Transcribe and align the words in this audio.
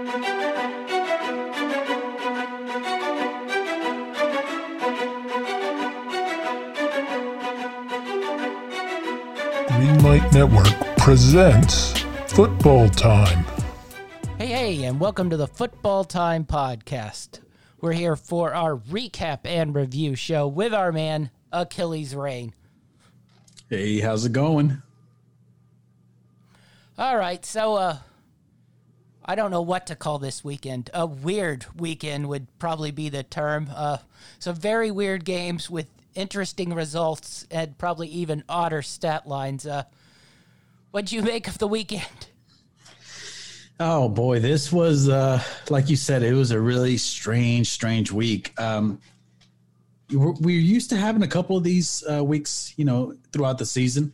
Greenlight 0.00 0.32
Network 10.32 10.96
presents 10.96 11.92
Football 12.28 12.88
Time. 12.88 13.44
Hey, 14.38 14.46
hey, 14.46 14.84
and 14.84 14.98
welcome 14.98 15.28
to 15.28 15.36
the 15.36 15.46
Football 15.46 16.04
Time 16.04 16.46
Podcast. 16.46 17.40
We're 17.82 17.92
here 17.92 18.16
for 18.16 18.54
our 18.54 18.76
recap 18.76 19.40
and 19.44 19.74
review 19.74 20.14
show 20.14 20.48
with 20.48 20.72
our 20.72 20.92
man, 20.92 21.28
Achilles 21.52 22.14
Rain. 22.14 22.54
Hey, 23.68 24.00
how's 24.00 24.24
it 24.24 24.32
going? 24.32 24.80
All 26.96 27.18
right, 27.18 27.44
so 27.44 27.74
uh 27.74 27.98
I 29.30 29.36
don't 29.36 29.52
know 29.52 29.62
what 29.62 29.86
to 29.86 29.94
call 29.94 30.18
this 30.18 30.42
weekend. 30.42 30.90
A 30.92 31.06
weird 31.06 31.64
weekend 31.76 32.28
would 32.28 32.48
probably 32.58 32.90
be 32.90 33.10
the 33.10 33.22
term. 33.22 33.70
Uh 33.72 33.98
some 34.40 34.56
very 34.56 34.90
weird 34.90 35.24
games 35.24 35.70
with 35.70 35.86
interesting 36.16 36.74
results 36.74 37.46
and 37.48 37.78
probably 37.78 38.08
even 38.08 38.42
odder 38.48 38.82
stat 38.82 39.28
lines. 39.28 39.68
Uh 39.68 39.84
what'd 40.90 41.12
you 41.12 41.22
make 41.22 41.46
of 41.46 41.58
the 41.58 41.68
weekend? 41.68 42.26
Oh 43.78 44.08
boy, 44.08 44.40
this 44.40 44.72
was 44.72 45.08
uh 45.08 45.40
like 45.68 45.88
you 45.88 45.94
said, 45.94 46.24
it 46.24 46.34
was 46.34 46.50
a 46.50 46.60
really 46.60 46.96
strange, 46.96 47.68
strange 47.68 48.10
week. 48.10 48.52
Um 48.58 49.00
we're, 50.10 50.50
used 50.50 50.90
to 50.90 50.96
having 50.96 51.22
a 51.22 51.28
couple 51.28 51.56
of 51.56 51.62
these 51.62 52.02
uh, 52.10 52.24
weeks, 52.24 52.74
you 52.76 52.84
know, 52.84 53.14
throughout 53.32 53.58
the 53.58 53.64
season. 53.64 54.12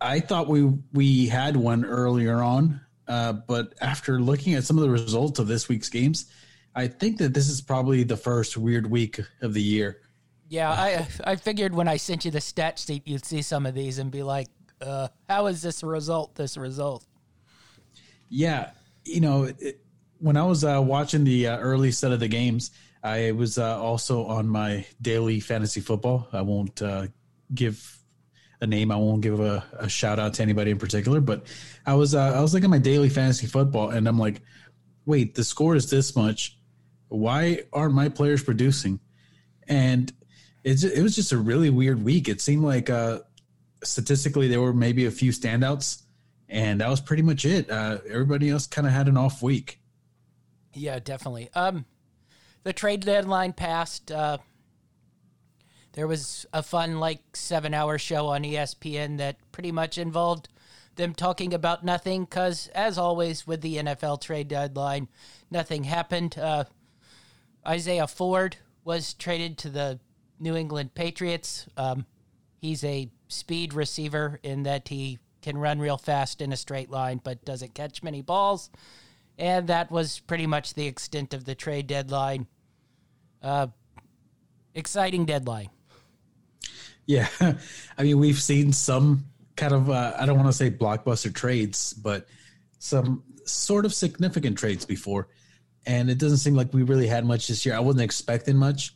I 0.00 0.20
thought 0.20 0.48
we 0.48 0.72
we 0.94 1.26
had 1.26 1.58
one 1.58 1.84
earlier 1.84 2.42
on, 2.42 2.80
uh, 3.08 3.32
but 3.32 3.74
after 3.80 4.20
looking 4.20 4.54
at 4.54 4.64
some 4.64 4.78
of 4.78 4.82
the 4.82 4.90
results 4.90 5.38
of 5.38 5.46
this 5.46 5.68
week's 5.68 5.88
games, 5.88 6.26
I 6.74 6.86
think 6.86 7.18
that 7.18 7.34
this 7.34 7.48
is 7.48 7.60
probably 7.60 8.02
the 8.04 8.16
first 8.16 8.56
weird 8.56 8.90
week 8.90 9.20
of 9.40 9.54
the 9.54 9.62
year. 9.62 10.00
Yeah, 10.48 10.70
I 10.70 11.06
I 11.24 11.36
figured 11.36 11.74
when 11.74 11.88
I 11.88 11.96
sent 11.96 12.24
you 12.24 12.30
the 12.30 12.40
stat 12.40 12.78
sheet, 12.78 13.06
you'd 13.06 13.24
see 13.24 13.42
some 13.42 13.66
of 13.66 13.74
these 13.74 13.98
and 13.98 14.10
be 14.10 14.22
like, 14.22 14.48
uh, 14.80 15.08
"How 15.28 15.46
is 15.46 15.62
this 15.62 15.82
result? 15.82 16.34
This 16.34 16.56
result?" 16.56 17.06
Yeah, 18.28 18.70
you 19.04 19.20
know, 19.20 19.44
it, 19.44 19.80
when 20.18 20.36
I 20.36 20.44
was 20.44 20.64
uh, 20.64 20.80
watching 20.80 21.24
the 21.24 21.48
uh, 21.48 21.58
early 21.58 21.90
set 21.90 22.12
of 22.12 22.20
the 22.20 22.28
games, 22.28 22.70
I 23.02 23.32
was 23.32 23.58
uh, 23.58 23.80
also 23.82 24.24
on 24.26 24.48
my 24.48 24.86
daily 25.00 25.40
fantasy 25.40 25.80
football. 25.80 26.28
I 26.32 26.42
won't 26.42 26.80
uh, 26.80 27.06
give 27.54 27.98
a 28.62 28.66
name. 28.66 28.90
I 28.92 28.96
won't 28.96 29.20
give 29.20 29.40
a, 29.40 29.64
a, 29.78 29.88
shout 29.88 30.18
out 30.18 30.34
to 30.34 30.42
anybody 30.42 30.70
in 30.70 30.78
particular, 30.78 31.20
but 31.20 31.44
I 31.84 31.94
was 31.94 32.14
uh, 32.14 32.32
I 32.34 32.40
was 32.40 32.54
looking 32.54 32.66
at 32.66 32.70
my 32.70 32.78
daily 32.78 33.08
fantasy 33.08 33.46
football, 33.46 33.90
and 33.90 34.06
I'm 34.08 34.18
like, 34.18 34.40
wait, 35.04 35.34
the 35.34 35.44
score 35.44 35.74
is 35.74 35.90
this 35.90 36.14
much. 36.16 36.56
Why 37.08 37.64
aren't 37.72 37.94
my 37.94 38.08
players 38.08 38.42
producing? 38.42 39.00
And 39.68 40.12
it's 40.62 40.84
it 40.84 41.02
was 41.02 41.16
just 41.16 41.32
a 41.32 41.38
really 41.38 41.70
weird 41.70 42.02
week. 42.02 42.28
It 42.28 42.40
seemed 42.40 42.62
like 42.62 42.88
uh, 42.88 43.18
statistically 43.82 44.46
there 44.46 44.60
were 44.60 44.72
maybe 44.72 45.06
a 45.06 45.10
few 45.10 45.32
standouts, 45.32 46.02
and 46.48 46.80
that 46.80 46.88
was 46.88 47.00
pretty 47.00 47.22
much 47.22 47.44
it. 47.44 47.68
Uh, 47.68 47.98
everybody 48.08 48.48
else 48.48 48.68
kind 48.68 48.86
of 48.86 48.92
had 48.92 49.08
an 49.08 49.16
off 49.16 49.42
week. 49.42 49.80
Yeah, 50.72 51.00
definitely. 51.00 51.50
Um, 51.54 51.84
the 52.62 52.72
trade 52.72 53.00
deadline 53.00 53.54
passed. 53.54 54.12
Uh, 54.12 54.38
there 55.92 56.06
was 56.06 56.46
a 56.52 56.62
fun, 56.62 57.00
like, 57.00 57.36
seven 57.36 57.74
hour 57.74 57.98
show 57.98 58.28
on 58.28 58.42
ESPN 58.42 59.18
that 59.18 59.36
pretty 59.52 59.72
much 59.72 59.98
involved 59.98 60.48
them 60.96 61.14
talking 61.14 61.54
about 61.54 61.84
nothing 61.84 62.24
because, 62.24 62.68
as 62.74 62.98
always, 62.98 63.46
with 63.46 63.60
the 63.60 63.76
NFL 63.76 64.20
trade 64.20 64.48
deadline, 64.48 65.08
nothing 65.50 65.84
happened. 65.84 66.38
Uh, 66.38 66.64
Isaiah 67.66 68.06
Ford 68.06 68.56
was 68.84 69.14
traded 69.14 69.58
to 69.58 69.70
the 69.70 70.00
New 70.38 70.56
England 70.56 70.94
Patriots. 70.94 71.66
Um, 71.76 72.06
he's 72.58 72.84
a 72.84 73.10
speed 73.28 73.74
receiver 73.74 74.40
in 74.42 74.64
that 74.64 74.88
he 74.88 75.18
can 75.40 75.58
run 75.58 75.78
real 75.78 75.96
fast 75.96 76.40
in 76.40 76.52
a 76.52 76.56
straight 76.56 76.90
line 76.90 77.20
but 77.22 77.44
doesn't 77.44 77.74
catch 77.74 78.02
many 78.02 78.22
balls. 78.22 78.70
And 79.38 79.68
that 79.68 79.90
was 79.90 80.20
pretty 80.20 80.46
much 80.46 80.74
the 80.74 80.86
extent 80.86 81.34
of 81.34 81.44
the 81.44 81.54
trade 81.54 81.86
deadline. 81.86 82.46
Uh, 83.42 83.68
exciting 84.74 85.24
deadline. 85.24 85.70
Yeah, 87.06 87.28
I 87.98 88.02
mean 88.02 88.18
we've 88.18 88.40
seen 88.40 88.72
some 88.72 89.24
kind 89.56 89.72
of 89.72 89.90
uh, 89.90 90.14
I 90.18 90.26
don't 90.26 90.36
want 90.36 90.48
to 90.48 90.52
say 90.52 90.70
blockbuster 90.70 91.34
trades, 91.34 91.92
but 91.92 92.26
some 92.78 93.22
sort 93.44 93.84
of 93.84 93.94
significant 93.94 94.58
trades 94.58 94.84
before, 94.84 95.28
and 95.86 96.10
it 96.10 96.18
doesn't 96.18 96.38
seem 96.38 96.54
like 96.54 96.72
we 96.72 96.82
really 96.82 97.06
had 97.06 97.24
much 97.24 97.48
this 97.48 97.66
year. 97.66 97.74
I 97.74 97.80
wasn't 97.80 98.02
expecting 98.02 98.56
much. 98.56 98.94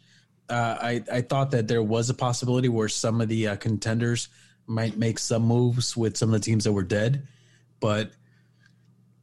Uh, 0.49 0.77
I 0.81 1.05
I 1.12 1.21
thought 1.22 1.50
that 1.50 1.69
there 1.69 1.83
was 1.83 2.11
a 2.11 2.15
possibility 2.15 2.69
where 2.69 2.89
some 2.89 3.21
of 3.21 3.28
the 3.28 3.49
uh, 3.49 3.56
contenders 3.56 4.28
might 4.67 4.97
make 4.97 5.19
some 5.19 5.43
moves 5.43 5.97
with 5.97 6.17
some 6.17 6.33
of 6.33 6.41
the 6.41 6.44
teams 6.44 6.65
that 6.65 6.73
were 6.73 6.83
dead, 6.83 7.27
but 7.81 8.12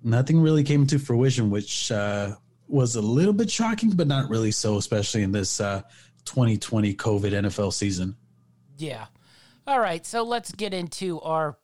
nothing 0.04 0.42
really 0.42 0.64
came 0.64 0.86
to 0.88 1.00
fruition, 1.00 1.50
which 1.50 1.92
uh, 1.92 2.36
was 2.68 2.96
a 2.96 3.02
little 3.02 3.34
bit 3.34 3.50
shocking, 3.50 3.92
but 3.92 4.08
not 4.08 4.30
really 4.30 4.52
so, 4.52 4.78
especially 4.78 5.24
in 5.24 5.32
this 5.32 5.58
2020 5.58 6.90
uh, 6.90 6.94
COVID 6.94 7.32
NFL 7.32 7.74
season. 7.74 8.16
Yeah. 8.78 9.06
All 9.66 9.80
right. 9.80 10.06
So 10.06 10.24
let's 10.24 10.52
get 10.52 10.74
into 10.74 11.22
our 11.22 11.58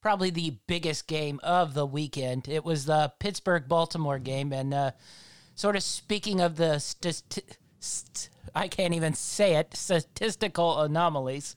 probably 0.00 0.30
the 0.30 0.56
biggest 0.66 1.06
game 1.06 1.40
of 1.42 1.74
the 1.74 1.86
weekend. 1.86 2.48
It 2.48 2.64
was 2.64 2.86
the 2.86 3.12
Pittsburgh 3.18 3.68
Baltimore 3.68 4.18
game. 4.18 4.52
And 4.52 4.72
uh, 4.72 4.90
sort 5.54 5.76
of 5.76 5.82
speaking 5.82 6.40
of 6.40 6.56
the 6.56 6.78
st- 6.78 7.56
st- 7.80 8.30
I 8.54 8.66
can't 8.68 8.94
even 8.94 9.14
say 9.14 9.56
it 9.56 9.76
statistical 9.76 10.80
anomalies 10.80 11.54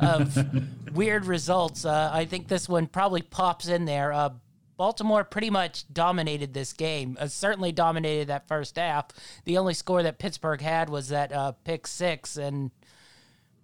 of 0.00 0.36
weird 0.92 1.24
results, 1.24 1.84
uh, 1.84 2.10
I 2.12 2.24
think 2.26 2.48
this 2.48 2.68
one 2.68 2.86
probably 2.86 3.22
pops 3.22 3.68
in 3.68 3.84
there. 3.84 4.12
Uh, 4.12 4.30
Baltimore 4.76 5.22
pretty 5.22 5.50
much 5.50 5.84
dominated 5.92 6.52
this 6.52 6.72
game. 6.72 7.16
Uh, 7.20 7.28
certainly 7.28 7.70
dominated 7.72 8.26
that 8.26 8.48
first 8.48 8.76
half. 8.76 9.06
The 9.44 9.56
only 9.56 9.72
score 9.72 10.02
that 10.02 10.18
Pittsburgh 10.18 10.60
had 10.60 10.88
was 10.90 11.08
that 11.08 11.32
uh, 11.32 11.52
pick 11.64 11.86
six, 11.86 12.36
and 12.36 12.72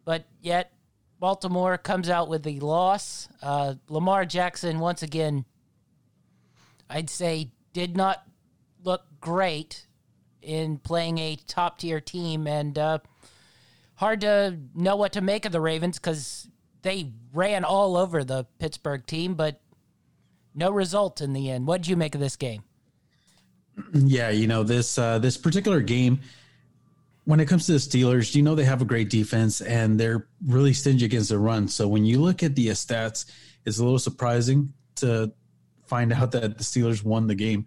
but 0.04 0.26
yet 0.40 0.72
Baltimore 1.18 1.76
comes 1.78 2.08
out 2.08 2.28
with 2.28 2.42
the 2.42 2.60
loss. 2.60 3.28
Uh, 3.42 3.74
Lamar 3.88 4.24
Jackson 4.24 4.78
once 4.78 5.02
again, 5.02 5.44
I'd 6.88 7.10
say, 7.10 7.50
did 7.72 7.96
not 7.96 8.24
look 8.82 9.02
great 9.20 9.86
in 10.42 10.78
playing 10.78 11.18
a 11.18 11.36
top 11.46 11.78
tier 11.78 12.00
team, 12.00 12.46
and 12.46 12.76
uh, 12.78 12.98
hard 13.96 14.22
to 14.22 14.58
know 14.74 14.96
what 14.96 15.12
to 15.12 15.20
make 15.20 15.44
of 15.44 15.52
the 15.52 15.60
Ravens 15.60 15.98
because 15.98 16.48
they 16.82 17.12
ran 17.34 17.64
all 17.64 17.96
over 17.96 18.24
the 18.24 18.44
Pittsburgh 18.58 19.04
team, 19.06 19.34
but 19.34 19.60
no 20.54 20.70
result 20.70 21.20
in 21.20 21.32
the 21.32 21.50
end. 21.50 21.66
What 21.66 21.82
did 21.82 21.88
you 21.88 21.96
make 21.96 22.14
of 22.14 22.20
this 22.20 22.36
game? 22.36 22.62
Yeah, 23.92 24.30
you 24.30 24.46
know 24.46 24.62
this 24.62 24.98
uh, 24.98 25.18
this 25.18 25.36
particular 25.36 25.80
game. 25.80 26.20
When 27.24 27.38
it 27.38 27.46
comes 27.46 27.66
to 27.66 27.72
the 27.72 27.78
Steelers, 27.78 28.34
you 28.34 28.42
know 28.42 28.54
they 28.54 28.64
have 28.64 28.82
a 28.82 28.86
great 28.86 29.10
defense 29.10 29.60
and 29.60 30.00
they're 30.00 30.26
really 30.46 30.72
stingy 30.72 31.04
against 31.04 31.28
the 31.28 31.38
run. 31.38 31.68
So 31.68 31.86
when 31.86 32.04
you 32.04 32.20
look 32.20 32.42
at 32.42 32.56
the 32.56 32.68
stats, 32.68 33.26
it's 33.64 33.78
a 33.78 33.84
little 33.84 33.98
surprising 33.98 34.72
to 34.96 35.32
find 35.86 36.12
out 36.12 36.32
that 36.32 36.56
the 36.56 36.64
Steelers 36.64 37.04
won 37.04 37.26
the 37.26 37.34
game. 37.34 37.66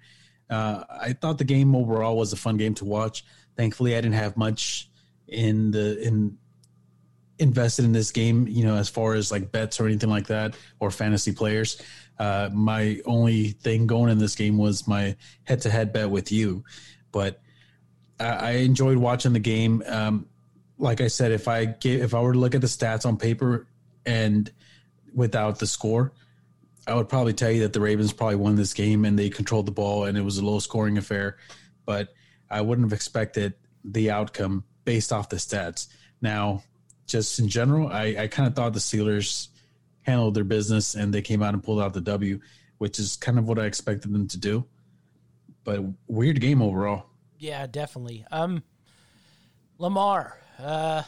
Uh, 0.49 0.83
I 0.89 1.13
thought 1.13 1.37
the 1.37 1.43
game 1.43 1.75
overall 1.75 2.17
was 2.17 2.33
a 2.33 2.35
fun 2.37 2.57
game 2.57 2.73
to 2.75 2.85
watch. 2.85 3.23
Thankfully, 3.55 3.95
I 3.95 4.01
didn't 4.01 4.15
have 4.15 4.37
much 4.37 4.89
in 5.27 5.71
the 5.71 5.99
in 6.01 6.37
invested 7.39 7.85
in 7.85 7.91
this 7.91 8.11
game, 8.11 8.47
you 8.47 8.63
know, 8.63 8.75
as 8.75 8.89
far 8.89 9.13
as 9.13 9.31
like 9.31 9.51
bets 9.51 9.79
or 9.79 9.85
anything 9.85 10.09
like 10.09 10.27
that 10.27 10.55
or 10.79 10.91
fantasy 10.91 11.31
players. 11.31 11.81
Uh, 12.19 12.49
my 12.53 12.99
only 13.05 13.49
thing 13.49 13.87
going 13.87 14.11
in 14.11 14.17
this 14.17 14.35
game 14.35 14.57
was 14.57 14.87
my 14.87 15.15
head 15.43 15.61
to 15.61 15.69
head 15.69 15.91
bet 15.91 16.09
with 16.09 16.31
you. 16.31 16.63
But 17.11 17.41
I, 18.23 18.51
enjoyed 18.51 18.97
watching 18.97 19.33
the 19.33 19.39
game. 19.39 19.83
Um, 19.85 20.27
like 20.77 21.01
I 21.01 21.07
said, 21.07 21.31
if 21.31 21.47
I 21.47 21.65
get, 21.65 22.01
if 22.01 22.13
I 22.13 22.21
were 22.21 22.33
to 22.33 22.39
look 22.39 22.55
at 22.55 22.61
the 22.61 22.67
stats 22.67 23.05
on 23.05 23.17
paper 23.17 23.67
and 24.05 24.51
without 25.13 25.59
the 25.59 25.67
score, 25.67 26.13
I 26.85 26.95
would 26.95 27.07
probably 27.07 27.33
tell 27.33 27.51
you 27.51 27.61
that 27.61 27.73
the 27.73 27.79
Ravens 27.79 28.11
probably 28.11 28.35
won 28.35 28.55
this 28.55 28.73
game 28.73 29.05
and 29.05 29.17
they 29.17 29.29
controlled 29.29 29.65
the 29.65 29.71
ball 29.71 30.05
and 30.05 30.17
it 30.17 30.21
was 30.21 30.37
a 30.37 30.45
low 30.45 30.59
scoring 30.59 30.97
affair. 30.97 31.37
But 31.85 32.13
I 32.49 32.61
wouldn't 32.61 32.85
have 32.85 32.93
expected 32.93 33.53
the 33.83 34.11
outcome 34.11 34.63
based 34.85 35.13
off 35.13 35.29
the 35.29 35.37
stats. 35.37 35.87
Now, 36.21 36.63
just 37.07 37.39
in 37.39 37.47
general, 37.47 37.87
I, 37.87 38.15
I 38.19 38.27
kind 38.27 38.47
of 38.47 38.55
thought 38.55 38.73
the 38.73 38.79
Steelers 38.79 39.47
handled 40.01 40.33
their 40.33 40.43
business 40.43 40.95
and 40.95 41.13
they 41.13 41.21
came 41.21 41.41
out 41.41 41.53
and 41.53 41.63
pulled 41.63 41.81
out 41.81 41.93
the 41.93 42.01
W, 42.01 42.39
which 42.77 42.99
is 42.99 43.15
kind 43.15 43.39
of 43.39 43.47
what 43.47 43.59
I 43.59 43.65
expected 43.65 44.13
them 44.13 44.27
to 44.27 44.37
do. 44.37 44.65
But 45.63 45.81
weird 46.07 46.41
game 46.41 46.61
overall. 46.61 47.05
Yeah, 47.43 47.67
definitely. 47.67 48.25
Um, 48.31 48.63
Lamar. 49.77 50.39
Uh, 50.57 51.03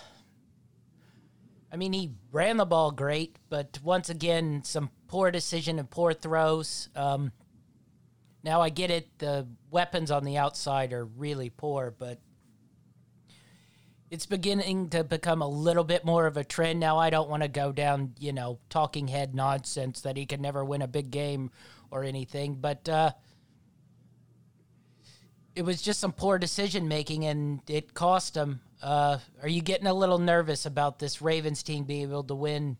I 1.71 1.77
mean, 1.77 1.93
he 1.93 2.11
ran 2.33 2.57
the 2.57 2.65
ball 2.65 2.91
great, 2.91 3.37
but 3.47 3.79
once 3.81 4.09
again, 4.09 4.61
some 4.65 4.89
poor 5.07 5.31
decision 5.31 5.79
and 5.79 5.89
poor 5.89 6.11
throws. 6.11 6.89
Um, 6.93 7.31
Now 8.43 8.61
I 8.61 8.67
get 8.69 8.91
it, 8.91 9.17
the 9.17 9.47
weapons 9.71 10.11
on 10.11 10.25
the 10.25 10.35
outside 10.35 10.91
are 10.91 11.05
really 11.05 11.49
poor, 11.49 11.95
but 11.97 12.19
it's 14.11 14.25
beginning 14.25 14.89
to 14.89 15.05
become 15.05 15.41
a 15.41 15.47
little 15.47 15.85
bit 15.85 16.03
more 16.03 16.27
of 16.27 16.35
a 16.35 16.43
trend. 16.43 16.81
Now 16.81 16.97
I 16.97 17.11
don't 17.11 17.29
want 17.29 17.43
to 17.43 17.49
go 17.49 17.71
down, 17.71 18.13
you 18.19 18.33
know, 18.33 18.59
talking 18.69 19.07
head 19.07 19.33
nonsense 19.33 20.01
that 20.01 20.17
he 20.17 20.25
could 20.25 20.41
never 20.41 20.65
win 20.65 20.81
a 20.81 20.87
big 20.87 21.11
game 21.11 21.51
or 21.91 22.03
anything, 22.03 22.55
but 22.55 22.89
uh, 22.89 23.11
it 25.55 25.63
was 25.63 25.81
just 25.81 25.99
some 25.99 26.11
poor 26.11 26.37
decision 26.37 26.87
making 26.87 27.25
and 27.25 27.61
it 27.67 27.93
cost 27.93 28.33
them. 28.33 28.59
Uh, 28.81 29.17
are 29.41 29.47
you 29.47 29.61
getting 29.61 29.87
a 29.87 29.93
little 29.93 30.19
nervous 30.19 30.65
about 30.65 30.99
this 30.99 31.21
Ravens 31.21 31.63
team 31.63 31.85
being 31.85 32.03
able 32.03 32.23
to 32.23 32.35
win 32.35 32.77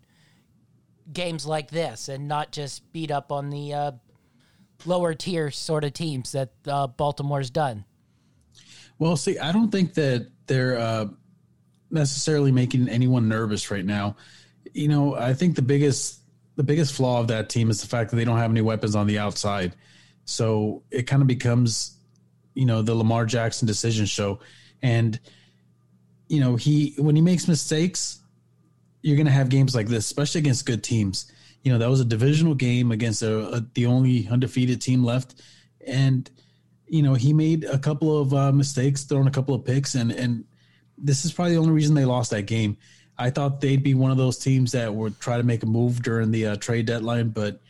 games 1.11 1.45
like 1.45 1.71
this 1.71 2.09
and 2.09 2.27
not 2.27 2.51
just 2.51 2.91
beat 2.91 3.11
up 3.11 3.31
on 3.31 3.49
the 3.49 3.73
uh, 3.73 3.91
lower 4.85 5.13
tier 5.13 5.51
sort 5.51 5.83
of 5.83 5.93
teams 5.93 6.33
that 6.33 6.49
uh, 6.67 6.87
Baltimore's 6.87 7.49
done? 7.49 7.85
Well, 8.99 9.15
see, 9.15 9.37
I 9.39 9.51
don't 9.51 9.71
think 9.71 9.93
that 9.95 10.29
they're 10.47 10.77
uh, 10.77 11.07
necessarily 11.89 12.51
making 12.51 12.89
anyone 12.89 13.27
nervous 13.27 13.71
right 13.71 13.85
now. 13.85 14.15
You 14.73 14.87
know, 14.87 15.15
I 15.15 15.33
think 15.33 15.55
the 15.55 15.61
biggest 15.61 16.19
the 16.55 16.63
biggest 16.63 16.93
flaw 16.93 17.19
of 17.19 17.27
that 17.27 17.49
team 17.49 17.69
is 17.69 17.81
the 17.81 17.87
fact 17.87 18.09
that 18.09 18.15
they 18.15 18.23
don't 18.23 18.37
have 18.37 18.51
any 18.51 18.61
weapons 18.61 18.95
on 18.95 19.07
the 19.07 19.19
outside. 19.19 19.75
So 20.23 20.83
it 20.89 21.03
kind 21.03 21.21
of 21.21 21.27
becomes, 21.27 21.97
you 22.55 22.65
know, 22.65 22.81
the 22.81 22.95
Lamar 22.95 23.25
Jackson 23.25 23.67
decision 23.67 24.05
show. 24.05 24.39
And, 24.81 25.19
you 26.27 26.39
know, 26.39 26.55
he 26.55 26.95
when 26.97 27.15
he 27.15 27.21
makes 27.21 27.47
mistakes, 27.47 28.21
you're 29.01 29.15
going 29.15 29.27
to 29.27 29.31
have 29.31 29.49
games 29.49 29.75
like 29.75 29.87
this, 29.87 30.05
especially 30.05 30.39
against 30.39 30.65
good 30.65 30.83
teams. 30.83 31.31
You 31.63 31.71
know, 31.71 31.77
that 31.77 31.89
was 31.89 31.99
a 31.99 32.05
divisional 32.05 32.55
game 32.55 32.91
against 32.91 33.21
a, 33.21 33.49
a, 33.49 33.65
the 33.73 33.85
only 33.85 34.27
undefeated 34.27 34.81
team 34.81 35.03
left, 35.03 35.35
and 35.85 36.29
you 36.87 37.03
know 37.03 37.13
he 37.13 37.33
made 37.33 37.63
a 37.65 37.77
couple 37.77 38.19
of 38.19 38.33
uh, 38.33 38.51
mistakes, 38.51 39.03
throwing 39.03 39.27
a 39.27 39.31
couple 39.31 39.53
of 39.53 39.65
picks, 39.65 39.95
and 39.95 40.11
and 40.11 40.45
this 40.97 41.25
is 41.25 41.33
probably 41.33 41.53
the 41.53 41.59
only 41.59 41.71
reason 41.71 41.95
they 41.95 42.05
lost 42.05 42.31
that 42.31 42.43
game. 42.43 42.77
I 43.17 43.29
thought 43.29 43.61
they'd 43.61 43.83
be 43.83 43.93
one 43.93 44.11
of 44.11 44.17
those 44.17 44.37
teams 44.37 44.73
that 44.73 44.93
would 44.93 45.19
try 45.19 45.37
to 45.37 45.43
make 45.43 45.63
a 45.63 45.67
move 45.67 46.03
during 46.03 46.31
the 46.31 46.47
uh, 46.47 46.55
trade 46.57 46.85
deadline, 46.85 47.29
but 47.29 47.61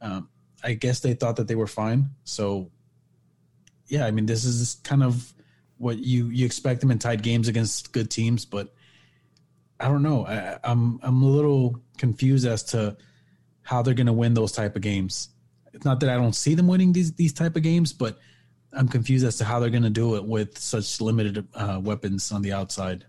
um, 0.00 0.28
I 0.62 0.74
guess 0.74 1.00
they 1.00 1.14
thought 1.14 1.36
that 1.36 1.46
they 1.46 1.54
were 1.54 1.66
fine. 1.66 2.10
So, 2.24 2.70
yeah, 3.88 4.06
I 4.06 4.10
mean, 4.10 4.26
this 4.26 4.44
is 4.44 4.76
kind 4.84 5.02
of 5.02 5.32
what 5.78 5.98
you 5.98 6.28
you 6.28 6.46
expect 6.46 6.80
them 6.80 6.90
in 6.90 6.98
tight 6.98 7.22
games 7.22 7.48
against 7.48 7.92
good 7.92 8.10
teams, 8.10 8.44
but 8.44 8.74
I 9.80 9.88
don't 9.88 10.02
know. 10.02 10.26
I, 10.26 10.58
I'm 10.64 10.98
I'm 11.02 11.22
a 11.22 11.28
little 11.28 11.80
confused 11.98 12.46
as 12.46 12.62
to 12.64 12.96
how 13.62 13.82
they're 13.82 13.94
going 13.94 14.06
to 14.06 14.12
win 14.12 14.34
those 14.34 14.52
type 14.52 14.76
of 14.76 14.82
games. 14.82 15.30
It's 15.72 15.84
not 15.84 16.00
that 16.00 16.10
I 16.10 16.14
don't 16.14 16.34
see 16.34 16.54
them 16.54 16.68
winning 16.68 16.92
these 16.92 17.12
these 17.12 17.32
type 17.32 17.56
of 17.56 17.62
games, 17.62 17.92
but 17.92 18.18
I'm 18.72 18.88
confused 18.88 19.24
as 19.26 19.36
to 19.38 19.44
how 19.44 19.60
they're 19.60 19.70
going 19.70 19.82
to 19.82 19.90
do 19.90 20.16
it 20.16 20.24
with 20.24 20.58
such 20.58 21.00
limited 21.00 21.46
uh, 21.54 21.80
weapons 21.82 22.32
on 22.32 22.42
the 22.42 22.52
outside. 22.52 23.06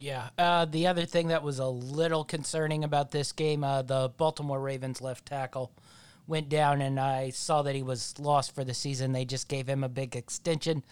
Yeah. 0.00 0.28
Uh, 0.36 0.66
the 0.66 0.86
other 0.86 1.06
thing 1.06 1.28
that 1.28 1.42
was 1.42 1.60
a 1.60 1.66
little 1.66 2.24
concerning 2.24 2.84
about 2.84 3.10
this 3.10 3.32
game, 3.32 3.64
uh, 3.64 3.82
the 3.82 4.10
Baltimore 4.16 4.60
Ravens 4.60 5.00
left 5.00 5.24
tackle 5.24 5.72
went 6.26 6.48
down, 6.48 6.80
and 6.80 6.98
I 6.98 7.30
saw 7.30 7.62
that 7.62 7.74
he 7.74 7.82
was 7.82 8.18
lost 8.18 8.54
for 8.54 8.64
the 8.64 8.74
season. 8.74 9.12
They 9.12 9.24
just 9.24 9.48
gave 9.48 9.68
him 9.68 9.84
a 9.84 9.88
big 9.88 10.16
extension. 10.16 10.82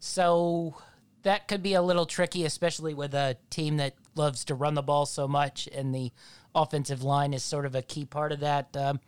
So 0.00 0.76
that 1.22 1.48
could 1.48 1.62
be 1.62 1.74
a 1.74 1.82
little 1.82 2.06
tricky, 2.06 2.44
especially 2.44 2.94
with 2.94 3.14
a 3.14 3.36
team 3.50 3.76
that 3.76 3.94
loves 4.14 4.44
to 4.46 4.54
run 4.54 4.74
the 4.74 4.82
ball 4.82 5.06
so 5.06 5.28
much, 5.28 5.68
and 5.72 5.94
the 5.94 6.10
offensive 6.54 7.02
line 7.02 7.32
is 7.32 7.42
sort 7.42 7.66
of 7.66 7.74
a 7.74 7.82
key 7.82 8.04
part 8.04 8.32
of 8.32 8.40
that. 8.40 8.76
Um, 8.76 9.00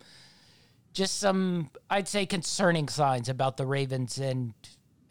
just 0.92 1.18
some, 1.18 1.70
I'd 1.90 2.08
say, 2.08 2.24
concerning 2.24 2.88
signs 2.88 3.28
about 3.28 3.56
the 3.56 3.66
Ravens 3.66 4.18
and 4.18 4.54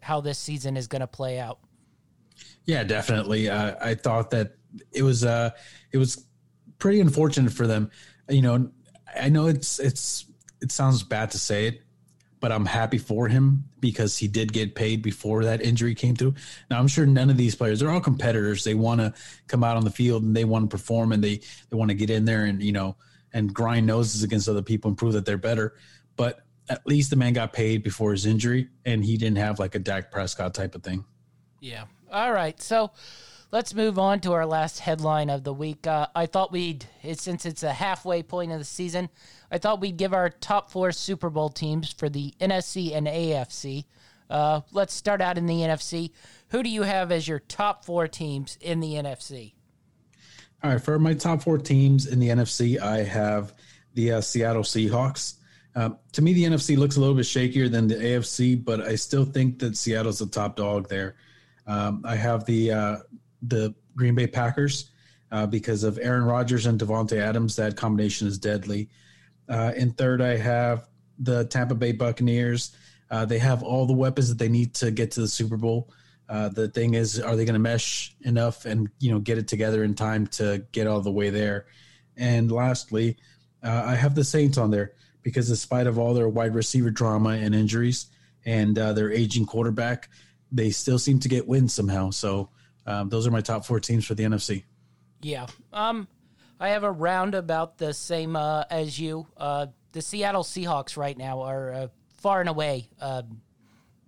how 0.00 0.20
this 0.20 0.38
season 0.38 0.76
is 0.76 0.86
going 0.86 1.00
to 1.00 1.06
play 1.06 1.38
out. 1.38 1.58
Yeah, 2.64 2.84
definitely. 2.84 3.50
Uh, 3.50 3.74
I 3.80 3.94
thought 3.94 4.30
that 4.30 4.56
it 4.92 5.02
was 5.02 5.24
uh, 5.24 5.50
it 5.92 5.98
was 5.98 6.24
pretty 6.78 7.00
unfortunate 7.00 7.52
for 7.52 7.66
them. 7.66 7.90
You 8.28 8.42
know, 8.42 8.70
I 9.14 9.28
know 9.28 9.46
it's 9.46 9.78
it's 9.78 10.26
it 10.60 10.72
sounds 10.72 11.02
bad 11.02 11.30
to 11.32 11.38
say 11.38 11.66
it, 11.66 11.82
but 12.40 12.52
I'm 12.52 12.66
happy 12.66 12.98
for 12.98 13.28
him 13.28 13.64
because 13.80 14.18
he 14.18 14.28
did 14.28 14.52
get 14.52 14.74
paid 14.74 15.02
before 15.02 15.44
that 15.44 15.62
injury 15.62 15.94
came 15.94 16.14
through. 16.14 16.34
Now 16.70 16.78
I'm 16.78 16.88
sure 16.88 17.06
none 17.06 17.30
of 17.30 17.36
these 17.36 17.54
players, 17.54 17.80
they're 17.80 17.90
all 17.90 18.00
competitors. 18.00 18.64
They 18.64 18.74
want 18.74 19.00
to 19.00 19.14
come 19.46 19.64
out 19.64 19.76
on 19.76 19.84
the 19.84 19.90
field 19.90 20.22
and 20.22 20.36
they 20.36 20.44
want 20.44 20.68
to 20.68 20.74
perform 20.76 21.12
and 21.12 21.24
they, 21.24 21.40
they 21.70 21.76
want 21.76 21.90
to 21.90 21.94
get 21.94 22.10
in 22.10 22.24
there 22.24 22.44
and, 22.44 22.62
you 22.62 22.72
know, 22.72 22.96
and 23.32 23.52
grind 23.52 23.86
noses 23.86 24.22
against 24.22 24.48
other 24.48 24.62
people 24.62 24.88
and 24.88 24.98
prove 24.98 25.14
that 25.14 25.24
they're 25.24 25.38
better. 25.38 25.74
But 26.16 26.40
at 26.68 26.86
least 26.86 27.10
the 27.10 27.16
man 27.16 27.32
got 27.32 27.52
paid 27.52 27.82
before 27.82 28.12
his 28.12 28.26
injury 28.26 28.68
and 28.84 29.04
he 29.04 29.16
didn't 29.16 29.38
have 29.38 29.58
like 29.58 29.74
a 29.74 29.78
Dak 29.78 30.10
Prescott 30.10 30.54
type 30.54 30.74
of 30.74 30.82
thing. 30.82 31.04
Yeah. 31.60 31.84
All 32.12 32.32
right. 32.32 32.60
So 32.60 32.90
let's 33.54 33.72
move 33.72 34.00
on 34.00 34.18
to 34.18 34.32
our 34.32 34.44
last 34.44 34.80
headline 34.80 35.30
of 35.30 35.44
the 35.44 35.52
week. 35.52 35.86
Uh, 35.86 36.08
I 36.12 36.26
thought 36.26 36.50
we'd, 36.50 36.86
since 37.14 37.46
it's 37.46 37.62
a 37.62 37.72
halfway 37.72 38.20
point 38.20 38.50
of 38.50 38.58
the 38.58 38.64
season, 38.64 39.08
I 39.48 39.58
thought 39.58 39.80
we'd 39.80 39.96
give 39.96 40.12
our 40.12 40.28
top 40.28 40.72
four 40.72 40.90
Super 40.90 41.30
Bowl 41.30 41.50
teams 41.50 41.92
for 41.92 42.08
the 42.08 42.34
NFC 42.40 42.96
and 42.96 43.06
AFC. 43.06 43.84
Uh, 44.28 44.62
let's 44.72 44.92
start 44.92 45.20
out 45.20 45.38
in 45.38 45.46
the 45.46 45.60
NFC. 45.60 46.10
Who 46.48 46.64
do 46.64 46.68
you 46.68 46.82
have 46.82 47.12
as 47.12 47.28
your 47.28 47.38
top 47.38 47.84
four 47.84 48.08
teams 48.08 48.58
in 48.60 48.80
the 48.80 48.94
NFC? 48.94 49.52
All 50.64 50.72
right, 50.72 50.82
for 50.82 50.98
my 50.98 51.14
top 51.14 51.40
four 51.40 51.58
teams 51.58 52.08
in 52.08 52.18
the 52.18 52.30
NFC, 52.30 52.80
I 52.80 53.04
have 53.04 53.54
the 53.94 54.14
uh, 54.14 54.20
Seattle 54.20 54.64
Seahawks. 54.64 55.34
Uh, 55.76 55.90
to 56.10 56.22
me, 56.22 56.32
the 56.32 56.42
NFC 56.42 56.76
looks 56.76 56.96
a 56.96 57.00
little 57.00 57.14
bit 57.14 57.24
shakier 57.24 57.70
than 57.70 57.86
the 57.86 57.94
AFC, 57.94 58.64
but 58.64 58.80
I 58.80 58.96
still 58.96 59.24
think 59.24 59.60
that 59.60 59.76
Seattle's 59.76 60.18
the 60.18 60.26
top 60.26 60.56
dog 60.56 60.88
there. 60.88 61.14
Um, 61.68 62.02
I 62.04 62.16
have 62.16 62.44
the 62.46 62.72
uh, 62.72 62.96
the 63.48 63.74
Green 63.96 64.14
Bay 64.14 64.26
Packers 64.26 64.90
uh, 65.30 65.46
because 65.46 65.84
of 65.84 65.98
Aaron 66.00 66.24
Rodgers 66.24 66.66
and 66.66 66.80
Davante 66.80 67.18
Adams. 67.18 67.56
That 67.56 67.76
combination 67.76 68.28
is 68.28 68.38
deadly. 68.38 68.88
Uh, 69.48 69.72
in 69.76 69.90
third, 69.92 70.22
I 70.22 70.36
have 70.36 70.88
the 71.18 71.44
Tampa 71.44 71.74
Bay 71.74 71.92
Buccaneers. 71.92 72.76
Uh, 73.10 73.24
they 73.24 73.38
have 73.38 73.62
all 73.62 73.86
the 73.86 73.92
weapons 73.92 74.28
that 74.28 74.38
they 74.38 74.48
need 74.48 74.74
to 74.74 74.90
get 74.90 75.10
to 75.12 75.20
the 75.20 75.28
Super 75.28 75.56
Bowl. 75.56 75.92
Uh, 76.28 76.48
the 76.48 76.68
thing 76.68 76.94
is, 76.94 77.20
are 77.20 77.36
they 77.36 77.44
going 77.44 77.54
to 77.54 77.60
mesh 77.60 78.16
enough 78.22 78.64
and 78.64 78.88
you 78.98 79.12
know 79.12 79.18
get 79.18 79.36
it 79.36 79.46
together 79.46 79.84
in 79.84 79.94
time 79.94 80.26
to 80.26 80.64
get 80.72 80.86
all 80.86 81.00
the 81.00 81.10
way 81.10 81.30
there? 81.30 81.66
And 82.16 82.50
lastly, 82.50 83.18
uh, 83.62 83.82
I 83.86 83.94
have 83.94 84.14
the 84.14 84.24
Saints 84.24 84.56
on 84.56 84.70
there 84.70 84.92
because, 85.22 85.48
despite 85.48 85.86
of 85.86 85.98
all 85.98 86.14
their 86.14 86.28
wide 86.28 86.54
receiver 86.54 86.90
drama 86.90 87.30
and 87.30 87.54
injuries 87.54 88.06
and 88.46 88.78
uh, 88.78 88.92
their 88.92 89.10
aging 89.12 89.46
quarterback, 89.46 90.08
they 90.50 90.70
still 90.70 90.98
seem 90.98 91.18
to 91.20 91.28
get 91.28 91.46
wins 91.46 91.74
somehow. 91.74 92.10
So 92.10 92.50
um, 92.86 93.08
those 93.08 93.26
are 93.26 93.30
my 93.30 93.40
top 93.40 93.64
four 93.64 93.80
teams 93.80 94.04
for 94.04 94.14
the 94.14 94.24
NFC. 94.24 94.64
Yeah. 95.22 95.46
Um, 95.72 96.06
I 96.60 96.68
have 96.70 96.84
a 96.84 96.90
round 96.90 97.34
about 97.34 97.78
the 97.78 97.92
same 97.94 98.36
uh, 98.36 98.64
as 98.70 98.98
you. 98.98 99.26
Uh, 99.36 99.66
the 99.92 100.02
Seattle 100.02 100.42
Seahawks 100.42 100.96
right 100.96 101.16
now 101.16 101.42
are 101.42 101.72
uh, 101.72 101.88
far 102.18 102.40
and 102.40 102.48
away 102.48 102.88
uh, 103.00 103.22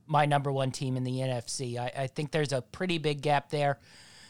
my 0.06 0.26
number 0.26 0.52
one 0.52 0.70
team 0.70 0.96
in 0.96 1.04
the 1.04 1.18
NFC. 1.18 1.78
I, 1.78 1.92
I, 1.96 2.06
think 2.06 2.30
there's 2.30 2.52
a 2.52 2.62
pretty 2.62 2.98
big 2.98 3.22
gap 3.22 3.50
there. 3.50 3.80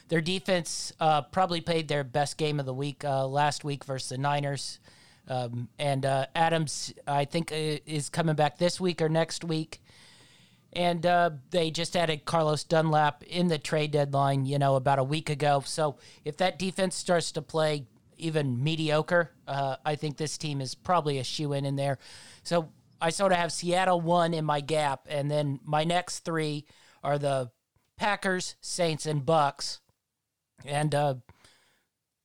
Their 0.07 0.21
defense 0.21 0.93
uh, 0.99 1.23
probably 1.23 1.61
played 1.61 1.87
their 1.87 2.03
best 2.03 2.37
game 2.37 2.59
of 2.59 2.65
the 2.65 2.73
week 2.73 3.03
uh, 3.03 3.27
last 3.27 3.63
week 3.63 3.83
versus 3.83 4.09
the 4.09 4.17
Niners. 4.17 4.79
Um, 5.27 5.67
and 5.77 6.05
Adams, 6.05 6.93
I 7.05 7.25
think, 7.25 7.51
is 7.51 8.09
coming 8.09 8.35
back 8.35 8.57
this 8.57 8.79
week 8.79 9.01
or 9.01 9.09
next 9.09 9.43
week. 9.43 9.81
And 10.77 11.01
they 11.49 11.71
just 11.71 11.97
added 11.97 12.23
Carlos 12.23 12.63
Dunlap 12.63 13.23
in 13.23 13.47
the 13.47 13.57
trade 13.57 13.91
deadline, 13.91 14.45
you 14.45 14.59
know, 14.59 14.75
about 14.75 14.99
a 14.99 15.03
week 15.03 15.29
ago. 15.29 15.61
So 15.65 15.97
if 16.23 16.37
that 16.37 16.57
defense 16.57 16.95
starts 16.95 17.31
to 17.33 17.41
play 17.41 17.87
even 18.17 18.63
mediocre. 18.63 19.31
Uh, 19.47 19.77
I 19.85 19.95
think 19.95 20.17
this 20.17 20.37
team 20.37 20.61
is 20.61 20.75
probably 20.75 21.19
a 21.19 21.23
shoe 21.23 21.53
in 21.53 21.65
in 21.65 21.75
there. 21.75 21.97
So 22.43 22.69
I 22.99 23.09
sort 23.09 23.31
of 23.31 23.37
have 23.37 23.51
Seattle 23.51 24.01
one 24.01 24.33
in 24.33 24.45
my 24.45 24.61
gap, 24.61 25.07
and 25.09 25.29
then 25.29 25.59
my 25.63 25.83
next 25.83 26.19
three 26.19 26.65
are 27.03 27.17
the 27.17 27.51
Packers, 27.97 28.55
Saints, 28.61 29.05
and 29.05 29.25
Bucs, 29.25 29.79
and 30.65 30.93
uh, 30.93 31.15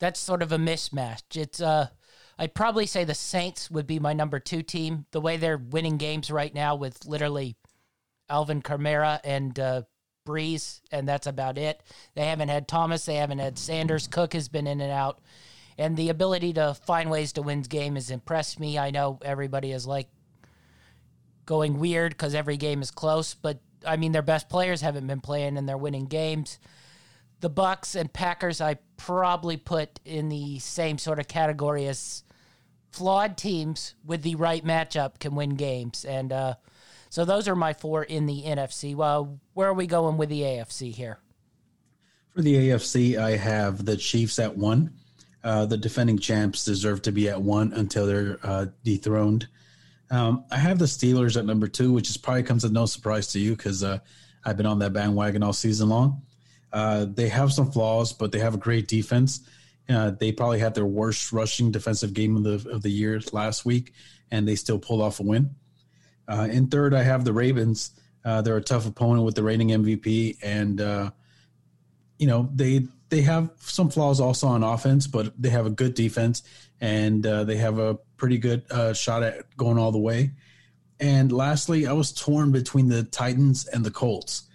that's 0.01 0.21
sort 0.21 0.43
of 0.43 0.53
a 0.53 0.59
mismatch. 0.59 1.37
It's 1.37 1.61
uh, 1.61 1.89
I'd 2.39 2.55
probably 2.55 2.87
say 2.87 3.05
the 3.05 3.15
Saints 3.15 3.71
would 3.71 3.87
be 3.87 3.99
my 3.99 4.13
number 4.13 4.41
two 4.41 4.63
team. 4.63 5.07
The 5.13 5.21
way 5.21 5.37
they're 5.37 5.59
winning 5.59 5.99
games 5.99 6.31
right 6.31 6.55
now 6.55 6.75
with 6.75 7.07
literally 7.07 7.57
Alvin 8.33 8.63
Kamara 8.63 9.21
and 9.23 9.59
uh, 9.61 9.83
Brees, 10.27 10.81
and 10.91 11.07
that's 11.07 11.27
about 11.27 11.59
it. 11.59 11.83
They 12.15 12.25
haven't 12.25 12.49
had 12.49 12.67
Thomas, 12.67 13.05
they 13.05 13.17
haven't 13.17 13.39
had 13.39 13.59
Sanders. 13.59 14.09
Cook 14.09 14.33
has 14.33 14.49
been 14.49 14.67
in 14.67 14.81
and 14.81 14.91
out 14.91 15.21
and 15.79 15.97
the 15.97 16.11
ability 16.11 16.53
to 16.55 16.75
find 16.75 17.11
ways 17.11 17.33
to 17.33 17.43
win 17.43 17.63
game 17.63 17.95
has 17.95 18.11
impressed 18.11 18.61
me. 18.61 18.79
I 18.79 18.91
know 18.91 19.19
everybody 19.23 19.73
is 19.73 19.87
like 19.87 20.09
going 21.47 21.79
weird 21.79 22.13
because 22.13 22.35
every 22.35 22.57
game 22.57 22.83
is 22.83 22.91
close, 22.91 23.35
but 23.35 23.61
I 23.87 23.97
mean 23.97 24.13
their 24.13 24.23
best 24.23 24.49
players 24.49 24.81
haven't 24.81 25.07
been 25.07 25.21
playing 25.21 25.57
and 25.57 25.69
they're 25.69 25.77
winning 25.77 26.07
games. 26.07 26.59
The 27.41 27.51
Bucs 27.51 27.97
and 27.97 28.13
Packers 28.13 28.61
I 28.61 28.79
probably 28.97 29.57
put 29.57 29.99
in 30.05 30.29
the 30.29 30.59
same 30.61 30.99
sort 30.99 31.19
of 31.19 31.27
category 31.27 31.87
as 31.89 32.23
flawed 32.91 33.37
teams 33.37 33.95
with 34.05 34.23
the 34.23 34.37
right 34.37 34.65
matchup 34.65 35.19
can 35.19 35.35
win 35.35 35.57
games, 35.57 36.05
and 36.05 36.33
uh, 36.33 36.55
So 37.13 37.27
those 37.27 37.47
are 37.47 37.55
my 37.55 37.75
four 37.75 38.05
in 38.05 38.25
the 38.25 38.43
NFC. 38.43 38.97
Well, 38.97 39.39
where 39.53 39.69
are 39.69 39.75
we 39.75 39.87
going 39.87 40.17
with 40.17 40.31
the 40.31 40.41
AFC 40.41 40.95
here? 40.95 41.19
For 42.35 42.41
the 42.41 42.55
AFC, 42.55 43.19
I 43.19 43.37
have 43.37 43.85
the 43.85 43.99
Chiefs 43.99 44.39
at 44.39 44.57
one. 44.57 44.95
Uh, 45.45 45.67
the 45.67 45.77
defending 45.77 46.19
champs 46.19 46.65
deserve 46.65 47.03
to 47.03 47.13
be 47.13 47.29
at 47.29 47.43
one 47.43 47.75
until 47.75 48.07
they're 48.07 48.39
uh, 48.43 48.67
dethroned. 48.83 49.47
Um, 50.11 50.47
I 50.51 50.57
have 50.57 50.79
the 50.79 50.87
Steelers 50.87 51.37
at 51.37 51.45
number 51.45 51.69
two, 51.69 51.93
which 51.93 52.09
is 52.09 52.17
probably 52.17 52.45
comes 52.45 52.65
as 52.65 52.71
no 52.71 52.87
surprise 52.87 53.27
to 53.33 53.39
you 53.39 53.57
because 53.57 53.85
uh, 53.85 53.99
I've 54.47 54.57
been 54.57 54.65
on 54.65 54.79
that 54.79 54.95
bandwagon 54.95 55.43
all 55.43 55.53
season 55.53 55.91
long. 55.91 56.23
Uh, 56.73 57.05
they 57.05 57.29
have 57.29 57.53
some 57.53 57.71
flaws, 57.71 58.15
but 58.15 58.33
they 58.33 58.39
have 58.39 58.55
a 58.55 58.59
great 58.59 58.89
defense. 58.89 59.47
Uh, 59.87 60.13
they 60.13 60.33
probably 60.33 60.61
had 60.61 60.75
their 60.75 60.87
worst 60.87 61.31
rushing 61.31 61.71
defensive 61.71 62.15
game 62.15 62.39
of 62.39 62.43
the 62.45 62.71
of 62.71 62.81
the 62.81 62.91
year 62.91 63.21
last 63.33 63.67
week, 63.67 63.93
and 64.31 64.49
they 64.49 64.57
still 64.57 64.79
pulled 64.79 65.03
off 65.03 65.21
a 65.21 65.23
win. 65.23 65.55
Uh, 66.29 66.49
in 66.51 66.69
third, 66.69 66.95
I 66.95 67.03
have 67.03 67.25
the 67.25 67.33
Ravens. 67.33 67.91
they're 68.25 68.57
a 68.57 68.63
tough 68.63 68.87
opponent 68.87 69.25
with 69.25 69.35
the 69.35 69.43
reigning 69.43 69.69
MVP, 69.69 70.39
and 70.43 70.81
you 72.19 72.27
know 72.27 72.49
they 72.55 72.87
they 73.13 73.21
have 73.21 73.51
some 73.59 73.91
flaws 73.91 74.21
also 74.21 74.47
on 74.47 74.63
offense, 74.63 75.07
but 75.07 75.35
they 75.41 75.51
have 75.51 75.67
a 75.67 75.71
good 75.71 75.93
defense 75.93 76.43
and 76.81 77.27
uh, 77.27 77.45
they 77.45 77.57
have 77.57 77.79
a 77.79 77.95
pretty 78.17 78.39
good 78.39 78.65
uh, 78.71 78.95
shot 78.95 79.23
at 79.23 79.57
going 79.57 79.79
all 79.79 79.93
the 79.93 79.99
way. 79.99 80.33
And 80.99 81.31
lastly, 81.31 81.87
I 81.87 81.93
was 81.93 82.13
torn 82.13 82.53
between 82.53 82.89
the 82.89 83.05
Titans 83.05 83.67
and 83.67 83.85
the 83.85 83.91
Colts, 83.91 84.49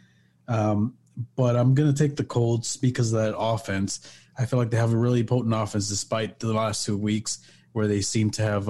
um, 0.47 0.95
but 1.35 1.55
I'm 1.55 1.75
going 1.75 1.93
to 1.93 1.97
take 1.97 2.15
the 2.15 2.23
Colts 2.23 2.77
because 2.77 3.13
of 3.13 3.19
that 3.19 3.37
offense. 3.37 4.11
I 4.39 4.45
feel 4.45 4.57
like 4.57 4.71
they 4.71 4.77
have 4.77 4.93
a 4.93 4.97
really 4.97 5.23
potent 5.23 5.53
offense 5.53 5.87
despite 5.87 6.39
the 6.39 6.53
last 6.53 6.85
two 6.85 6.97
weeks 6.97 7.39
where 7.73 7.87
they 7.87 8.01
seem 8.01 8.31
to 8.31 8.41
have 8.41 8.69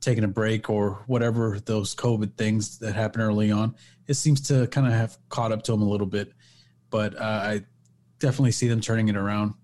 taken 0.00 0.24
a 0.24 0.28
break 0.28 0.70
or 0.70 1.02
whatever 1.06 1.60
those 1.60 1.94
COVID 1.94 2.34
things 2.34 2.78
that 2.78 2.94
happened 2.94 3.22
early 3.22 3.50
on. 3.50 3.74
It 4.06 4.14
seems 4.14 4.40
to 4.48 4.66
kind 4.68 4.86
of 4.86 4.92
have 4.92 5.18
caught 5.28 5.52
up 5.52 5.62
to 5.64 5.72
them 5.72 5.82
a 5.82 5.88
little 5.88 6.06
bit, 6.06 6.32
but 6.90 7.14
uh, 7.16 7.24
I 7.24 7.64
definitely 8.18 8.52
see 8.52 8.68
them 8.68 8.80
turning 8.80 9.08
it 9.08 9.16
around. 9.16 9.54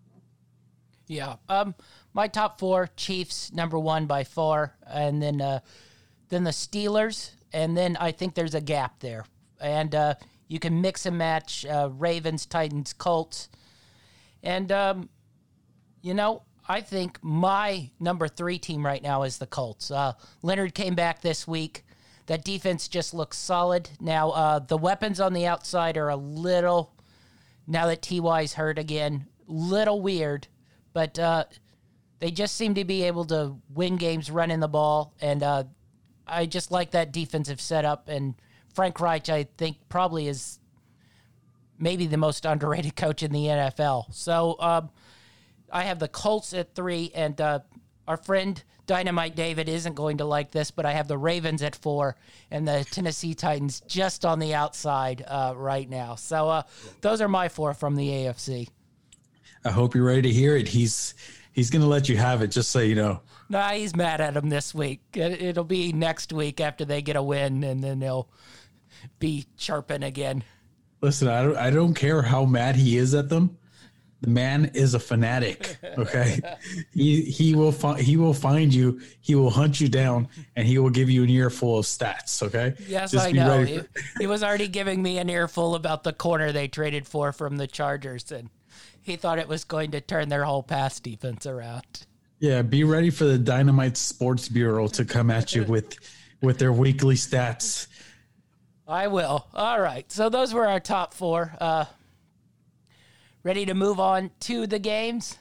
Yeah. 1.06 1.36
Um, 1.48 1.74
my 2.12 2.28
top 2.28 2.58
four: 2.58 2.88
Chiefs, 2.96 3.52
number 3.52 3.78
one 3.78 4.06
by 4.06 4.24
far, 4.24 4.76
and 4.86 5.22
then 5.22 5.40
uh, 5.40 5.60
then 6.28 6.44
the 6.44 6.50
Steelers, 6.50 7.30
and 7.52 7.76
then 7.76 7.96
I 7.98 8.12
think 8.12 8.34
there's 8.34 8.54
a 8.54 8.60
gap 8.60 9.00
there, 9.00 9.24
and 9.60 9.94
uh, 9.94 10.14
you 10.48 10.58
can 10.58 10.80
mix 10.80 11.06
and 11.06 11.16
match 11.16 11.64
uh, 11.66 11.90
Ravens, 11.92 12.46
Titans, 12.46 12.92
Colts, 12.92 13.48
and 14.42 14.70
um, 14.72 15.08
you 16.02 16.14
know 16.14 16.42
I 16.68 16.80
think 16.80 17.18
my 17.22 17.90
number 18.00 18.28
three 18.28 18.58
team 18.58 18.84
right 18.84 19.02
now 19.02 19.22
is 19.22 19.38
the 19.38 19.46
Colts. 19.46 19.90
Uh, 19.90 20.14
Leonard 20.42 20.74
came 20.74 20.94
back 20.94 21.22
this 21.22 21.46
week. 21.46 21.84
That 22.26 22.44
defense 22.44 22.88
just 22.88 23.14
looks 23.14 23.38
solid. 23.38 23.88
Now 24.00 24.30
uh, 24.30 24.58
the 24.58 24.76
weapons 24.76 25.20
on 25.20 25.32
the 25.32 25.46
outside 25.46 25.96
are 25.96 26.08
a 26.08 26.16
little 26.16 26.92
now 27.66 27.86
that 27.86 28.02
Ty's 28.02 28.54
hurt 28.54 28.78
again. 28.78 29.26
Little 29.46 30.00
weird, 30.00 30.48
but 30.92 31.18
uh, 31.18 31.44
they 32.18 32.32
just 32.32 32.56
seem 32.56 32.74
to 32.74 32.84
be 32.84 33.04
able 33.04 33.24
to 33.26 33.56
win 33.72 33.96
games 33.96 34.30
running 34.30 34.58
the 34.58 34.68
ball, 34.68 35.14
and 35.20 35.42
uh, 35.42 35.64
I 36.26 36.46
just 36.46 36.72
like 36.72 36.90
that 36.92 37.12
defensive 37.12 37.60
setup. 37.60 38.08
And 38.08 38.34
Frank 38.74 38.98
Reich, 38.98 39.28
I 39.28 39.46
think, 39.56 39.76
probably 39.88 40.26
is 40.26 40.58
maybe 41.78 42.06
the 42.06 42.16
most 42.16 42.44
underrated 42.44 42.96
coach 42.96 43.22
in 43.22 43.30
the 43.32 43.44
NFL. 43.44 44.12
So 44.12 44.56
um, 44.58 44.90
I 45.72 45.84
have 45.84 45.98
the 45.98 46.08
Colts 46.08 46.52
at 46.54 46.74
three, 46.74 47.10
and 47.14 47.40
uh, 47.40 47.60
our 48.06 48.16
friend 48.16 48.62
Dynamite 48.86 49.34
David 49.34 49.68
isn't 49.68 49.94
going 49.94 50.18
to 50.18 50.24
like 50.24 50.52
this, 50.52 50.70
but 50.70 50.86
I 50.86 50.92
have 50.92 51.08
the 51.08 51.18
Ravens 51.18 51.62
at 51.62 51.74
four 51.74 52.16
and 52.50 52.66
the 52.66 52.86
Tennessee 52.90 53.34
Titans 53.34 53.80
just 53.88 54.24
on 54.24 54.38
the 54.38 54.54
outside 54.54 55.24
uh, 55.26 55.54
right 55.56 55.88
now. 55.88 56.14
So 56.14 56.48
uh, 56.48 56.62
those 57.00 57.20
are 57.20 57.28
my 57.28 57.48
four 57.48 57.74
from 57.74 57.96
the 57.96 58.08
AFC. 58.08 58.68
I 59.64 59.70
hope 59.70 59.94
you're 59.94 60.04
ready 60.04 60.22
to 60.22 60.32
hear 60.32 60.56
it. 60.56 60.68
He's 60.68 61.14
he's 61.52 61.70
going 61.70 61.82
to 61.82 61.88
let 61.88 62.08
you 62.08 62.16
have 62.16 62.42
it, 62.42 62.48
just 62.48 62.70
so 62.70 62.78
you 62.78 62.94
know. 62.94 63.20
Nah, 63.48 63.70
he's 63.70 63.96
mad 63.96 64.20
at 64.20 64.36
him 64.36 64.48
this 64.48 64.72
week. 64.72 65.00
It'll 65.14 65.64
be 65.64 65.92
next 65.92 66.32
week 66.32 66.60
after 66.60 66.84
they 66.84 67.02
get 67.02 67.16
a 67.16 67.22
win, 67.22 67.64
and 67.64 67.82
then 67.82 67.98
they'll 67.98 68.28
be 69.18 69.46
chirping 69.56 70.04
again. 70.04 70.44
Listen, 71.00 71.26
I 71.26 71.42
don't 71.42 71.56
I 71.56 71.70
don't 71.70 71.94
care 71.94 72.22
how 72.22 72.44
mad 72.44 72.76
he 72.76 72.96
is 72.96 73.14
at 73.14 73.28
them 73.28 73.58
the 74.20 74.28
man 74.30 74.70
is 74.74 74.94
a 74.94 74.98
fanatic. 74.98 75.76
Okay, 75.98 76.40
he 76.92 77.22
he 77.22 77.54
will 77.54 77.72
find 77.72 78.00
he 78.00 78.16
will 78.16 78.34
find 78.34 78.72
you. 78.72 79.00
He 79.20 79.34
will 79.34 79.50
hunt 79.50 79.80
you 79.80 79.88
down, 79.88 80.28
and 80.54 80.66
he 80.66 80.78
will 80.78 80.90
give 80.90 81.08
you 81.08 81.22
an 81.22 81.30
earful 81.30 81.78
of 81.78 81.86
stats. 81.86 82.42
Okay. 82.42 82.74
Yes, 82.86 83.12
Just 83.12 83.26
I 83.26 83.32
know. 83.32 83.62
He, 83.62 83.80
he, 84.18 84.26
was 84.26 84.42
already 84.42 84.68
giving 84.68 85.02
me 85.02 85.18
an 85.18 85.30
earful 85.30 85.74
about 85.74 86.02
the 86.02 86.12
corner 86.12 86.52
they 86.52 86.68
traded 86.68 87.06
for 87.06 87.32
from 87.32 87.56
the 87.56 87.66
Chargers, 87.66 88.30
and 88.30 88.50
he 89.00 89.16
thought 89.16 89.38
it 89.38 89.48
was 89.48 89.64
going 89.64 89.92
to 89.92 90.00
turn 90.00 90.28
their 90.28 90.44
whole 90.44 90.62
pass 90.62 91.00
defense 91.00 91.46
around. 91.46 92.06
Yeah, 92.38 92.62
be 92.62 92.84
ready 92.84 93.10
for 93.10 93.24
the 93.24 93.38
Dynamite 93.38 93.96
Sports 93.96 94.48
Bureau 94.48 94.88
to 94.88 95.04
come 95.04 95.30
at 95.30 95.54
you 95.54 95.64
with 95.64 95.96
with 96.42 96.58
their 96.58 96.72
weekly 96.72 97.14
stats. 97.14 97.86
I 98.88 99.08
will. 99.08 99.46
All 99.54 99.80
right. 99.80 100.10
So 100.12 100.28
those 100.28 100.54
were 100.54 100.66
our 100.66 100.80
top 100.80 101.14
four. 101.14 101.54
Uh, 101.60 101.86
Ready 103.46 103.64
to 103.66 103.74
move 103.74 104.00
on 104.00 104.32
to 104.40 104.66
the 104.66 104.80
games? 104.80 105.38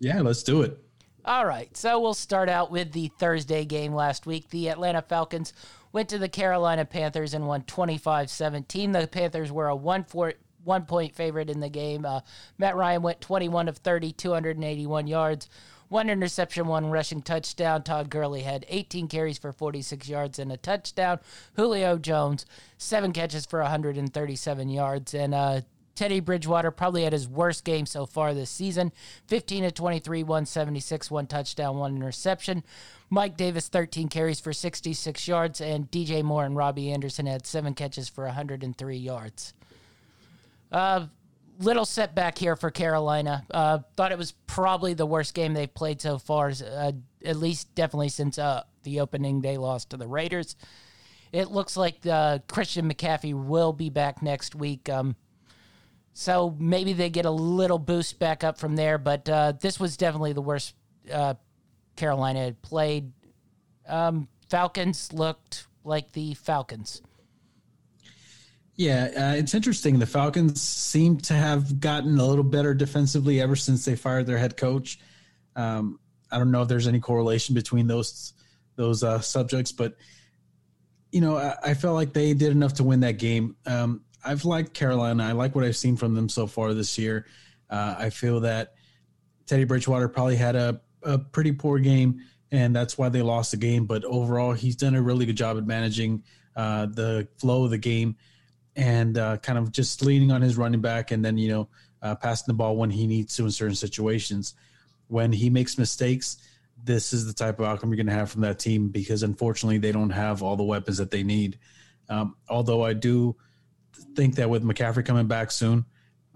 Yeah, 0.00 0.20
let's 0.20 0.42
do 0.42 0.60
it. 0.60 0.84
All 1.24 1.46
right. 1.46 1.74
So 1.74 1.98
we'll 1.98 2.12
start 2.12 2.50
out 2.50 2.70
with 2.70 2.92
the 2.92 3.08
Thursday 3.18 3.64
game 3.64 3.94
last 3.94 4.26
week. 4.26 4.50
The 4.50 4.68
Atlanta 4.68 5.00
Falcons 5.00 5.54
went 5.90 6.10
to 6.10 6.18
the 6.18 6.28
Carolina 6.28 6.84
Panthers 6.84 7.32
and 7.32 7.46
won 7.46 7.62
25 7.62 8.28
17. 8.28 8.92
The 8.92 9.06
Panthers 9.06 9.50
were 9.50 9.68
a 9.68 9.74
one, 9.74 10.04
four, 10.04 10.34
one 10.62 10.84
point 10.84 11.14
favorite 11.14 11.48
in 11.48 11.60
the 11.60 11.70
game. 11.70 12.04
Uh, 12.04 12.20
Matt 12.58 12.76
Ryan 12.76 13.00
went 13.00 13.22
21 13.22 13.66
of 13.68 13.78
30, 13.78 14.12
281 14.12 15.06
yards, 15.06 15.48
one 15.88 16.10
interception, 16.10 16.66
one 16.66 16.90
rushing 16.90 17.22
touchdown. 17.22 17.82
Todd 17.82 18.10
Gurley 18.10 18.42
had 18.42 18.66
18 18.68 19.08
carries 19.08 19.38
for 19.38 19.52
46 19.52 20.06
yards 20.06 20.38
and 20.38 20.52
a 20.52 20.58
touchdown. 20.58 21.18
Julio 21.56 21.96
Jones, 21.96 22.44
seven 22.76 23.14
catches 23.14 23.46
for 23.46 23.62
137 23.62 24.68
yards. 24.68 25.14
And 25.14 25.34
uh, 25.34 25.62
Teddy 25.98 26.20
Bridgewater 26.20 26.70
probably 26.70 27.02
had 27.02 27.12
his 27.12 27.26
worst 27.26 27.64
game 27.64 27.84
so 27.84 28.06
far 28.06 28.32
this 28.32 28.50
season 28.50 28.92
15 29.26 29.64
to 29.64 29.72
23, 29.72 30.22
176, 30.22 31.10
one 31.10 31.26
touchdown, 31.26 31.76
one 31.76 31.96
interception. 31.96 32.62
Mike 33.10 33.36
Davis, 33.36 33.66
13 33.66 34.06
carries 34.06 34.38
for 34.38 34.52
66 34.52 35.26
yards, 35.26 35.60
and 35.60 35.90
DJ 35.90 36.22
Moore 36.22 36.44
and 36.44 36.54
Robbie 36.54 36.92
Anderson 36.92 37.26
had 37.26 37.44
seven 37.44 37.74
catches 37.74 38.08
for 38.08 38.26
103 38.26 38.96
yards. 38.96 39.54
Uh, 40.70 41.06
little 41.58 41.84
setback 41.84 42.38
here 42.38 42.54
for 42.54 42.70
Carolina. 42.70 43.44
Uh, 43.50 43.80
thought 43.96 44.12
it 44.12 44.18
was 44.18 44.34
probably 44.46 44.94
the 44.94 45.04
worst 45.04 45.34
game 45.34 45.52
they've 45.52 45.74
played 45.74 46.00
so 46.00 46.16
far, 46.16 46.52
uh, 46.64 46.92
at 47.24 47.36
least 47.38 47.74
definitely 47.74 48.10
since 48.10 48.38
uh, 48.38 48.62
the 48.84 49.00
opening 49.00 49.40
day 49.40 49.56
loss 49.56 49.84
to 49.86 49.96
the 49.96 50.06
Raiders. 50.06 50.54
It 51.32 51.50
looks 51.50 51.76
like 51.76 52.06
uh, 52.06 52.38
Christian 52.46 52.88
McCaffrey 52.88 53.34
will 53.34 53.72
be 53.72 53.90
back 53.90 54.22
next 54.22 54.54
week. 54.54 54.88
Um, 54.88 55.16
so 56.18 56.56
maybe 56.58 56.94
they 56.94 57.10
get 57.10 57.26
a 57.26 57.30
little 57.30 57.78
boost 57.78 58.18
back 58.18 58.42
up 58.42 58.58
from 58.58 58.74
there. 58.74 58.98
But 58.98 59.28
uh, 59.28 59.52
this 59.60 59.78
was 59.78 59.96
definitely 59.96 60.32
the 60.32 60.42
worst 60.42 60.74
uh, 61.12 61.34
Carolina 61.94 62.40
had 62.40 62.60
played. 62.60 63.12
Um, 63.86 64.26
Falcons 64.50 65.12
looked 65.12 65.68
like 65.84 66.10
the 66.10 66.34
Falcons. 66.34 67.02
Yeah, 68.74 69.10
uh, 69.16 69.36
it's 69.36 69.54
interesting. 69.54 70.00
The 70.00 70.06
Falcons 70.06 70.60
seem 70.60 71.18
to 71.18 71.34
have 71.34 71.78
gotten 71.78 72.18
a 72.18 72.26
little 72.26 72.42
better 72.42 72.74
defensively 72.74 73.40
ever 73.40 73.54
since 73.54 73.84
they 73.84 73.94
fired 73.94 74.26
their 74.26 74.38
head 74.38 74.56
coach. 74.56 74.98
Um, 75.54 76.00
I 76.32 76.38
don't 76.38 76.50
know 76.50 76.62
if 76.62 76.68
there's 76.68 76.88
any 76.88 76.98
correlation 76.98 77.54
between 77.54 77.86
those 77.86 78.32
those 78.74 79.04
uh, 79.04 79.20
subjects, 79.20 79.70
but 79.70 79.94
you 81.12 81.20
know, 81.20 81.36
I, 81.36 81.54
I, 81.62 81.74
felt 81.74 81.94
like 81.94 82.12
they 82.12 82.34
did 82.34 82.50
enough 82.50 82.74
to 82.74 82.84
win 82.84 83.00
that 83.00 83.18
game. 83.18 83.56
Um, 83.66 84.02
I've 84.24 84.44
liked 84.44 84.74
Carolina. 84.74 85.24
I 85.24 85.32
like 85.32 85.54
what 85.54 85.64
I've 85.64 85.76
seen 85.76 85.96
from 85.96 86.14
them 86.14 86.28
so 86.28 86.46
far 86.46 86.74
this 86.74 86.98
year. 86.98 87.26
Uh, 87.70 87.94
I 87.98 88.10
feel 88.10 88.40
that 88.40 88.74
Teddy 89.46 89.64
Bridgewater 89.64 90.08
probably 90.08 90.36
had 90.36 90.56
a, 90.56 90.80
a 91.02 91.18
pretty 91.18 91.52
poor 91.52 91.78
game, 91.78 92.20
and 92.50 92.74
that's 92.74 92.98
why 92.98 93.08
they 93.08 93.22
lost 93.22 93.50
the 93.52 93.56
game. 93.56 93.86
But 93.86 94.04
overall, 94.04 94.52
he's 94.52 94.76
done 94.76 94.94
a 94.94 95.02
really 95.02 95.26
good 95.26 95.36
job 95.36 95.56
at 95.56 95.66
managing 95.66 96.24
uh, 96.56 96.86
the 96.86 97.28
flow 97.38 97.64
of 97.64 97.70
the 97.70 97.78
game 97.78 98.16
and 98.76 99.18
uh, 99.18 99.36
kind 99.38 99.58
of 99.58 99.72
just 99.72 100.02
leaning 100.02 100.30
on 100.32 100.42
his 100.42 100.56
running 100.56 100.80
back 100.80 101.10
and 101.10 101.24
then, 101.24 101.36
you 101.36 101.48
know, 101.48 101.68
uh, 102.02 102.14
passing 102.14 102.44
the 102.46 102.54
ball 102.54 102.76
when 102.76 102.90
he 102.90 103.06
needs 103.06 103.36
to 103.36 103.44
in 103.44 103.50
certain 103.50 103.74
situations. 103.74 104.54
When 105.08 105.32
he 105.32 105.50
makes 105.50 105.78
mistakes, 105.78 106.38
this 106.84 107.12
is 107.12 107.26
the 107.26 107.32
type 107.32 107.58
of 107.58 107.66
outcome 107.66 107.90
you're 107.90 107.96
going 107.96 108.06
to 108.06 108.12
have 108.12 108.30
from 108.30 108.42
that 108.42 108.58
team 108.58 108.88
because 108.88 109.22
unfortunately 109.22 109.78
they 109.78 109.92
don't 109.92 110.10
have 110.10 110.42
all 110.42 110.56
the 110.56 110.62
weapons 110.62 110.98
that 110.98 111.10
they 111.10 111.22
need. 111.22 111.58
Um, 112.08 112.36
although 112.48 112.84
I 112.84 112.92
do 112.92 113.36
think 114.18 114.34
that 114.34 114.50
with 114.50 114.64
McCaffrey 114.64 115.06
coming 115.06 115.28
back 115.28 115.52
soon, 115.52 115.84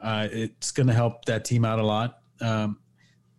uh, 0.00 0.28
it's 0.30 0.70
going 0.70 0.86
to 0.86 0.92
help 0.92 1.24
that 1.24 1.44
team 1.44 1.64
out 1.64 1.80
a 1.80 1.82
lot. 1.82 2.20
Um, 2.40 2.78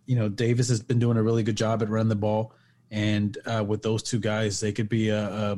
you 0.04 0.16
know, 0.16 0.28
Davis 0.28 0.68
has 0.68 0.82
been 0.82 0.98
doing 0.98 1.16
a 1.16 1.22
really 1.22 1.42
good 1.42 1.56
job 1.56 1.82
at 1.82 1.88
running 1.88 2.10
the 2.10 2.14
ball, 2.14 2.52
and 2.90 3.38
uh, 3.46 3.64
with 3.66 3.80
those 3.80 4.02
two 4.02 4.20
guys, 4.20 4.60
they 4.60 4.70
could 4.70 4.90
be 4.90 5.08
a, 5.08 5.24
a, 5.24 5.56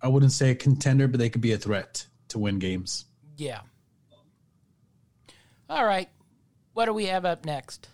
I 0.00 0.08
wouldn't 0.08 0.32
say 0.32 0.50
a 0.50 0.54
contender, 0.54 1.08
but 1.08 1.20
they 1.20 1.28
could 1.28 1.42
be 1.42 1.52
a 1.52 1.58
threat 1.58 2.06
to 2.28 2.38
win 2.38 2.58
games. 2.58 3.04
Yeah. 3.36 3.60
All 5.68 5.84
right. 5.84 6.08
What 6.72 6.86
do 6.86 6.94
we 6.94 7.04
have 7.06 7.26
up 7.26 7.44
next? 7.44 7.90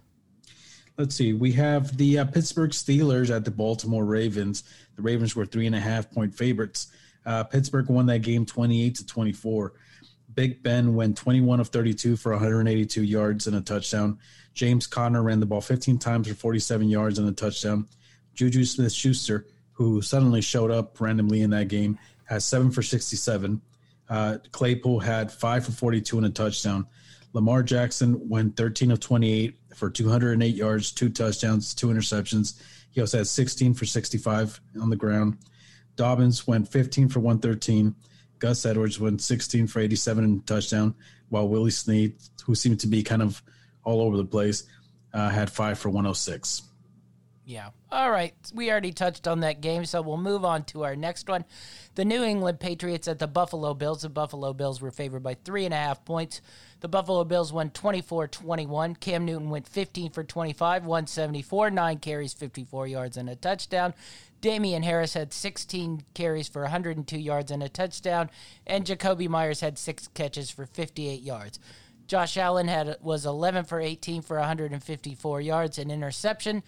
Let's 0.96 1.16
see. 1.16 1.32
We 1.32 1.50
have 1.52 1.96
the 1.96 2.20
uh, 2.20 2.26
Pittsburgh 2.26 2.70
Steelers 2.70 3.34
at 3.34 3.44
the 3.44 3.50
Baltimore 3.50 4.04
Ravens. 4.04 4.62
The 4.94 5.02
Ravens 5.02 5.34
were 5.34 5.46
three 5.46 5.66
and 5.66 5.74
a 5.74 5.80
half 5.80 6.12
point 6.12 6.32
favorites. 6.32 6.92
Uh, 7.24 7.44
Pittsburgh 7.44 7.88
won 7.88 8.06
that 8.06 8.20
game 8.20 8.46
28 8.46 8.94
to 8.96 9.06
24. 9.06 9.72
Big 10.34 10.62
Ben 10.62 10.94
went 10.94 11.16
21 11.16 11.60
of 11.60 11.68
32 11.68 12.16
for 12.16 12.32
182 12.32 13.02
yards 13.02 13.46
and 13.46 13.56
a 13.56 13.60
touchdown. 13.60 14.18
James 14.54 14.86
Conner 14.86 15.22
ran 15.22 15.40
the 15.40 15.46
ball 15.46 15.60
15 15.60 15.98
times 15.98 16.28
for 16.28 16.34
47 16.34 16.88
yards 16.88 17.18
and 17.18 17.28
a 17.28 17.32
touchdown. 17.32 17.86
Juju 18.34 18.64
Smith 18.64 18.92
Schuster, 18.92 19.46
who 19.72 20.00
suddenly 20.02 20.40
showed 20.40 20.70
up 20.70 21.00
randomly 21.00 21.42
in 21.42 21.50
that 21.50 21.68
game, 21.68 21.98
has 22.24 22.44
seven 22.44 22.70
for 22.70 22.82
67. 22.82 23.60
Uh, 24.08 24.38
Claypool 24.52 25.00
had 25.00 25.30
five 25.30 25.64
for 25.64 25.72
42 25.72 26.18
and 26.18 26.26
a 26.26 26.30
touchdown. 26.30 26.86
Lamar 27.32 27.62
Jackson 27.62 28.28
went 28.28 28.56
13 28.56 28.90
of 28.90 29.00
28 29.00 29.56
for 29.74 29.88
208 29.88 30.54
yards, 30.54 30.92
two 30.92 31.08
touchdowns, 31.08 31.74
two 31.74 31.88
interceptions. 31.88 32.60
He 32.90 33.00
also 33.00 33.18
had 33.18 33.26
16 33.28 33.74
for 33.74 33.86
65 33.86 34.60
on 34.80 34.90
the 34.90 34.96
ground. 34.96 35.38
Dobbins 36.00 36.46
went 36.46 36.66
15 36.66 37.10
for 37.10 37.20
113. 37.20 37.94
Gus 38.38 38.64
Edwards 38.64 38.98
went 38.98 39.20
16 39.20 39.66
for 39.66 39.80
87 39.80 40.24
and 40.24 40.46
touchdown, 40.46 40.94
while 41.28 41.46
Willie 41.46 41.70
Snead, 41.70 42.14
who 42.46 42.54
seemed 42.54 42.80
to 42.80 42.86
be 42.86 43.02
kind 43.02 43.20
of 43.20 43.42
all 43.84 44.00
over 44.00 44.16
the 44.16 44.24
place, 44.24 44.64
uh, 45.12 45.28
had 45.28 45.50
five 45.50 45.78
for 45.78 45.90
106. 45.90 46.62
Yeah. 47.44 47.70
All 47.92 48.10
right. 48.10 48.32
We 48.54 48.70
already 48.70 48.92
touched 48.92 49.28
on 49.28 49.40
that 49.40 49.60
game, 49.60 49.84
so 49.84 50.00
we'll 50.00 50.16
move 50.16 50.42
on 50.42 50.64
to 50.66 50.84
our 50.84 50.96
next 50.96 51.28
one. 51.28 51.44
The 51.96 52.04
New 52.04 52.22
England 52.22 52.60
Patriots 52.60 53.08
at 53.08 53.18
the 53.18 53.26
Buffalo 53.26 53.74
Bills. 53.74 54.00
The 54.00 54.08
Buffalo 54.08 54.54
Bills 54.54 54.80
were 54.80 54.92
favored 54.92 55.22
by 55.22 55.34
three 55.34 55.66
and 55.66 55.74
a 55.74 55.76
half 55.76 56.02
points. 56.04 56.40
The 56.80 56.88
Buffalo 56.88 57.24
Bills 57.24 57.52
won 57.52 57.70
24 57.70 58.28
21. 58.28 58.94
Cam 58.94 59.26
Newton 59.26 59.50
went 59.50 59.68
15 59.68 60.12
for 60.12 60.24
25, 60.24 60.86
174, 60.86 61.70
nine 61.70 61.98
carries, 61.98 62.32
54 62.32 62.86
yards, 62.86 63.16
and 63.18 63.28
a 63.28 63.36
touchdown. 63.36 63.92
Damien 64.40 64.82
Harris 64.82 65.14
had 65.14 65.32
16 65.32 66.04
carries 66.14 66.48
for 66.48 66.62
102 66.62 67.18
yards 67.18 67.50
and 67.50 67.62
a 67.62 67.68
touchdown, 67.68 68.30
and 68.66 68.86
Jakobi 68.86 69.28
Meyers 69.28 69.60
had 69.60 69.78
six 69.78 70.08
catches 70.08 70.50
for 70.50 70.66
58 70.66 71.22
yards. 71.22 71.58
Josh 72.06 72.36
Allen 72.36 72.66
had 72.66 72.96
was 73.00 73.24
11 73.24 73.66
for 73.66 73.80
18 73.80 74.22
for 74.22 74.38
154 74.38 75.40
yards 75.40 75.78
and 75.78 75.92
interception. 75.92 76.62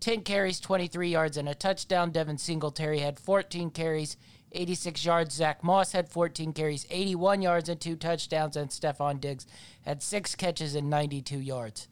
10 0.00 0.22
carries, 0.22 0.60
23 0.60 1.08
yards, 1.10 1.36
and 1.36 1.48
a 1.48 1.54
touchdown. 1.54 2.10
Devin 2.10 2.38
Singletary 2.38 3.00
had 3.00 3.18
14 3.18 3.70
carries, 3.70 4.16
86 4.52 5.04
yards. 5.04 5.34
Zach 5.34 5.62
Moss 5.62 5.92
had 5.92 6.08
14 6.08 6.52
carries, 6.52 6.86
81 6.88 7.42
yards, 7.42 7.68
and 7.68 7.80
two 7.80 7.96
touchdowns. 7.96 8.56
And 8.56 8.70
Stefon 8.70 9.20
Diggs 9.20 9.46
had 9.82 10.02
six 10.02 10.34
catches 10.34 10.74
and 10.74 10.88
92 10.88 11.38
yards. 11.40 11.88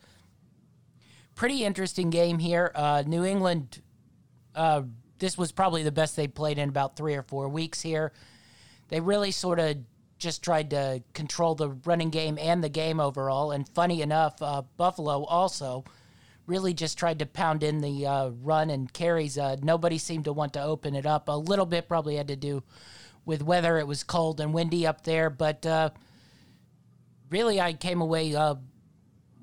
Pretty 1.34 1.64
interesting 1.64 2.10
game 2.10 2.38
here. 2.38 2.70
Uh, 2.74 3.02
New 3.06 3.24
England, 3.24 3.82
uh, 4.54 4.82
this 5.18 5.38
was 5.38 5.52
probably 5.52 5.82
the 5.82 5.92
best 5.92 6.16
they 6.16 6.28
played 6.28 6.58
in 6.58 6.68
about 6.68 6.96
three 6.96 7.14
or 7.14 7.22
four 7.22 7.48
weeks 7.48 7.80
here. 7.80 8.12
They 8.88 9.00
really 9.00 9.30
sort 9.30 9.58
of 9.58 9.78
just 10.18 10.42
tried 10.42 10.70
to 10.70 11.02
control 11.12 11.54
the 11.54 11.70
running 11.84 12.10
game 12.10 12.38
and 12.40 12.62
the 12.62 12.68
game 12.68 13.00
overall. 13.00 13.50
And 13.50 13.68
funny 13.68 14.02
enough, 14.02 14.40
uh, 14.40 14.62
Buffalo 14.76 15.24
also 15.24 15.84
really 16.46 16.72
just 16.72 16.98
tried 16.98 17.18
to 17.18 17.26
pound 17.26 17.62
in 17.62 17.80
the 17.80 18.06
uh, 18.06 18.28
run 18.42 18.70
and 18.70 18.92
carries. 18.92 19.36
Uh, 19.36 19.56
nobody 19.62 19.98
seemed 19.98 20.24
to 20.24 20.32
want 20.32 20.52
to 20.54 20.62
open 20.62 20.94
it 20.94 21.06
up. 21.06 21.28
A 21.28 21.36
little 21.36 21.66
bit 21.66 21.88
probably 21.88 22.16
had 22.16 22.28
to 22.28 22.36
do 22.36 22.62
with 23.24 23.42
weather. 23.42 23.78
It 23.78 23.86
was 23.86 24.04
cold 24.04 24.40
and 24.40 24.54
windy 24.54 24.86
up 24.86 25.02
there, 25.02 25.28
but 25.28 25.66
uh, 25.66 25.90
really 27.30 27.60
I 27.60 27.72
came 27.72 28.00
away 28.00 28.34
uh, 28.34 28.54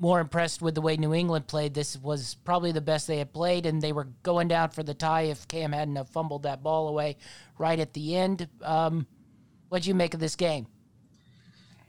more 0.04 0.20
impressed 0.20 0.62
with 0.62 0.76
the 0.76 0.82
way 0.82 0.98
New 0.98 1.14
England 1.14 1.48
played. 1.48 1.74
This 1.74 1.96
was 1.96 2.36
probably 2.44 2.74
the 2.74 2.82
best 2.82 3.08
they 3.08 3.20
had 3.20 3.32
played, 3.32 3.66
and 3.66 3.82
they 3.82 3.94
were 3.94 4.10
going 4.22 4.50
down 4.50 4.70
for 4.72 4.84
the 4.84 4.94
tie 4.94 5.22
if 5.22 5.48
Cam 5.48 5.72
hadn't 5.72 5.96
have 5.96 6.10
fumbled 6.10 6.44
that 6.44 6.62
ball 6.62 6.90
away 6.90 7.16
right 7.58 7.80
at 7.80 7.94
the 7.94 8.18
end. 8.18 8.50
Um, 8.62 9.08
what'd 9.70 9.86
you 9.86 9.96
make 9.96 10.14
of 10.14 10.20
this 10.20 10.36
game? 10.36 10.68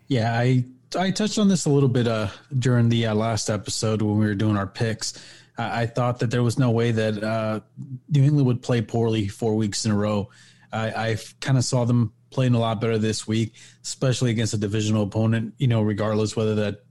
Yeah, 0.06 0.32
I 0.32 0.64
I 0.96 1.10
touched 1.10 1.40
on 1.40 1.48
this 1.48 1.64
a 1.66 1.70
little 1.70 1.88
bit 1.88 2.06
uh, 2.06 2.28
during 2.56 2.88
the 2.88 3.06
uh, 3.06 3.16
last 3.16 3.50
episode 3.50 4.00
when 4.00 4.16
we 4.16 4.26
were 4.26 4.36
doing 4.36 4.56
our 4.56 4.68
picks. 4.68 5.20
I, 5.58 5.82
I 5.82 5.86
thought 5.86 6.20
that 6.20 6.30
there 6.30 6.44
was 6.44 6.56
no 6.56 6.70
way 6.70 6.92
that 6.92 7.20
uh, 7.20 7.60
New 8.10 8.22
England 8.22 8.46
would 8.46 8.62
play 8.62 8.80
poorly 8.80 9.26
four 9.26 9.56
weeks 9.56 9.86
in 9.86 9.90
a 9.90 9.96
row. 9.96 10.30
I, 10.72 11.10
I 11.10 11.16
kind 11.40 11.58
of 11.58 11.64
saw 11.64 11.84
them 11.84 12.12
playing 12.30 12.54
a 12.54 12.60
lot 12.60 12.80
better 12.80 12.96
this 12.96 13.26
week, 13.26 13.54
especially 13.82 14.30
against 14.30 14.54
a 14.54 14.58
divisional 14.58 15.02
opponent. 15.02 15.54
You 15.58 15.66
know, 15.66 15.82
regardless 15.82 16.36
whether 16.36 16.54
that 16.54 16.84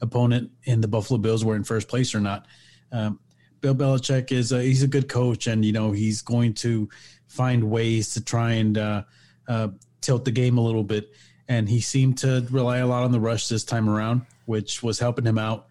opponent 0.00 0.50
in 0.64 0.80
the 0.80 0.88
Buffalo 0.88 1.18
Bills 1.18 1.44
were 1.44 1.56
in 1.56 1.64
first 1.64 1.88
place 1.88 2.14
or 2.14 2.20
not. 2.20 2.46
Um, 2.92 3.20
Bill 3.60 3.74
Belichick 3.74 4.32
is 4.32 4.52
a, 4.52 4.62
he's 4.62 4.82
a 4.82 4.88
good 4.88 5.08
coach, 5.08 5.46
and 5.46 5.64
you 5.64 5.72
know 5.72 5.92
he's 5.92 6.22
going 6.22 6.54
to 6.54 6.88
find 7.26 7.70
ways 7.70 8.14
to 8.14 8.24
try 8.24 8.52
and 8.52 8.78
uh, 8.78 9.02
uh, 9.48 9.68
tilt 10.00 10.24
the 10.24 10.30
game 10.30 10.58
a 10.58 10.62
little 10.62 10.84
bit 10.84 11.12
and 11.50 11.68
he 11.68 11.80
seemed 11.80 12.16
to 12.16 12.46
rely 12.52 12.78
a 12.78 12.86
lot 12.86 13.02
on 13.02 13.10
the 13.10 13.18
rush 13.18 13.48
this 13.48 13.64
time 13.64 13.90
around, 13.90 14.22
which 14.46 14.84
was 14.84 15.00
helping 15.00 15.26
him 15.26 15.36
out. 15.36 15.66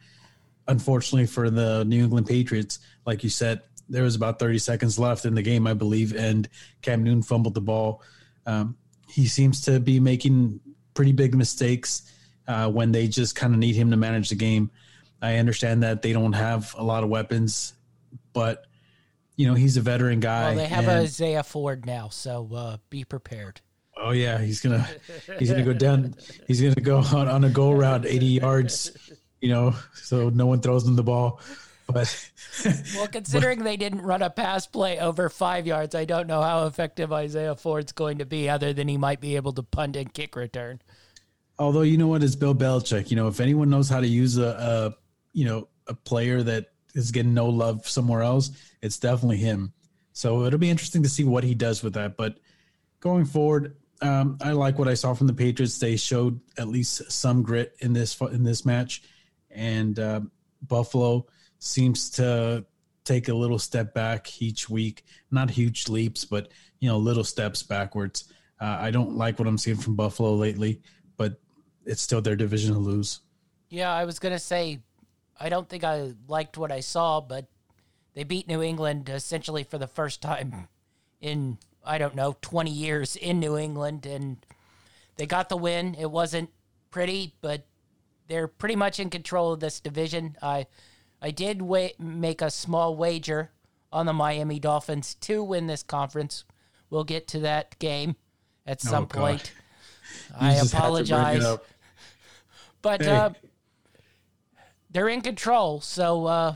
Unfortunately 0.68 1.26
for 1.26 1.50
the 1.50 1.86
New 1.86 2.04
England 2.04 2.28
Patriots, 2.28 2.80
like 3.06 3.24
you 3.24 3.30
said, 3.30 3.62
there 3.88 4.04
was 4.04 4.14
about 4.14 4.40
30 4.40 4.60
seconds 4.60 5.00
left 5.00 5.24
in 5.24 5.34
the 5.34 5.42
game, 5.42 5.66
I 5.66 5.74
believe, 5.74 6.14
and 6.14 6.50
Cam 6.82 7.02
Newton 7.02 7.24
fumbled 7.24 7.54
the 7.54 7.62
ball. 7.62 8.04
Um, 8.46 8.76
he 9.08 9.26
seems 9.26 9.62
to 9.62 9.80
be 9.80 10.02
making 10.02 10.60
pretty 10.94 11.14
big 11.14 11.34
mistakes 11.34 12.12
uh, 12.50 12.68
when 12.68 12.92
they 12.92 13.08
just 13.08 13.36
kind 13.36 13.54
of 13.54 13.60
need 13.60 13.76
him 13.76 13.92
to 13.92 13.98
manage 13.98 14.30
the 14.30 14.36
game. 14.36 14.72
I 15.22 15.38
understand 15.38 15.84
that 15.84 16.02
they 16.02 16.12
don't 16.12 16.34
have 16.34 16.74
a 16.78 16.84
lot 16.84 17.04
of 17.04 17.10
weapons, 17.10 17.74
but 18.34 18.66
you 19.36 19.48
know 19.48 19.54
he's 19.54 19.78
a 19.78 19.82
veteran 19.82 20.20
guy. 20.20 20.48
Well, 20.48 20.56
they 20.56 20.68
have 20.68 20.88
and, 20.88 21.04
Isaiah 21.04 21.44
Ford 21.44 21.86
now, 21.86 22.10
so 22.10 22.50
uh, 22.54 22.78
be 22.90 23.04
prepared. 23.04 23.62
Oh 23.96 24.12
yeah, 24.12 24.40
he's 24.40 24.62
gonna 24.62 24.88
he's 25.38 25.52
gonna 25.52 25.64
go 25.64 25.74
down. 25.74 26.16
He's 26.48 26.62
gonna 26.62 26.76
go 26.76 26.98
on, 26.98 27.28
on 27.28 27.44
a 27.44 27.50
goal 27.50 27.76
route, 27.76 28.06
eighty 28.06 28.26
yards. 28.26 28.98
You 29.42 29.50
know, 29.50 29.76
so 29.94 30.30
no 30.30 30.48
one 30.48 30.60
throws 30.60 30.86
him 30.86 30.96
the 30.96 31.04
ball. 31.04 31.40
But 31.88 32.32
well, 32.96 33.08
considering 33.08 33.60
but, 33.60 33.66
they 33.66 33.78
didn't 33.78 34.02
run 34.02 34.22
a 34.22 34.30
pass 34.30 34.68
play 34.68 35.00
over 35.00 35.30
five 35.30 35.66
yards, 35.66 35.96
I 35.96 36.06
don't 36.06 36.28
know 36.28 36.42
how 36.42 36.66
effective 36.66 37.12
Isaiah 37.12 37.56
Ford's 37.56 37.94
going 37.94 38.20
to 38.20 38.26
be, 38.26 38.50
other 38.50 38.74
than 38.74 38.88
he 38.88 38.98
might 38.98 39.20
be 39.20 39.36
able 39.38 39.54
to 39.54 39.64
punt 39.64 39.96
and 39.96 40.14
kick 40.14 40.36
return. 40.36 40.82
Although 41.60 41.82
you 41.82 41.98
know 41.98 42.08
what, 42.08 42.24
it's 42.24 42.36
Bill 42.36 42.56
Belichick. 42.56 43.12
You 43.12 43.18
know, 43.18 43.28
if 43.28 43.40
anyone 43.40 43.70
knows 43.70 43.90
how 43.90 44.00
to 44.00 44.08
use 44.08 44.38
a, 44.38 44.48
a 44.48 44.96
you 45.34 45.46
know 45.46 45.68
a 45.88 45.94
player 45.94 46.42
that 46.42 46.68
is 46.96 47.12
getting 47.12 47.34
no 47.34 47.48
love 47.48 47.88
somewhere 47.88 48.22
else, 48.22 48.52
it's 48.82 48.98
definitely 48.98 49.38
him. 49.38 49.74
So 50.14 50.46
it'll 50.46 50.60
be 50.60 50.70
interesting 50.70 51.04
to 51.04 51.10
see 51.10 51.24
what 51.24 51.44
he 51.44 51.54
does 51.54 51.84
with 51.84 51.94
that. 51.94 52.18
But 52.18 52.40
going 53.00 53.26
forward, 53.26 53.76
um, 54.02 54.38
I 54.42 54.54
like 54.54 54.80
what 54.80 54.88
I 54.88 54.94
saw 54.94 55.14
from 55.14 55.28
the 55.28 55.34
Patriots. 55.34 55.78
They 55.78 55.98
showed 55.98 56.40
at 56.58 56.70
least 56.70 57.12
some 57.12 57.44
grit 57.44 57.76
in 57.80 57.94
this 57.94 58.20
in 58.22 58.44
this 58.44 58.66
match, 58.66 59.04
and 59.52 60.00
uh, 60.00 60.22
Buffalo 60.62 61.28
seems 61.60 62.10
to 62.12 62.66
take 63.04 63.28
a 63.28 63.34
little 63.34 63.60
step 63.60 63.94
back 63.94 64.42
each 64.42 64.70
week. 64.70 65.04
Not 65.32 65.50
huge 65.50 65.90
leaps, 65.90 66.24
but 66.24 66.50
you 66.80 66.88
know, 66.88 66.98
little 66.98 67.24
steps 67.26 67.64
backwards. 67.64 68.32
Uh, 68.62 68.78
I 68.80 68.92
don't 68.92 69.16
like 69.16 69.40
what 69.40 69.48
I'm 69.48 69.58
seeing 69.58 69.78
from 69.78 69.96
Buffalo 69.96 70.36
lately, 70.36 70.82
it's 71.90 72.02
still 72.02 72.22
their 72.22 72.36
division 72.36 72.74
to 72.74 72.80
lose. 72.80 73.22
Yeah, 73.70 73.92
I 73.92 74.06
was 74.06 74.20
gonna 74.20 74.40
say, 74.40 74.80
I 75.40 75.50
don't 75.50 75.68
think 75.68 75.84
I 75.84 76.14
liked 76.28 76.58
what 76.58 76.72
I 76.72 76.80
saw, 76.80 77.20
but 77.20 77.48
they 78.14 78.24
beat 78.24 78.48
New 78.48 78.62
England 78.62 79.10
essentially 79.10 79.64
for 79.64 79.78
the 79.78 79.88
first 79.88 80.22
time 80.22 80.68
in 81.22 81.58
I 81.84 81.98
don't 81.98 82.16
know, 82.16 82.36
20 82.42 82.70
years 82.70 83.16
in 83.16 83.40
New 83.40 83.58
England, 83.58 84.06
and 84.06 84.38
they 85.16 85.26
got 85.26 85.50
the 85.50 85.58
win. 85.58 85.96
It 85.96 86.12
wasn't 86.12 86.50
pretty, 86.92 87.34
but 87.42 87.66
they're 88.28 88.48
pretty 88.48 88.76
much 88.76 89.00
in 89.00 89.10
control 89.10 89.54
of 89.54 89.60
this 89.60 89.80
division. 89.80 90.36
I 90.42 90.68
I 91.22 91.32
did 91.32 91.62
wa- 91.62 91.90
make 91.98 92.42
a 92.42 92.52
small 92.52 92.96
wager 92.96 93.52
on 93.92 94.06
the 94.06 94.14
Miami 94.14 94.60
Dolphins 94.60 95.16
to 95.16 95.44
win 95.44 95.68
this 95.68 95.84
conference. 95.84 96.44
We'll 96.90 97.04
get 97.04 97.28
to 97.30 97.40
that 97.40 97.78
game 97.80 98.16
at 98.66 98.80
oh, 98.86 98.90
some 98.90 99.04
oh, 99.04 99.08
point. 99.08 99.52
I 100.40 100.56
apologize. 100.56 101.44
But 102.82 103.02
hey. 103.02 103.12
uh, 103.12 103.30
they're 104.90 105.10
in 105.10 105.22
control, 105.22 105.82
so 105.82 106.26
uh, 106.26 106.56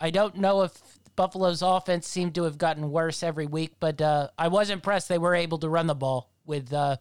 I 0.00 0.10
don't 0.10 0.36
know 0.36 0.62
if 0.62 0.80
Buffalo's 1.16 1.62
offense 1.62 2.08
seemed 2.08 2.34
to 2.36 2.44
have 2.44 2.58
gotten 2.58 2.90
worse 2.90 3.22
every 3.22 3.46
week, 3.46 3.74
but 3.80 4.00
uh, 4.00 4.28
I 4.38 4.48
was 4.48 4.70
impressed 4.70 5.08
they 5.08 5.18
were 5.18 5.34
able 5.34 5.58
to 5.58 5.68
run 5.68 5.86
the 5.86 5.94
ball 5.94 6.30
with 6.46 6.72
uh, 6.72 6.96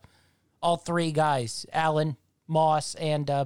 all 0.62 0.77
three 0.77 1.12
guys, 1.12 1.65
Allen, 1.71 2.17
Moss, 2.47 2.95
and 2.95 3.30
uh, 3.30 3.45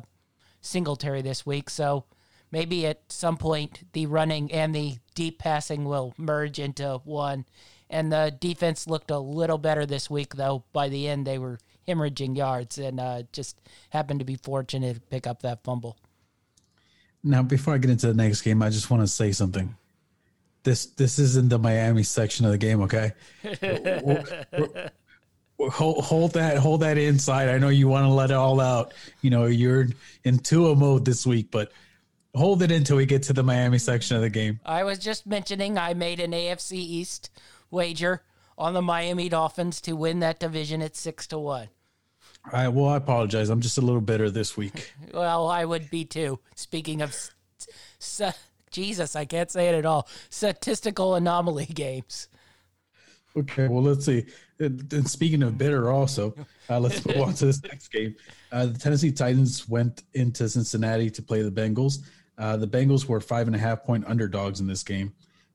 Singletary 0.61 1.21
this 1.21 1.45
week. 1.45 1.69
So 1.69 2.05
maybe 2.51 2.85
at 2.85 3.01
some 3.09 3.37
point 3.37 3.83
the 3.93 4.07
running 4.07 4.51
and 4.51 4.73
the 4.73 4.97
deep 5.13 5.39
passing 5.39 5.85
will 5.85 6.13
merge 6.17 6.59
into 6.59 6.99
one, 7.03 7.45
And 7.89 8.11
the 8.11 8.35
defense 8.39 8.87
looked 8.87 9.11
a 9.11 9.19
little 9.19 9.57
better 9.57 9.85
this 9.85 10.09
week, 10.09 10.35
though. 10.35 10.63
By 10.73 10.89
the 10.89 11.07
end, 11.07 11.25
they 11.25 11.37
were 11.37 11.59
hemorrhaging 11.87 12.37
yards 12.37 12.77
and 12.77 12.99
uh, 12.99 13.23
just 13.31 13.59
happened 13.89 14.19
to 14.19 14.25
be 14.25 14.35
fortunate 14.35 14.95
to 14.95 15.01
pick 15.01 15.27
up 15.27 15.41
that 15.43 15.63
fumble. 15.63 15.97
Now, 17.23 17.41
before 17.41 17.73
I 17.73 17.77
get 17.77 17.89
into 17.89 18.07
the 18.07 18.13
next 18.13 18.41
game, 18.41 18.61
I 18.61 18.69
just 18.69 18.91
want 18.91 19.01
to 19.01 19.07
say 19.07 19.31
something. 19.31 19.75
This 20.63 20.85
this 20.87 21.19
isn't 21.19 21.49
the 21.49 21.59
Miami 21.59 22.03
section 22.03 22.45
of 22.45 22.51
the 22.51 22.57
game, 22.57 22.81
okay? 22.81 23.13
hold, 25.59 26.03
hold 26.03 26.33
that 26.33 26.57
hold 26.57 26.81
that 26.81 26.97
inside. 26.97 27.49
I 27.49 27.57
know 27.57 27.69
you 27.69 27.87
want 27.87 28.05
to 28.05 28.09
let 28.09 28.31
it 28.31 28.35
all 28.35 28.59
out. 28.59 28.93
You 29.21 29.29
know, 29.29 29.45
you're 29.45 29.87
in 30.23 30.39
Tua 30.39 30.75
mode 30.75 31.05
this 31.05 31.25
week, 31.25 31.49
but 31.51 31.71
hold 32.35 32.61
it 32.61 32.71
until 32.71 32.97
we 32.97 33.05
get 33.05 33.23
to 33.23 33.33
the 33.33 33.43
Miami 33.43 33.77
section 33.77 34.15
of 34.15 34.21
the 34.21 34.29
game. 34.29 34.59
I 34.65 34.83
was 34.83 34.99
just 34.99 35.25
mentioning 35.25 35.77
I 35.77 35.93
made 35.93 36.19
an 36.19 36.31
AFC 36.31 36.73
East 36.73 37.29
wager 37.71 38.23
on 38.57 38.73
the 38.73 38.81
Miami 38.81 39.29
Dolphins 39.29 39.81
to 39.81 39.93
win 39.93 40.19
that 40.19 40.39
division 40.39 40.81
at 40.81 40.95
six 40.95 41.27
to 41.27 41.39
one. 41.39 41.69
All 42.45 42.51
right. 42.53 42.67
Well, 42.67 42.87
I 42.89 42.97
apologize. 42.97 43.49
I'm 43.49 43.61
just 43.61 43.77
a 43.77 43.81
little 43.81 44.01
bitter 44.01 44.29
this 44.29 44.55
week. 44.55 44.93
well, 45.13 45.47
I 45.47 45.65
would 45.65 45.89
be 45.89 46.05
too. 46.05 46.39
Speaking 46.55 47.01
of, 47.01 47.15
Jesus, 48.71 49.15
I 49.15 49.25
can't 49.25 49.49
say 49.49 49.69
it 49.69 49.75
at 49.75 49.85
all. 49.85 50.07
Statistical 50.29 51.15
anomaly 51.15 51.65
games. 51.73 52.27
Okay. 53.37 53.67
Well, 53.67 53.83
let's 53.83 54.05
see. 54.05 54.25
And 54.59 55.09
speaking 55.09 55.43
of 55.43 55.57
bitter, 55.57 55.91
also, 55.91 56.33
uh, 56.69 56.79
let's 56.79 57.05
move 57.05 57.17
on 57.17 57.33
to 57.33 57.47
this 57.47 57.61
next 57.71 57.89
game. 57.89 58.15
Uh, 58.51 58.67
the 58.67 58.79
Tennessee 58.79 59.11
Titans 59.11 59.67
went 59.67 60.03
into 60.13 60.47
Cincinnati 60.47 61.09
to 61.09 61.21
play 61.21 61.41
the 61.41 61.51
Bengals. 61.51 61.99
Uh, 62.37 62.55
the 62.55 62.67
Bengals 62.67 63.05
were 63.05 63.19
five 63.19 63.47
and 63.47 63.55
a 63.55 63.59
half 63.59 63.83
point 63.83 64.05
underdogs 64.07 64.61
in 64.61 64.67
this 64.67 64.83
game. 64.83 65.13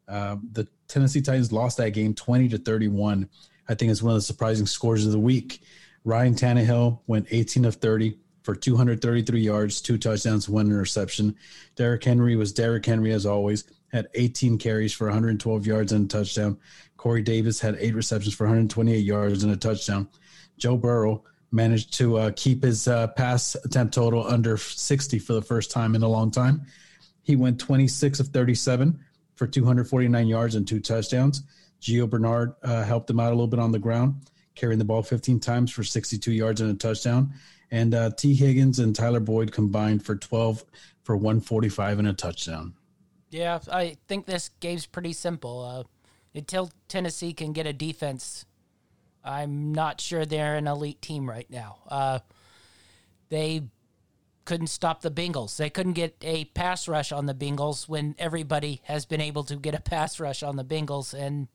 Uh, 0.09 0.37
the 0.53 0.67
Tennessee 0.89 1.23
Titans 1.23 1.53
lost 1.53 1.77
that 1.79 1.91
game 1.91 2.15
20 2.15 2.49
to 2.51 2.59
31. 2.59 3.29
I 3.69 3.75
think 3.75 3.91
it's 3.91 4.03
one 4.03 4.13
of 4.13 4.19
the 4.19 4.23
surprising 4.23 4.67
scores 4.67 5.07
of 5.07 5.13
the 5.13 5.19
week. 5.19 5.63
Ryan 6.05 6.35
Tannehill 6.35 7.01
went 7.07 7.27
18 7.31 7.65
of 7.65 7.77
30 7.77 8.17
for 8.43 8.55
233 8.55 9.41
yards, 9.41 9.81
two 9.81 9.99
touchdowns, 9.99 10.49
one 10.49 10.67
interception. 10.67 11.37
Derrick 11.77 12.05
Henry 12.05 12.37
was 12.37 12.53
Derrick 12.53 12.87
Henry 12.87 13.13
as 13.13 13.27
always, 13.27 13.65
had 13.93 14.09
18 14.15 14.59
carries 14.59 14.93
for 14.93 15.07
112 15.07 15.67
yards 15.67 15.93
and 15.93 16.07
a 16.07 16.09
touchdown. 16.09 16.59
Corey 16.97 17.23
Davis 17.23 17.61
had 17.61 17.77
eight 17.79 17.95
receptions 17.95 18.35
for 18.35 18.45
128 18.45 18.99
yards 18.99 19.45
and 19.45 19.53
a 19.53 19.57
touchdown. 19.57 20.09
Joe 20.57 20.77
Burrow 20.77 21.25
managed 21.53 21.93
to 21.95 22.17
uh, 22.17 22.31
keep 22.37 22.63
his 22.63 22.87
uh, 22.89 23.09
pass 23.09 23.55
attempt 23.57 23.95
total 23.95 24.27
under 24.27 24.57
60 24.57 25.19
for 25.19 25.33
the 25.33 25.43
first 25.43 25.71
time 25.71 25.95
in 25.95 26.03
a 26.03 26.09
long 26.09 26.31
time. 26.31 26.65
He 27.23 27.37
went 27.37 27.59
26 27.61 28.21
of 28.21 28.29
37 28.29 28.99
for 29.37 29.47
249 29.47 30.27
yards 30.27 30.55
and 30.55 30.67
two 30.67 30.81
touchdowns. 30.81 31.43
Gio 31.81 32.09
Bernard 32.09 32.55
uh, 32.63 32.85
helped 32.85 33.09
him 33.09 33.21
out 33.21 33.29
a 33.29 33.35
little 33.35 33.47
bit 33.47 33.59
on 33.59 33.73
the 33.73 33.79
ground, 33.79 34.30
carrying 34.61 34.79
the 34.79 34.85
ball 34.85 35.03
15 35.03 35.41
times 35.41 35.71
for 35.71 35.83
62 35.83 36.33
yards 36.33 36.61
and 36.61 36.71
a 36.71 36.75
touchdown. 36.75 37.33
And 37.71 37.95
uh, 37.95 38.11
Tee 38.11 38.35
Higgins 38.35 38.79
and 38.79 38.95
Tyler 38.95 39.21
Boyd 39.21 39.53
combined 39.53 40.05
for 40.05 40.17
12 40.17 40.65
for 41.03 41.17
145 41.17 41.99
and 42.01 42.09
a 42.09 42.13
touchdown. 42.13 42.75
Yeah, 43.31 43.61
I 43.73 43.97
think 44.07 44.27
this 44.27 44.51
game's 44.61 44.87
pretty 44.87 45.13
simple. 45.13 45.63
Uh, 45.63 45.85
until 46.35 46.71
Tennessee 46.89 47.33
can 47.33 47.53
get 47.53 47.67
a 47.67 47.73
defense, 47.73 48.45
I'm 49.25 49.73
not 49.73 50.01
sure 50.01 50.27
they're 50.27 50.57
an 50.57 50.67
elite 50.67 51.01
team 51.01 51.29
right 51.29 51.49
now. 51.49 51.79
Uh, 51.89 52.19
they 53.29 53.63
couldn't 54.45 54.67
stop 54.67 55.01
the 55.01 55.11
Bengals. 55.11 55.57
They 55.57 55.71
couldn't 55.71 55.93
get 55.93 56.17
a 56.23 56.47
pass 56.47 56.89
rush 56.89 57.13
on 57.13 57.27
the 57.27 57.35
Bengals 57.35 57.89
when 57.89 58.17
everybody 58.19 58.81
has 58.85 59.07
been 59.07 59.21
able 59.21 59.45
to 59.45 59.57
get 59.57 59.75
a 59.75 59.81
pass 59.81 60.19
rush 60.19 60.43
on 60.43 60.57
the 60.57 60.65
Bengals, 60.65 61.15
and 61.15 61.49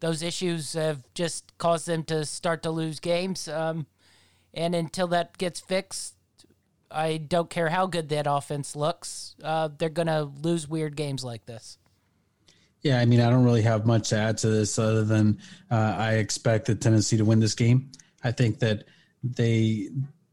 those 0.00 0.22
issues 0.22 0.72
have 0.74 1.02
just 1.14 1.56
caused 1.58 1.86
them 1.86 2.04
to 2.04 2.24
start 2.24 2.62
to 2.62 2.70
lose 2.70 3.00
games. 3.00 3.48
Um, 3.48 3.86
and 4.54 4.74
until 4.74 5.08
that 5.08 5.38
gets 5.38 5.60
fixed, 5.60 6.14
I 6.90 7.18
don't 7.18 7.50
care 7.50 7.68
how 7.68 7.86
good 7.86 8.08
that 8.10 8.26
offense 8.28 8.74
looks. 8.74 9.34
Uh, 9.42 9.68
they're 9.76 9.88
going 9.88 10.06
to 10.08 10.24
lose 10.24 10.68
weird 10.68 10.96
games 10.96 11.24
like 11.24 11.46
this. 11.46 11.78
Yeah, 12.82 13.00
I 13.00 13.04
mean, 13.06 13.20
I 13.20 13.28
don't 13.28 13.44
really 13.44 13.62
have 13.62 13.86
much 13.86 14.10
to 14.10 14.16
add 14.16 14.38
to 14.38 14.48
this 14.48 14.78
other 14.78 15.04
than 15.04 15.40
uh, 15.70 15.96
I 15.98 16.14
expect 16.14 16.66
the 16.66 16.74
Tennessee 16.74 17.16
to 17.16 17.24
win 17.24 17.40
this 17.40 17.54
game. 17.54 17.90
I 18.22 18.30
think 18.32 18.60
that 18.60 18.84
they 19.22 19.88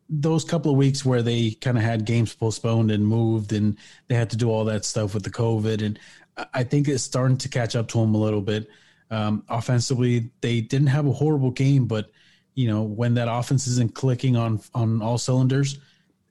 those 0.08 0.43
couple 0.43 0.71
of 0.71 0.78
weeks 0.78 1.04
where 1.04 1.23
they 1.23 1.51
kind 1.51 1.78
of 1.78 1.84
had 1.84 2.06
games 2.06 2.34
postponed 2.36 2.91
and 2.91 3.06
moved 3.06 3.54
and 3.54 3.75
they 4.08 4.13
had 4.13 4.30
to 4.30 4.38
do 4.38 4.51
all 4.51 4.63
that 4.65 4.86
stuff 4.86 5.15
with 5.15 5.23
the 5.23 5.32
COVID. 5.32 5.84
And 5.84 5.99
I 6.54 6.63
think 6.63 6.88
it's 6.88 7.04
starting 7.04 7.38
to 7.38 7.49
catch 7.49 7.75
up 7.75 7.88
to 7.89 7.99
them 7.99 8.13
a 8.13 8.19
little 8.19 8.41
bit. 8.41 8.69
Um, 9.11 9.43
offensively, 9.49 10.31
they 10.41 10.61
didn't 10.61 10.87
have 10.87 11.05
a 11.05 11.13
horrible 11.13 11.51
game, 11.51 11.85
but 11.85 12.09
you 12.55 12.67
know, 12.67 12.83
when 12.83 13.15
that 13.15 13.27
offense 13.29 13.67
isn't 13.67 13.93
clicking 13.93 14.35
on, 14.35 14.61
on 14.73 15.01
all 15.01 15.17
cylinders, 15.17 15.77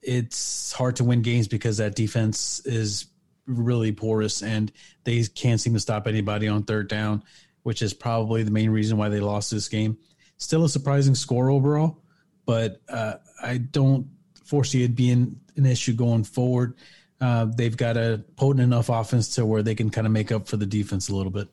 it's 0.03 0.73
hard 0.73 0.97
to 0.97 1.05
win 1.05 1.23
games 1.23 1.49
because 1.49 1.77
that 1.79 1.95
defense 1.95 2.61
is 2.65 3.07
really 3.47 3.93
porous 3.93 4.43
and 4.43 4.73
they 5.05 5.23
can't 5.23 5.61
seem 5.61 5.75
to 5.75 5.81
stop 5.81 6.07
anybody 6.07 6.49
on 6.49 6.63
third 6.63 6.89
down, 6.89 7.23
which 7.63 7.83
is 7.83 7.95
probably 7.95 8.43
the 8.43 8.51
main 8.51 8.71
reason 8.71 8.97
why 8.97 9.09
they 9.09 9.21
lost 9.21 9.51
this 9.51 9.69
game. 9.69 9.99
Still 10.39 10.65
a 10.65 10.69
surprising 10.69 11.15
score 11.15 11.51
overall, 11.51 12.03
but 12.47 12.81
uh, 12.89 13.15
I 13.43 13.59
don't 13.59 14.09
foresee 14.45 14.83
it 14.83 14.95
being 14.95 15.41
an 15.57 15.67
issue 15.67 15.93
going 15.93 16.25
forward. 16.25 16.75
Uh, 17.21 17.47
they've 17.47 17.77
got 17.77 17.97
a 17.97 18.23
potent 18.37 18.63
enough 18.63 18.89
offense 18.89 19.35
to 19.37 19.47
where 19.47 19.63
they 19.63 19.75
can 19.75 19.91
kind 19.91 20.07
of 20.07 20.13
make 20.13 20.33
up 20.33 20.49
for 20.49 20.57
the 20.57 20.67
defense 20.67 21.09
a 21.09 21.15
little 21.15 21.33
bit. 21.33 21.49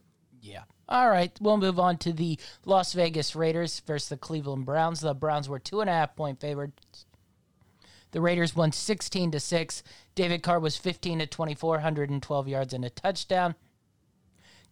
All 0.92 1.10
right. 1.10 1.32
We'll 1.40 1.56
move 1.56 1.80
on 1.80 1.98
to 2.00 2.12
the 2.12 2.38
Las 2.66 2.92
Vegas 2.92 3.34
Raiders 3.34 3.80
versus 3.80 4.10
the 4.10 4.18
Cleveland 4.18 4.66
Browns. 4.66 5.00
The 5.00 5.14
Browns 5.14 5.48
were 5.48 5.58
two 5.58 5.80
and 5.80 5.90
a 5.90 5.94
half 5.94 6.18
point 6.18 6.42
favorites. 6.42 7.06
The 8.12 8.20
Raiders 8.20 8.58
won 8.58 8.74
16 8.74 9.32
to 9.32 9.40
6. 9.40 9.84
David 10.16 10.44
Carr 10.44 10.60
was 10.60 10.76
15 10.76 11.20
to 11.20 11.28
24, 11.28 11.76
112 11.76 12.48
yards 12.50 12.74
and 12.74 12.84
a 12.84 12.90
touchdown. 12.90 13.56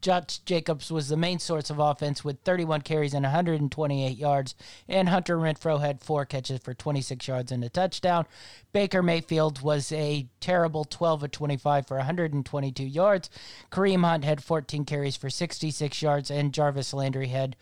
Josh 0.02 0.40
Jacobs 0.40 0.92
was 0.92 1.10
the 1.10 1.18
main 1.18 1.40
source 1.40 1.70
of 1.70 1.80
offense 1.80 2.24
with 2.24 2.40
31 2.42 2.82
carries 2.82 3.14
and 3.14 3.24
128 3.24 4.18
yards, 4.18 4.56
and 4.88 5.10
Hunter 5.10 5.38
Renfrow 5.38 5.82
had 5.82 6.02
four 6.02 6.26
catches 6.26 6.60
for 6.60 6.74
26 6.74 7.28
yards 7.28 7.52
and 7.52 7.64
a 7.64 7.70
touchdown. 7.70 8.26
Baker 8.72 9.04
Mayfield 9.04 9.62
was 9.62 9.92
a 9.92 10.28
terrible 10.40 10.86
12 10.86 11.24
of 11.24 11.32
25 11.32 11.88
for 11.88 11.98
122 11.98 12.84
yards. 12.84 13.30
Kareem 13.72 14.06
Hunt 14.06 14.24
had 14.24 14.44
14 14.44 14.86
carries 14.86 15.18
for 15.18 15.30
66 15.30 16.02
yards, 16.02 16.32
and 16.32 16.54
Jarvis 16.54 16.94
Landry 16.94 17.28
had 17.28 17.56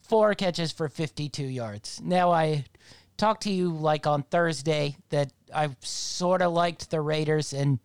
four 0.00 0.34
catches 0.34 0.72
for 0.72 0.88
52 0.88 1.44
yards. 1.44 2.00
Now, 2.02 2.30
I 2.30 2.64
talked 3.16 3.42
to 3.44 3.50
you 3.50 3.70
like 3.70 4.06
on 4.06 4.22
Thursday 4.24 4.96
that 5.10 5.32
I 5.54 5.70
sort 5.80 6.42
of 6.42 6.52
liked 6.52 6.90
the 6.90 7.00
Raiders, 7.00 7.52
and 7.52 7.78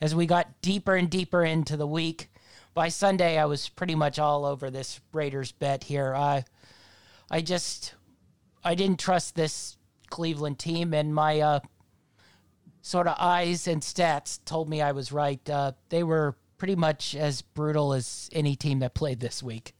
as 0.00 0.14
we 0.14 0.26
got 0.26 0.60
deeper 0.62 0.94
and 0.94 1.08
deeper 1.10 1.42
into 1.42 1.76
the 1.76 1.86
week, 1.86 2.30
by 2.76 2.88
Sunday, 2.88 3.38
I 3.38 3.46
was 3.46 3.70
pretty 3.70 3.94
much 3.94 4.18
all 4.18 4.44
over 4.44 4.70
this 4.70 5.00
Raiders 5.14 5.50
bet 5.50 5.82
here. 5.82 6.14
I, 6.14 6.44
I 7.30 7.40
just, 7.40 7.94
I 8.62 8.74
didn't 8.74 9.00
trust 9.00 9.34
this 9.34 9.78
Cleveland 10.10 10.58
team, 10.58 10.92
and 10.92 11.14
my 11.14 11.40
uh, 11.40 11.60
sort 12.82 13.06
of 13.06 13.16
eyes 13.18 13.66
and 13.66 13.80
stats 13.80 14.38
told 14.44 14.68
me 14.68 14.82
I 14.82 14.92
was 14.92 15.10
right. 15.10 15.40
Uh, 15.48 15.72
they 15.88 16.02
were 16.02 16.36
pretty 16.58 16.76
much 16.76 17.16
as 17.16 17.40
brutal 17.40 17.94
as 17.94 18.28
any 18.30 18.56
team 18.56 18.80
that 18.80 18.92
played 18.92 19.20
this 19.20 19.42
week. 19.42 19.72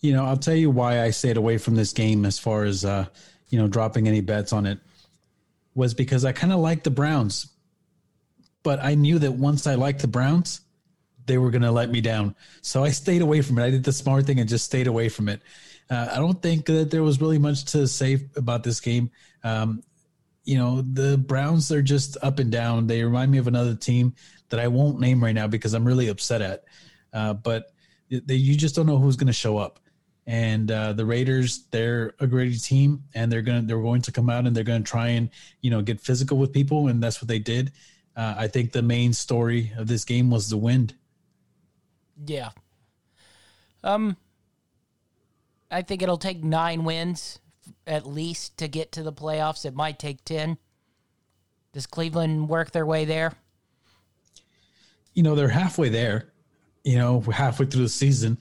You 0.00 0.12
know, 0.12 0.26
I'll 0.26 0.36
tell 0.36 0.54
you 0.54 0.70
why 0.70 1.00
I 1.00 1.08
stayed 1.08 1.38
away 1.38 1.56
from 1.56 1.74
this 1.74 1.94
game 1.94 2.26
as 2.26 2.38
far 2.38 2.64
as, 2.64 2.84
uh, 2.84 3.06
you 3.48 3.58
know, 3.58 3.66
dropping 3.66 4.06
any 4.06 4.20
bets 4.20 4.52
on 4.52 4.66
it 4.66 4.78
was 5.74 5.94
because 5.94 6.26
I 6.26 6.32
kind 6.32 6.52
of 6.52 6.60
liked 6.60 6.84
the 6.84 6.90
Browns. 6.90 7.46
But 8.62 8.78
I 8.84 8.94
knew 8.94 9.18
that 9.20 9.32
once 9.32 9.66
I 9.66 9.76
liked 9.76 10.02
the 10.02 10.06
Browns, 10.06 10.60
they 11.28 11.38
were 11.38 11.50
going 11.50 11.62
to 11.62 11.70
let 11.70 11.90
me 11.90 12.00
down. 12.00 12.34
So 12.62 12.82
I 12.82 12.90
stayed 12.90 13.22
away 13.22 13.40
from 13.42 13.58
it. 13.58 13.64
I 13.64 13.70
did 13.70 13.84
the 13.84 13.92
smart 13.92 14.26
thing 14.26 14.40
and 14.40 14.48
just 14.48 14.64
stayed 14.64 14.88
away 14.88 15.08
from 15.08 15.28
it. 15.28 15.40
Uh, 15.88 16.08
I 16.12 16.16
don't 16.16 16.42
think 16.42 16.66
that 16.66 16.90
there 16.90 17.04
was 17.04 17.20
really 17.20 17.38
much 17.38 17.64
to 17.66 17.86
say 17.86 18.26
about 18.36 18.64
this 18.64 18.80
game. 18.80 19.10
Um, 19.44 19.82
you 20.44 20.58
know, 20.58 20.82
the 20.82 21.16
Browns 21.18 21.70
are 21.70 21.82
just 21.82 22.16
up 22.22 22.38
and 22.38 22.50
down. 22.50 22.86
They 22.86 23.04
remind 23.04 23.30
me 23.30 23.38
of 23.38 23.46
another 23.46 23.74
team 23.74 24.14
that 24.48 24.58
I 24.58 24.68
won't 24.68 24.98
name 24.98 25.22
right 25.22 25.34
now 25.34 25.46
because 25.46 25.74
I'm 25.74 25.86
really 25.86 26.08
upset 26.08 26.42
at. 26.42 26.64
Uh, 27.12 27.34
but 27.34 27.72
they, 28.10 28.34
you 28.34 28.56
just 28.56 28.74
don't 28.74 28.86
know 28.86 28.98
who's 28.98 29.16
going 29.16 29.28
to 29.28 29.32
show 29.32 29.58
up. 29.58 29.78
And 30.26 30.70
uh, 30.70 30.92
the 30.92 31.06
Raiders, 31.06 31.64
they're 31.70 32.14
a 32.20 32.26
great 32.26 32.62
team, 32.62 33.02
and 33.14 33.32
they're 33.32 33.40
gonna 33.40 33.62
they're 33.62 33.80
going 33.80 34.02
to 34.02 34.12
come 34.12 34.28
out 34.28 34.46
and 34.46 34.54
they're 34.54 34.62
going 34.62 34.84
to 34.84 34.90
try 34.90 35.08
and 35.08 35.30
you 35.62 35.70
know 35.70 35.80
get 35.80 36.02
physical 36.02 36.36
with 36.36 36.52
people, 36.52 36.88
and 36.88 37.02
that's 37.02 37.22
what 37.22 37.28
they 37.28 37.38
did. 37.38 37.72
Uh, 38.14 38.34
I 38.36 38.46
think 38.46 38.72
the 38.72 38.82
main 38.82 39.14
story 39.14 39.72
of 39.78 39.86
this 39.86 40.04
game 40.04 40.28
was 40.30 40.50
the 40.50 40.58
wind. 40.58 40.94
Yeah. 42.26 42.50
Um, 43.84 44.16
I 45.70 45.82
think 45.82 46.02
it'll 46.02 46.18
take 46.18 46.42
nine 46.42 46.84
wins 46.84 47.38
at 47.86 48.06
least 48.06 48.56
to 48.58 48.68
get 48.68 48.92
to 48.92 49.02
the 49.02 49.12
playoffs. 49.12 49.64
It 49.64 49.74
might 49.74 49.98
take 49.98 50.24
10. 50.24 50.58
Does 51.72 51.86
Cleveland 51.86 52.48
work 52.48 52.72
their 52.72 52.86
way 52.86 53.04
there? 53.04 53.32
You 55.14 55.22
know, 55.22 55.34
they're 55.34 55.48
halfway 55.48 55.88
there, 55.88 56.32
you 56.84 56.96
know, 56.96 57.20
halfway 57.20 57.66
through 57.66 57.82
the 57.82 57.88
season. 57.88 58.38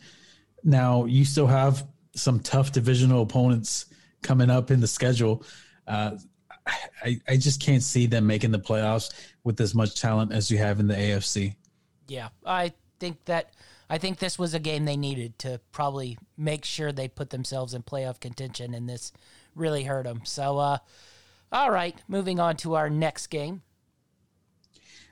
now 0.63 1.05
you 1.05 1.25
still 1.25 1.47
have 1.47 1.85
some 2.15 2.39
tough 2.39 2.71
divisional 2.71 3.21
opponents 3.21 3.85
coming 4.21 4.49
up 4.49 4.71
in 4.71 4.79
the 4.79 4.87
schedule. 4.87 5.43
Uh, 5.87 6.17
I, 7.03 7.19
I 7.27 7.37
just 7.37 7.61
can't 7.61 7.83
see 7.83 8.07
them 8.07 8.27
making 8.27 8.51
the 8.51 8.59
playoffs 8.59 9.13
with 9.43 9.59
as 9.61 9.73
much 9.73 9.99
talent 9.99 10.31
as 10.31 10.51
you 10.51 10.57
have 10.57 10.79
in 10.79 10.87
the 10.87 10.95
AFC. 10.95 11.55
Yeah, 12.07 12.29
I 12.45 12.73
think 12.99 13.25
that 13.25 13.53
I 13.89 13.97
think 13.97 14.19
this 14.19 14.37
was 14.37 14.53
a 14.53 14.59
game 14.59 14.85
they 14.85 14.97
needed 14.97 15.39
to 15.39 15.61
probably 15.71 16.17
make 16.37 16.65
sure 16.65 16.91
they 16.91 17.07
put 17.07 17.29
themselves 17.29 17.73
in 17.73 17.83
playoff 17.83 18.19
contention, 18.19 18.73
and 18.73 18.89
this 18.89 19.13
really 19.55 19.83
hurt 19.83 20.05
them. 20.05 20.21
So, 20.25 20.57
uh, 20.57 20.77
all 21.51 21.71
right, 21.71 21.95
moving 22.07 22.39
on 22.39 22.57
to 22.57 22.75
our 22.75 22.89
next 22.89 23.27
game. 23.27 23.61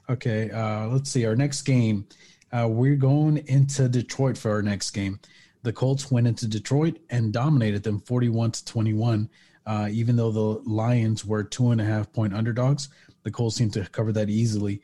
Okay, 0.09 0.51
uh, 0.51 0.87
let's 0.87 1.09
see. 1.09 1.25
Our 1.25 1.35
next 1.35 1.63
game, 1.63 2.07
uh, 2.51 2.67
we're 2.69 2.95
going 2.95 3.37
into 3.47 3.87
Detroit 3.87 4.37
for 4.37 4.51
our 4.51 4.61
next 4.61 4.91
game. 4.91 5.19
The 5.63 5.73
Colts 5.73 6.11
went 6.11 6.27
into 6.27 6.47
Detroit 6.47 6.99
and 7.09 7.33
dominated 7.33 7.81
them 7.81 7.99
41 8.01 8.51
to 8.51 8.65
21. 8.65 9.29
Uh, 9.65 9.87
even 9.91 10.15
though 10.15 10.31
the 10.31 10.61
Lions 10.69 11.25
were 11.25 11.43
two 11.43 11.71
and 11.71 11.81
a 11.81 11.83
half 11.83 12.11
point 12.13 12.35
underdogs, 12.35 12.89
the 13.23 13.31
Colts 13.31 13.55
seemed 13.55 13.73
to 13.73 13.89
cover 13.89 14.11
that 14.11 14.29
easily. 14.29 14.81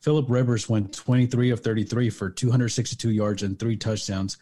Philip 0.00 0.26
Rivers 0.28 0.68
went 0.68 0.92
23 0.92 1.50
of 1.50 1.60
33 1.60 2.10
for 2.10 2.30
262 2.30 3.10
yards 3.10 3.42
and 3.42 3.58
three 3.58 3.76
touchdowns. 3.76 4.38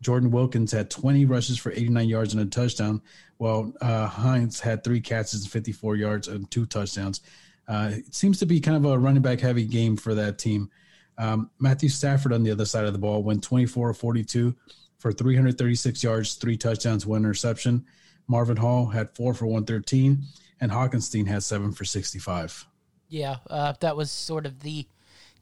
Jordan 0.00 0.30
Wilkins 0.30 0.72
had 0.72 0.90
20 0.90 1.26
rushes 1.26 1.58
for 1.58 1.72
89 1.72 2.08
yards 2.08 2.32
and 2.32 2.42
a 2.42 2.46
touchdown, 2.46 3.02
while 3.36 3.72
uh, 3.80 4.06
Hines 4.06 4.60
had 4.60 4.82
three 4.82 5.00
catches 5.00 5.42
and 5.42 5.50
54 5.50 5.96
yards 5.96 6.28
and 6.28 6.50
two 6.50 6.64
touchdowns. 6.64 7.20
Uh, 7.68 7.90
it 7.94 8.14
seems 8.14 8.38
to 8.38 8.46
be 8.46 8.60
kind 8.60 8.76
of 8.76 8.90
a 8.90 8.98
running 8.98 9.22
back 9.22 9.40
heavy 9.40 9.64
game 9.64 9.96
for 9.96 10.14
that 10.14 10.38
team. 10.38 10.70
Um, 11.18 11.50
Matthew 11.58 11.90
Stafford 11.90 12.32
on 12.32 12.42
the 12.42 12.50
other 12.50 12.64
side 12.64 12.86
of 12.86 12.94
the 12.94 12.98
ball 12.98 13.22
went 13.22 13.42
24 13.42 13.90
of 13.90 13.98
42 13.98 14.56
for 14.98 15.12
336 15.12 16.02
yards, 16.02 16.34
three 16.34 16.56
touchdowns, 16.56 17.06
one 17.06 17.20
interception. 17.20 17.84
Marvin 18.26 18.56
Hall 18.56 18.86
had 18.86 19.14
four 19.14 19.34
for 19.34 19.46
113, 19.46 20.22
and 20.60 20.70
Hockenstein 20.70 21.26
had 21.26 21.42
seven 21.42 21.72
for 21.72 21.84
65. 21.84 22.66
Yeah, 23.08 23.36
uh, 23.48 23.74
that 23.80 23.96
was 23.96 24.10
sort 24.10 24.46
of 24.46 24.60
the 24.60 24.86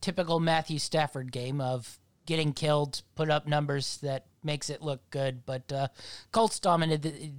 typical 0.00 0.40
Matthew 0.40 0.78
Stafford 0.78 1.32
game 1.32 1.60
of 1.60 1.98
getting 2.26 2.52
killed, 2.52 3.02
put 3.14 3.30
up 3.30 3.46
numbers 3.46 3.96
that 3.98 4.26
makes 4.44 4.68
it 4.68 4.82
look 4.82 5.00
good. 5.10 5.46
But 5.46 5.72
uh, 5.72 5.88
Colts 6.30 6.60
dominated 6.60 7.34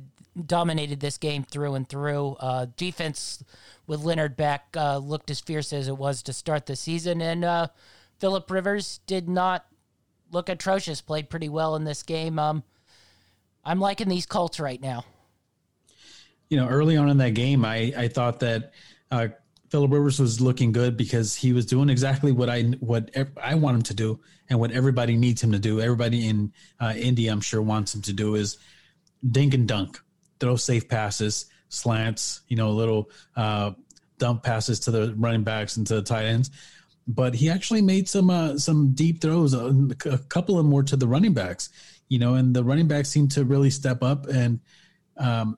dominated 0.45 0.99
this 0.99 1.17
game 1.17 1.43
through 1.43 1.75
and 1.75 1.87
through. 1.87 2.35
Uh, 2.39 2.67
defense 2.77 3.43
with 3.87 4.03
Leonard 4.03 4.35
back 4.35 4.67
uh, 4.75 4.97
looked 4.97 5.29
as 5.29 5.39
fierce 5.39 5.73
as 5.73 5.87
it 5.87 5.97
was 5.97 6.23
to 6.23 6.33
start 6.33 6.65
the 6.65 6.75
season, 6.75 7.21
and 7.21 7.43
uh, 7.45 7.67
Philip 8.19 8.49
Rivers 8.49 8.99
did 9.05 9.29
not 9.29 9.65
look 10.31 10.49
atrocious. 10.49 11.01
Played 11.01 11.29
pretty 11.29 11.49
well 11.49 11.75
in 11.75 11.83
this 11.83 12.03
game. 12.03 12.39
Um, 12.39 12.63
I'm 13.63 13.79
liking 13.79 14.09
these 14.09 14.25
Colts 14.25 14.59
right 14.59 14.81
now. 14.81 15.05
You 16.49 16.57
know, 16.57 16.67
early 16.67 16.97
on 16.97 17.09
in 17.09 17.17
that 17.17 17.35
game, 17.35 17.63
I 17.63 17.93
I 17.95 18.07
thought 18.07 18.39
that 18.39 18.73
uh, 19.11 19.27
Philip 19.69 19.91
Rivers 19.91 20.19
was 20.19 20.41
looking 20.41 20.71
good 20.71 20.97
because 20.97 21.35
he 21.35 21.53
was 21.53 21.65
doing 21.65 21.89
exactly 21.89 22.31
what 22.31 22.49
I 22.49 22.63
what 22.79 23.11
I 23.41 23.55
want 23.55 23.75
him 23.75 23.81
to 23.83 23.93
do 23.93 24.19
and 24.49 24.59
what 24.59 24.71
everybody 24.71 25.15
needs 25.15 25.43
him 25.43 25.51
to 25.51 25.59
do. 25.59 25.79
Everybody 25.79 26.27
in 26.27 26.51
uh, 26.79 26.93
India, 26.95 27.31
I'm 27.31 27.41
sure, 27.41 27.61
wants 27.61 27.93
him 27.93 28.01
to 28.03 28.13
do 28.13 28.35
is 28.35 28.57
dink 29.31 29.53
and 29.53 29.67
dunk, 29.67 29.99
throw 30.39 30.55
safe 30.55 30.89
passes, 30.89 31.45
slants, 31.69 32.41
you 32.47 32.57
know, 32.57 32.71
little 32.71 33.11
uh, 33.35 33.71
dump 34.17 34.43
passes 34.43 34.79
to 34.81 34.91
the 34.91 35.13
running 35.17 35.43
backs 35.43 35.77
and 35.77 35.85
to 35.87 35.95
the 35.95 36.01
tight 36.01 36.25
ends. 36.25 36.49
But 37.07 37.35
he 37.35 37.49
actually 37.49 37.81
made 37.81 38.09
some 38.09 38.29
uh, 38.29 38.57
some 38.57 38.93
deep 38.93 39.21
throws, 39.21 39.53
uh, 39.53 39.71
a 40.05 40.17
couple 40.17 40.57
of 40.57 40.65
more 40.65 40.83
to 40.83 40.95
the 40.95 41.07
running 41.07 41.33
backs, 41.33 41.69
you 42.07 42.17
know, 42.17 42.33
and 42.35 42.55
the 42.55 42.63
running 42.63 42.87
backs 42.87 43.09
seemed 43.09 43.31
to 43.31 43.45
really 43.45 43.69
step 43.69 44.01
up 44.01 44.27
and. 44.27 44.59
Um, 45.17 45.57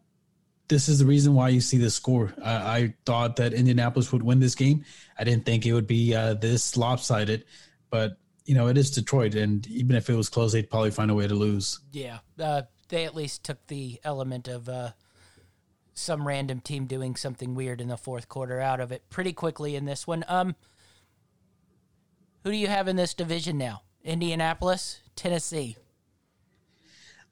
this 0.72 0.88
is 0.88 1.00
the 1.00 1.06
reason 1.06 1.34
why 1.34 1.50
you 1.50 1.60
see 1.60 1.78
the 1.78 1.90
score. 1.90 2.34
I, 2.42 2.54
I, 2.54 2.94
thought 3.06 3.36
that 3.36 3.54
Indianapolis 3.54 4.14
would 4.14 4.24
win 4.24 4.40
this 4.40 4.56
game. 4.56 4.86
I 5.20 5.26
didn't 5.26 5.46
think 5.46 5.66
it 5.66 5.74
would 5.74 5.86
be 5.86 6.16
uh, 6.16 6.36
this 6.36 6.78
lopsided, 6.78 7.44
but 7.90 8.18
you 8.46 8.56
know 8.56 8.68
it 8.68 8.78
is 8.78 8.90
Detroit, 8.90 9.36
and 9.36 9.68
even 9.68 9.98
if 9.98 10.10
it 10.10 10.16
was 10.16 10.30
close, 10.30 10.54
they'd 10.54 10.70
probably 10.70 10.92
find 10.92 11.12
a 11.12 11.14
way 11.14 11.28
to 11.28 11.36
lose. 11.36 11.82
Yeah, 11.92 12.20
uh, 12.40 12.64
they 12.88 13.04
at 13.04 13.14
least 13.14 13.44
took 13.44 13.68
the 13.68 14.00
element 14.06 14.48
of 14.48 14.70
uh, 14.70 14.92
some 15.94 16.26
random 16.26 16.62
team 16.62 16.86
doing 16.86 17.18
something 17.18 17.54
weird 17.54 17.82
in 17.82 17.90
the 17.90 17.98
fourth 17.98 18.30
quarter 18.30 18.62
out 18.62 18.80
of 18.80 18.94
it 18.94 19.04
pretty 19.10 19.34
quickly 19.34 19.76
in 19.76 19.84
this 19.84 20.08
one. 20.08 20.24
Um, 20.30 20.56
who 22.46 22.52
do 22.52 22.58
you 22.58 22.68
have 22.68 22.88
in 22.88 22.96
this 22.96 23.14
division 23.14 23.58
now? 23.58 23.82
Indianapolis, 24.06 25.02
Tennessee. 25.18 25.76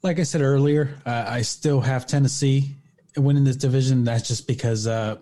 Like 0.03 0.19
I 0.19 0.23
said 0.23 0.41
earlier, 0.41 0.97
uh, 1.05 1.25
I 1.27 1.41
still 1.41 1.79
have 1.81 2.05
Tennessee 2.05 2.75
winning 3.19 3.43
this 3.43 3.55
division. 3.55 4.03
That's 4.03 4.27
just 4.27 4.47
because 4.47 4.87
uh, 4.87 5.17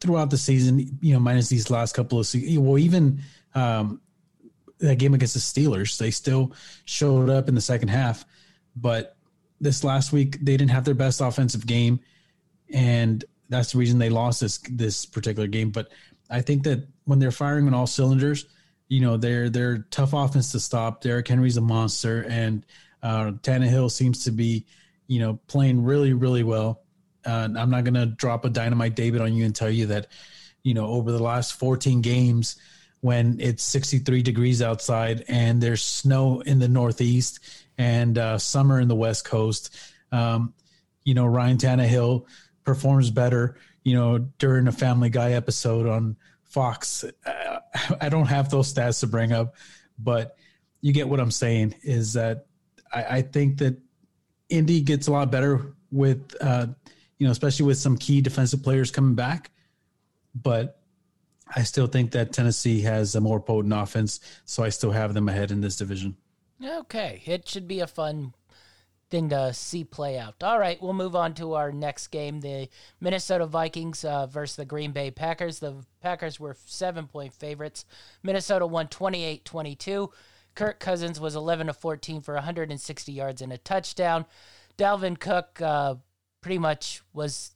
throughout 0.00 0.30
the 0.30 0.38
season, 0.38 0.98
you 1.00 1.14
know, 1.14 1.20
minus 1.20 1.48
these 1.48 1.70
last 1.70 1.94
couple 1.94 2.18
of 2.18 2.26
seasons, 2.26 2.58
well, 2.58 2.78
even 2.78 3.20
um, 3.54 4.00
that 4.78 4.98
game 4.98 5.14
against 5.14 5.34
the 5.34 5.40
Steelers, 5.40 5.98
they 5.98 6.10
still 6.10 6.52
showed 6.84 7.30
up 7.30 7.48
in 7.48 7.54
the 7.54 7.60
second 7.60 7.88
half. 7.88 8.24
But 8.76 9.16
this 9.60 9.84
last 9.84 10.12
week, 10.12 10.38
they 10.40 10.56
didn't 10.56 10.70
have 10.70 10.84
their 10.84 10.94
best 10.94 11.20
offensive 11.20 11.66
game, 11.66 12.00
and 12.72 13.24
that's 13.48 13.72
the 13.72 13.78
reason 13.78 13.98
they 13.98 14.08
lost 14.08 14.40
this 14.40 14.58
this 14.70 15.04
particular 15.04 15.48
game. 15.48 15.70
But 15.70 15.90
I 16.30 16.40
think 16.40 16.62
that 16.64 16.86
when 17.04 17.18
they're 17.18 17.32
firing 17.32 17.66
on 17.66 17.74
all 17.74 17.86
cylinders, 17.86 18.46
you 18.88 19.00
know, 19.00 19.16
they're 19.16 19.50
they're 19.50 19.78
tough 19.90 20.12
offense 20.14 20.52
to 20.52 20.60
stop. 20.60 21.02
Derrick 21.02 21.28
Henry's 21.28 21.56
a 21.56 21.60
monster, 21.60 22.24
and 22.28 22.64
uh, 23.02 23.32
Tannehill 23.42 23.90
seems 23.90 24.24
to 24.24 24.30
be 24.30 24.66
you 25.10 25.18
know, 25.18 25.40
playing 25.48 25.82
really, 25.82 26.12
really 26.12 26.44
well. 26.44 26.84
Uh, 27.26 27.48
I'm 27.56 27.68
not 27.68 27.82
going 27.82 27.94
to 27.94 28.06
drop 28.06 28.44
a 28.44 28.48
dynamite 28.48 28.94
David 28.94 29.20
on 29.20 29.34
you 29.34 29.44
and 29.44 29.54
tell 29.54 29.68
you 29.68 29.86
that, 29.86 30.06
you 30.62 30.72
know, 30.72 30.86
over 30.86 31.10
the 31.10 31.20
last 31.20 31.54
14 31.54 32.00
games, 32.00 32.54
when 33.00 33.40
it's 33.40 33.64
63 33.64 34.22
degrees 34.22 34.62
outside 34.62 35.24
and 35.26 35.60
there's 35.60 35.82
snow 35.82 36.42
in 36.42 36.60
the 36.60 36.68
Northeast 36.68 37.40
and 37.76 38.18
uh, 38.18 38.38
summer 38.38 38.78
in 38.78 38.86
the 38.86 38.94
West 38.94 39.24
Coast, 39.24 39.76
um, 40.12 40.54
you 41.02 41.14
know, 41.14 41.26
Ryan 41.26 41.56
Tannehill 41.56 42.26
performs 42.62 43.10
better, 43.10 43.56
you 43.82 43.96
know, 43.96 44.18
during 44.38 44.68
a 44.68 44.72
Family 44.72 45.10
Guy 45.10 45.32
episode 45.32 45.88
on 45.88 46.14
Fox. 46.44 47.04
I 48.00 48.08
don't 48.08 48.26
have 48.26 48.48
those 48.48 48.72
stats 48.72 49.00
to 49.00 49.08
bring 49.08 49.32
up, 49.32 49.56
but 49.98 50.36
you 50.82 50.92
get 50.92 51.08
what 51.08 51.18
I'm 51.18 51.32
saying 51.32 51.74
is 51.82 52.12
that 52.12 52.46
I, 52.92 53.04
I 53.04 53.22
think 53.22 53.58
that 53.58 53.76
Indy 54.50 54.80
gets 54.80 55.06
a 55.06 55.12
lot 55.12 55.30
better 55.30 55.74
with, 55.90 56.34
uh, 56.40 56.66
you 57.18 57.26
know, 57.26 57.32
especially 57.32 57.66
with 57.66 57.78
some 57.78 57.96
key 57.96 58.20
defensive 58.20 58.62
players 58.62 58.90
coming 58.90 59.14
back. 59.14 59.50
But 60.34 60.80
I 61.54 61.62
still 61.62 61.86
think 61.86 62.12
that 62.12 62.32
Tennessee 62.32 62.82
has 62.82 63.14
a 63.14 63.20
more 63.20 63.40
potent 63.40 63.74
offense, 63.74 64.20
so 64.44 64.62
I 64.62 64.68
still 64.68 64.92
have 64.92 65.14
them 65.14 65.28
ahead 65.28 65.50
in 65.50 65.60
this 65.60 65.76
division. 65.76 66.16
Okay, 66.64 67.22
it 67.24 67.48
should 67.48 67.66
be 67.66 67.80
a 67.80 67.86
fun 67.86 68.34
thing 69.10 69.28
to 69.30 69.52
see 69.52 69.82
play 69.82 70.18
out. 70.18 70.42
All 70.42 70.58
right, 70.58 70.80
we'll 70.80 70.92
move 70.92 71.16
on 71.16 71.34
to 71.34 71.54
our 71.54 71.72
next 71.72 72.08
game 72.08 72.40
the 72.40 72.68
Minnesota 73.00 73.46
Vikings 73.46 74.04
uh, 74.04 74.26
versus 74.26 74.56
the 74.56 74.64
Green 74.64 74.92
Bay 74.92 75.10
Packers. 75.10 75.58
The 75.58 75.74
Packers 76.00 76.38
were 76.38 76.56
seven 76.66 77.06
point 77.06 77.34
favorites. 77.34 77.84
Minnesota 78.22 78.66
won 78.66 78.88
28 78.88 79.44
22. 79.44 80.10
Kirk 80.60 80.78
Cousins 80.78 81.18
was 81.18 81.36
11 81.36 81.68
to 81.68 81.72
14 81.72 82.20
for 82.20 82.34
160 82.34 83.12
yards 83.12 83.40
and 83.40 83.50
a 83.50 83.56
touchdown. 83.56 84.26
Dalvin 84.76 85.18
Cook 85.18 85.58
uh, 85.62 85.94
pretty 86.42 86.58
much 86.58 87.00
was 87.14 87.52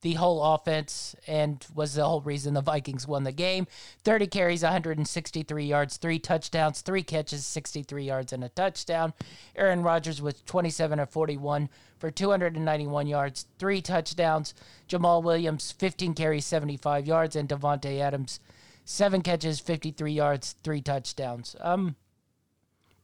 the 0.00 0.14
whole 0.14 0.42
offense 0.42 1.14
and 1.26 1.62
was 1.74 1.96
the 1.96 2.04
whole 2.06 2.22
reason 2.22 2.54
the 2.54 2.62
Vikings 2.62 3.06
won 3.06 3.24
the 3.24 3.32
game. 3.32 3.66
30 4.04 4.28
carries, 4.28 4.62
163 4.62 5.66
yards, 5.66 5.98
three 5.98 6.18
touchdowns, 6.18 6.80
three 6.80 7.02
catches, 7.02 7.44
63 7.44 8.04
yards, 8.04 8.32
and 8.32 8.42
a 8.42 8.48
touchdown. 8.48 9.12
Aaron 9.54 9.82
Rodgers 9.82 10.22
was 10.22 10.40
27 10.46 10.98
of 10.98 11.10
41 11.10 11.68
for 11.98 12.10
291 12.10 13.06
yards, 13.06 13.44
three 13.58 13.82
touchdowns. 13.82 14.54
Jamaal 14.88 15.22
Williams, 15.22 15.72
15 15.72 16.14
carries, 16.14 16.46
75 16.46 17.06
yards, 17.06 17.36
and 17.36 17.50
Davante 17.50 18.00
Adams, 18.00 18.40
seven 18.86 19.20
catches, 19.20 19.60
53 19.60 20.10
yards, 20.10 20.54
three 20.62 20.80
touchdowns. 20.80 21.54
Um, 21.60 21.96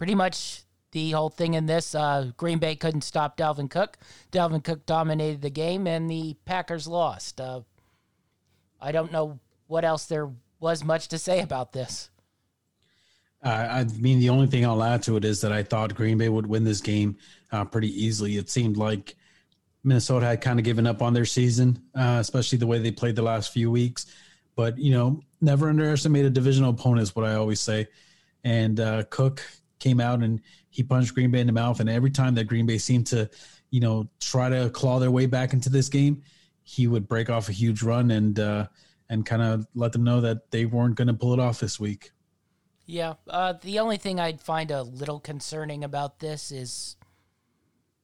pretty 0.03 0.17
much 0.17 0.65
the 0.91 1.12
whole 1.12 1.31
thing 1.31 1.55
in 1.55 1.67
this. 1.67 1.95
Uh, 1.95 2.33
Green 2.37 2.59
Bay 2.59 2.75
couldn't 2.75 3.03
stop 3.03 3.37
Dalvin 3.37 3.71
Cook. 3.71 3.99
Dalvin 4.33 4.65
Cook 4.65 4.85
dominated 4.85 5.43
the 5.43 5.49
game, 5.49 5.87
and 5.87 6.11
the 6.11 6.35
Packers 6.45 6.88
lost. 6.88 7.41
Uh, 7.41 7.61
I 8.81 8.91
don't 8.91 9.12
know 9.12 9.38
what 9.69 9.85
else 9.85 10.07
there 10.07 10.29
was 10.59 10.83
much 10.83 11.07
to 11.07 11.19
say 11.19 11.38
about 11.38 11.73
this. 11.73 12.11
Uh, 13.45 13.49
I 13.49 13.85
mean, 13.85 14.19
the 14.19 14.31
only 14.31 14.49
thing 14.49 14.67
I'll 14.67 14.83
add 14.83 15.05
to 15.05 15.17
it 15.17 15.25
is 15.25 15.41
that 15.43 15.53
I 15.53 15.62
thought 15.62 15.95
Green 15.95 16.19
Bay 16.19 16.29
would 16.29 16.49
win 16.49 16.65
this 16.65 16.81
game 16.81 17.17
uh, 17.53 17.65
pretty 17.65 18.05
easily. 18.05 18.37
It 18.38 18.51
seemed 18.51 18.77
like 18.77 19.15
Minnesota 19.85 20.27
had 20.27 20.41
kind 20.41 20.59
of 20.59 20.65
given 20.65 20.85
up 20.85 21.01
on 21.01 21.15
their 21.15 21.25
season, 21.25 21.81
uh, 21.95 22.17
especially 22.19 22.59
the 22.59 22.67
way 22.67 22.81
they 22.81 22.91
played 22.91 23.15
the 23.15 23.23
last 23.23 23.53
few 23.53 23.71
weeks. 23.71 24.07
But, 24.57 24.79
you 24.79 24.91
know, 24.91 25.21
never 25.41 25.69
underestimate 25.69 26.25
a 26.25 26.31
divisional 26.31 26.71
opponent, 26.71 27.05
is 27.05 27.15
what 27.15 27.25
I 27.25 27.35
always 27.37 27.61
say. 27.61 27.87
And 28.43 28.81
uh, 28.81 29.05
Cook 29.05 29.41
came 29.83 30.01
out 30.01 30.21
and 30.21 30.40
he 30.71 30.83
punched 30.83 31.14
Green 31.14 31.31
Bay 31.31 31.40
in 31.40 31.47
the 31.47 31.53
mouth. 31.53 31.81
And 31.81 31.90
every 31.90 32.11
time 32.11 32.35
that 32.37 32.45
Green 32.45 32.66
Bay 32.66 32.79
seemed 32.79 33.07
to, 33.09 33.29
you 33.71 33.81
know, 33.81 34.09
try 34.21 34.49
to 34.49 34.71
claw 34.71 34.99
their 34.99 35.11
way 35.11 35.27
back 35.27 35.53
into 35.53 35.68
this 35.68 35.88
game, 35.88 36.23
he 36.62 36.87
would 36.87 37.09
break 37.09 37.29
off 37.29 37.49
a 37.49 37.53
huge 37.53 37.83
run 37.83 38.11
and 38.12 38.38
uh, 38.38 38.66
and 39.11 39.27
kind 39.27 39.42
of 39.42 39.66
let 39.75 39.92
them 39.92 40.05
know 40.05 40.21
that 40.21 40.51
they 40.51 40.64
weren't 40.64 40.95
going 40.95 41.09
to 41.09 41.14
pull 41.14 41.35
it 41.35 41.40
off 41.40 41.61
this 41.61 41.79
week. 41.79 42.12
Yeah, 42.87 43.14
uh, 43.29 43.55
the 43.61 43.79
only 43.79 43.97
thing 43.97 44.18
I'd 44.18 44.40
find 44.40 44.71
a 44.71 44.83
little 44.83 45.21
concerning 45.21 45.85
about 45.85 46.21
this 46.21 46.51
is 46.51 46.97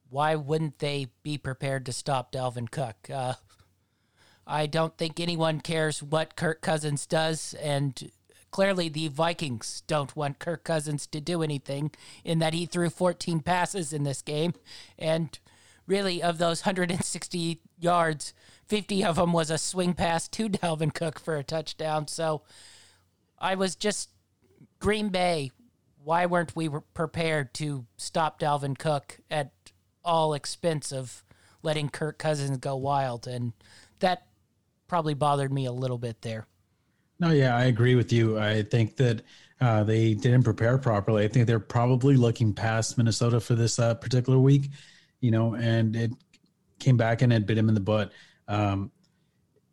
why 0.09 0.35
wouldn't 0.35 0.79
they 0.79 1.07
be 1.23 1.37
prepared 1.37 1.85
to 1.85 1.93
stop 1.93 2.31
Dalvin 2.31 2.69
Cook? 2.69 3.09
Uh, 3.13 3.33
I 4.45 4.65
don't 4.65 4.97
think 4.97 5.19
anyone 5.19 5.61
cares 5.61 6.01
what 6.01 6.35
Kirk 6.35 6.61
Cousins 6.61 7.05
does, 7.05 7.53
and 7.55 8.11
clearly 8.51 8.89
the 8.89 9.07
Vikings 9.07 9.83
don't 9.87 10.15
want 10.15 10.39
Kirk 10.39 10.63
Cousins 10.63 11.07
to 11.07 11.21
do 11.21 11.43
anything 11.43 11.91
in 12.23 12.39
that 12.39 12.53
he 12.53 12.65
threw 12.65 12.89
14 12.89 13.41
passes 13.41 13.93
in 13.93 14.03
this 14.03 14.21
game, 14.21 14.53
and 14.97 15.37
really 15.87 16.21
of 16.21 16.37
those 16.37 16.65
160 16.65 17.61
yards, 17.79 18.33
50 18.67 19.03
of 19.03 19.15
them 19.15 19.33
was 19.33 19.49
a 19.49 19.57
swing 19.57 19.93
pass 19.93 20.27
to 20.29 20.47
Dalvin 20.47 20.93
Cook 20.93 21.19
for 21.19 21.35
a 21.35 21.43
touchdown. 21.43 22.07
So 22.07 22.43
I 23.39 23.55
was 23.55 23.75
just 23.75 24.09
Green 24.79 25.09
Bay. 25.09 25.51
Why 26.03 26.25
weren't 26.25 26.55
we 26.55 26.69
prepared 26.93 27.53
to 27.55 27.85
stop 27.97 28.39
Dalvin 28.39 28.77
Cook 28.77 29.19
at 29.29 29.51
all 30.03 30.33
expense 30.33 30.91
of 30.91 31.23
letting 31.61 31.89
Kirk 31.89 32.17
Cousins 32.19 32.57
go 32.57 32.75
wild? 32.75 33.27
And 33.27 33.53
that 33.99 34.27
probably 34.87 35.13
bothered 35.13 35.51
me 35.51 35.65
a 35.65 35.71
little 35.71 35.97
bit 35.97 36.21
there. 36.21 36.45
No, 37.19 37.31
yeah, 37.31 37.55
I 37.55 37.65
agree 37.65 37.95
with 37.95 38.13
you. 38.13 38.39
I 38.39 38.63
think 38.63 38.95
that 38.97 39.23
uh, 39.59 39.83
they 39.83 40.13
didn't 40.13 40.43
prepare 40.43 40.77
properly. 40.77 41.25
I 41.25 41.27
think 41.27 41.47
they're 41.47 41.59
probably 41.59 42.15
looking 42.15 42.53
past 42.53 42.97
Minnesota 42.97 43.39
for 43.39 43.55
this 43.55 43.77
uh, 43.77 43.95
particular 43.95 44.39
week, 44.39 44.69
you 45.19 45.31
know, 45.31 45.55
and 45.55 45.95
it 45.95 46.11
came 46.79 46.95
back 46.95 47.21
and 47.21 47.33
it 47.33 47.45
bit 47.45 47.57
him 47.57 47.67
in 47.67 47.75
the 47.75 47.81
butt. 47.81 48.13
Um, 48.47 48.91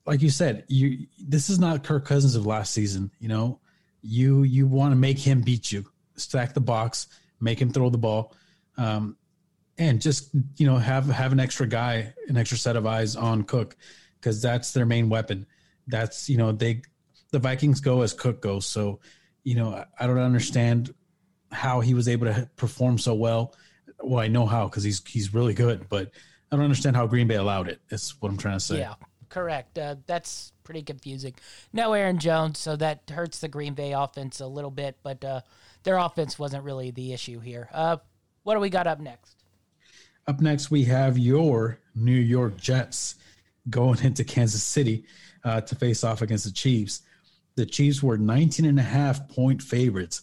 like 0.06 0.22
you 0.22 0.30
said, 0.30 0.64
you 0.68 1.06
this 1.18 1.50
is 1.50 1.58
not 1.58 1.84
Kirk 1.84 2.04
Cousins 2.04 2.34
of 2.34 2.46
last 2.46 2.72
season. 2.72 3.10
You 3.20 3.28
know, 3.28 3.60
you 4.02 4.42
you 4.42 4.66
want 4.66 4.92
to 4.92 4.96
make 4.96 5.18
him 5.18 5.40
beat 5.40 5.70
you, 5.72 5.84
stack 6.16 6.54
the 6.54 6.60
box, 6.60 7.08
make 7.40 7.60
him 7.60 7.72
throw 7.72 7.90
the 7.90 7.98
ball, 7.98 8.34
um, 8.76 9.16
and 9.78 10.00
just 10.00 10.30
you 10.56 10.66
know 10.66 10.76
have 10.76 11.06
have 11.06 11.32
an 11.32 11.40
extra 11.40 11.66
guy, 11.66 12.12
an 12.28 12.36
extra 12.36 12.58
set 12.58 12.76
of 12.76 12.86
eyes 12.86 13.16
on 13.16 13.42
Cook 13.44 13.76
because 14.20 14.40
that's 14.42 14.72
their 14.72 14.86
main 14.86 15.08
weapon. 15.08 15.46
That's 15.88 16.28
you 16.28 16.36
know 16.38 16.52
they 16.52 16.82
the 17.36 17.40
Vikings 17.40 17.80
go 17.80 18.00
as 18.00 18.14
Cook 18.14 18.40
goes. 18.40 18.64
So 18.64 19.00
you 19.44 19.56
know 19.56 19.84
I 20.00 20.06
don't 20.06 20.18
understand 20.18 20.94
how 21.52 21.80
he 21.80 21.92
was 21.92 22.08
able 22.08 22.26
to 22.26 22.48
perform 22.56 22.96
so 22.96 23.12
well. 23.12 23.54
Well, 24.02 24.20
I 24.20 24.28
know 24.28 24.46
how 24.46 24.68
because 24.68 24.84
he's 24.84 25.04
he's 25.06 25.34
really 25.34 25.52
good, 25.52 25.86
but 25.90 26.12
I 26.50 26.56
don't 26.56 26.64
understand 26.64 26.96
how 26.96 27.06
Green 27.06 27.28
Bay 27.28 27.34
allowed 27.34 27.68
it. 27.68 27.82
That's 27.90 28.20
what 28.22 28.30
I'm 28.30 28.38
trying 28.38 28.56
to 28.56 28.64
say. 28.64 28.78
Yeah, 28.78 28.94
correct. 29.28 29.78
Uh, 29.78 29.96
that's 30.06 30.54
pretty 30.64 30.82
confusing. 30.82 31.34
No 31.74 31.92
Aaron 31.92 32.18
Jones, 32.18 32.58
so 32.58 32.74
that 32.76 33.02
hurts 33.10 33.40
the 33.40 33.48
Green 33.48 33.74
Bay 33.74 33.92
offense 33.92 34.40
a 34.40 34.46
little 34.46 34.70
bit, 34.70 34.96
but 35.02 35.22
uh, 35.22 35.42
their 35.82 35.98
offense 35.98 36.38
wasn't 36.38 36.64
really 36.64 36.90
the 36.90 37.12
issue 37.12 37.38
here. 37.38 37.68
Uh, 37.70 37.98
what 38.44 38.54
do 38.54 38.60
we 38.60 38.70
got 38.70 38.86
up 38.86 38.98
next? 38.98 39.36
Up 40.26 40.40
next, 40.40 40.70
we 40.70 40.84
have 40.84 41.18
your 41.18 41.80
New 41.94 42.12
York 42.12 42.56
Jets 42.56 43.16
going 43.68 43.98
into 44.02 44.24
Kansas 44.24 44.62
City 44.62 45.04
uh, 45.44 45.60
to 45.60 45.74
face 45.76 46.02
off 46.02 46.22
against 46.22 46.44
the 46.44 46.50
Chiefs. 46.50 47.02
The 47.56 47.66
Chiefs 47.66 48.02
were 48.02 48.18
19 48.18 48.64
and 48.64 48.78
a 48.78 48.82
half 48.82 49.28
point 49.28 49.62
favorites. 49.62 50.22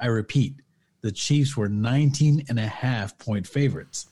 I 0.00 0.06
repeat, 0.06 0.56
the 1.02 1.12
Chiefs 1.12 1.56
were 1.56 1.68
19 1.68 2.46
and 2.48 2.58
a 2.58 2.66
half 2.66 3.18
point 3.18 3.46
favorites. 3.46 4.06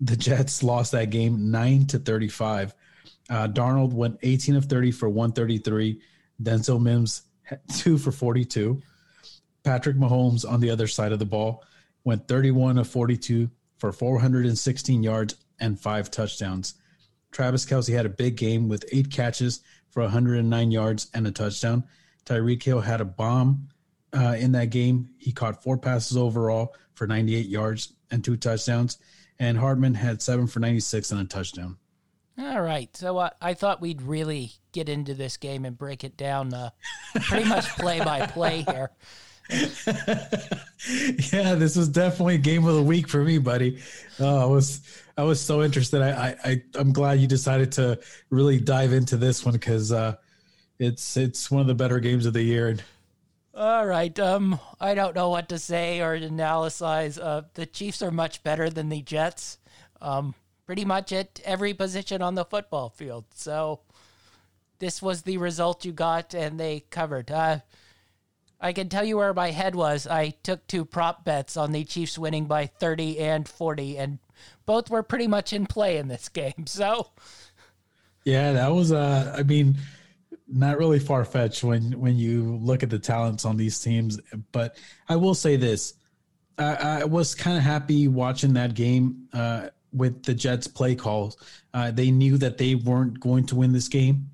The 0.00 0.16
Jets 0.16 0.62
lost 0.62 0.92
that 0.92 1.10
game 1.10 1.50
9 1.50 1.86
to 1.86 1.98
35. 1.98 2.74
Uh, 3.28 3.48
Darnold 3.48 3.92
went 3.92 4.18
18 4.22 4.56
of 4.56 4.66
30 4.66 4.92
for 4.92 5.08
133. 5.08 6.00
Denzel 6.42 6.80
Mims, 6.80 7.22
2 7.76 7.98
for 7.98 8.12
42. 8.12 8.80
Patrick 9.64 9.96
Mahomes 9.96 10.48
on 10.48 10.60
the 10.60 10.70
other 10.70 10.86
side 10.86 11.12
of 11.12 11.18
the 11.18 11.24
ball 11.24 11.64
went 12.04 12.28
31 12.28 12.78
of 12.78 12.86
42 12.86 13.50
for 13.78 13.92
416 13.92 15.02
yards 15.02 15.34
and 15.58 15.80
five 15.80 16.10
touchdowns. 16.10 16.74
Travis 17.32 17.66
Kelce 17.66 17.92
had 17.92 18.06
a 18.06 18.10
big 18.10 18.36
game 18.36 18.68
with 18.68 18.84
eight 18.92 19.10
catches 19.10 19.60
for 19.96 20.02
109 20.02 20.70
yards 20.70 21.08
and 21.14 21.26
a 21.26 21.30
touchdown. 21.30 21.82
Tyreek 22.26 22.62
Hill 22.62 22.82
had 22.82 23.00
a 23.00 23.04
bomb 23.06 23.70
uh, 24.12 24.36
in 24.38 24.52
that 24.52 24.68
game. 24.68 25.08
He 25.16 25.32
caught 25.32 25.62
four 25.62 25.78
passes 25.78 26.18
overall 26.18 26.74
for 26.92 27.06
98 27.06 27.46
yards 27.46 27.94
and 28.10 28.22
two 28.22 28.36
touchdowns. 28.36 28.98
And 29.38 29.56
Hardman 29.56 29.94
had 29.94 30.20
seven 30.20 30.48
for 30.48 30.60
96 30.60 31.12
and 31.12 31.22
a 31.22 31.24
touchdown. 31.24 31.78
All 32.38 32.60
right. 32.60 32.94
So 32.94 33.16
uh, 33.16 33.30
I 33.40 33.54
thought 33.54 33.80
we'd 33.80 34.02
really 34.02 34.52
get 34.72 34.90
into 34.90 35.14
this 35.14 35.38
game 35.38 35.64
and 35.64 35.78
break 35.78 36.04
it 36.04 36.18
down 36.18 36.52
uh, 36.52 36.68
pretty 37.14 37.48
much 37.48 37.66
play 37.78 37.98
by 38.00 38.26
play 38.26 38.66
here. 38.68 38.90
yeah, 41.32 41.54
this 41.54 41.76
was 41.76 41.88
definitely 41.88 42.38
game 42.38 42.66
of 42.66 42.74
the 42.74 42.82
week 42.82 43.08
for 43.08 43.22
me, 43.22 43.38
buddy. 43.38 43.80
Oh, 44.18 44.42
I 44.42 44.44
was 44.46 44.80
I 45.16 45.22
was 45.22 45.40
so 45.40 45.62
interested. 45.62 46.02
I 46.02 46.36
I 46.44 46.62
I'm 46.74 46.92
glad 46.92 47.20
you 47.20 47.26
decided 47.26 47.72
to 47.72 48.00
really 48.30 48.58
dive 48.58 48.92
into 48.92 49.16
this 49.16 49.44
one 49.44 49.52
because 49.54 49.92
uh, 49.92 50.16
it's 50.78 51.16
it's 51.16 51.50
one 51.50 51.60
of 51.60 51.66
the 51.66 51.74
better 51.74 52.00
games 52.00 52.26
of 52.26 52.32
the 52.32 52.42
year. 52.42 52.76
All 53.54 53.86
right. 53.86 54.18
Um, 54.18 54.60
I 54.80 54.94
don't 54.94 55.14
know 55.14 55.30
what 55.30 55.48
to 55.48 55.58
say 55.58 56.00
or 56.00 56.12
analyze. 56.14 57.18
Uh, 57.18 57.42
the 57.54 57.64
Chiefs 57.64 58.02
are 58.02 58.10
much 58.10 58.42
better 58.42 58.68
than 58.68 58.90
the 58.90 59.00
Jets. 59.00 59.58
Um, 60.02 60.34
pretty 60.66 60.84
much 60.84 61.10
at 61.12 61.40
every 61.44 61.72
position 61.72 62.20
on 62.20 62.34
the 62.34 62.44
football 62.44 62.90
field. 62.90 63.24
So 63.34 63.80
this 64.78 65.00
was 65.00 65.22
the 65.22 65.38
result 65.38 65.86
you 65.86 65.92
got, 65.92 66.34
and 66.34 66.60
they 66.60 66.80
covered. 66.90 67.30
Uh, 67.30 67.60
I 68.60 68.72
can 68.72 68.88
tell 68.88 69.04
you 69.04 69.18
where 69.18 69.34
my 69.34 69.50
head 69.50 69.74
was. 69.74 70.06
I 70.06 70.30
took 70.42 70.66
two 70.66 70.84
prop 70.84 71.24
bets 71.24 71.56
on 71.56 71.72
the 71.72 71.84
Chiefs 71.84 72.18
winning 72.18 72.46
by 72.46 72.66
30 72.66 73.18
and 73.18 73.48
40, 73.48 73.98
and 73.98 74.18
both 74.64 74.90
were 74.90 75.02
pretty 75.02 75.26
much 75.26 75.52
in 75.52 75.66
play 75.66 75.98
in 75.98 76.08
this 76.08 76.28
game. 76.28 76.52
So, 76.66 77.08
yeah, 78.24 78.52
that 78.52 78.72
was, 78.72 78.90
uh, 78.92 79.34
I 79.38 79.44
mean, 79.44 79.76
not 80.48 80.78
really 80.78 80.98
far 80.98 81.24
fetched 81.24 81.64
when 81.64 81.98
when 81.98 82.16
you 82.16 82.56
look 82.56 82.82
at 82.82 82.90
the 82.90 82.98
talents 82.98 83.44
on 83.44 83.56
these 83.56 83.78
teams. 83.80 84.20
But 84.52 84.76
I 85.08 85.16
will 85.16 85.34
say 85.34 85.56
this: 85.56 85.94
I, 86.58 87.00
I 87.00 87.04
was 87.04 87.34
kind 87.34 87.56
of 87.56 87.62
happy 87.62 88.08
watching 88.08 88.54
that 88.54 88.74
game 88.74 89.28
uh, 89.32 89.68
with 89.92 90.22
the 90.24 90.34
Jets' 90.34 90.66
play 90.66 90.94
calls. 90.94 91.36
Uh, 91.74 91.90
they 91.90 92.10
knew 92.10 92.38
that 92.38 92.58
they 92.58 92.74
weren't 92.74 93.20
going 93.20 93.46
to 93.46 93.56
win 93.56 93.72
this 93.72 93.88
game, 93.88 94.30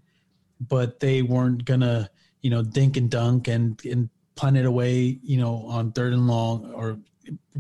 but 0.60 1.00
they 1.00 1.22
weren't 1.22 1.64
gonna 1.64 2.10
you 2.42 2.50
know, 2.50 2.62
dink 2.62 2.96
and 2.96 3.10
dunk 3.10 3.48
and, 3.48 3.80
and 3.84 4.10
punt 4.34 4.56
it 4.56 4.66
away, 4.66 5.18
you 5.22 5.38
know, 5.38 5.64
on 5.66 5.92
third 5.92 6.12
and 6.12 6.26
long 6.26 6.72
or 6.74 6.98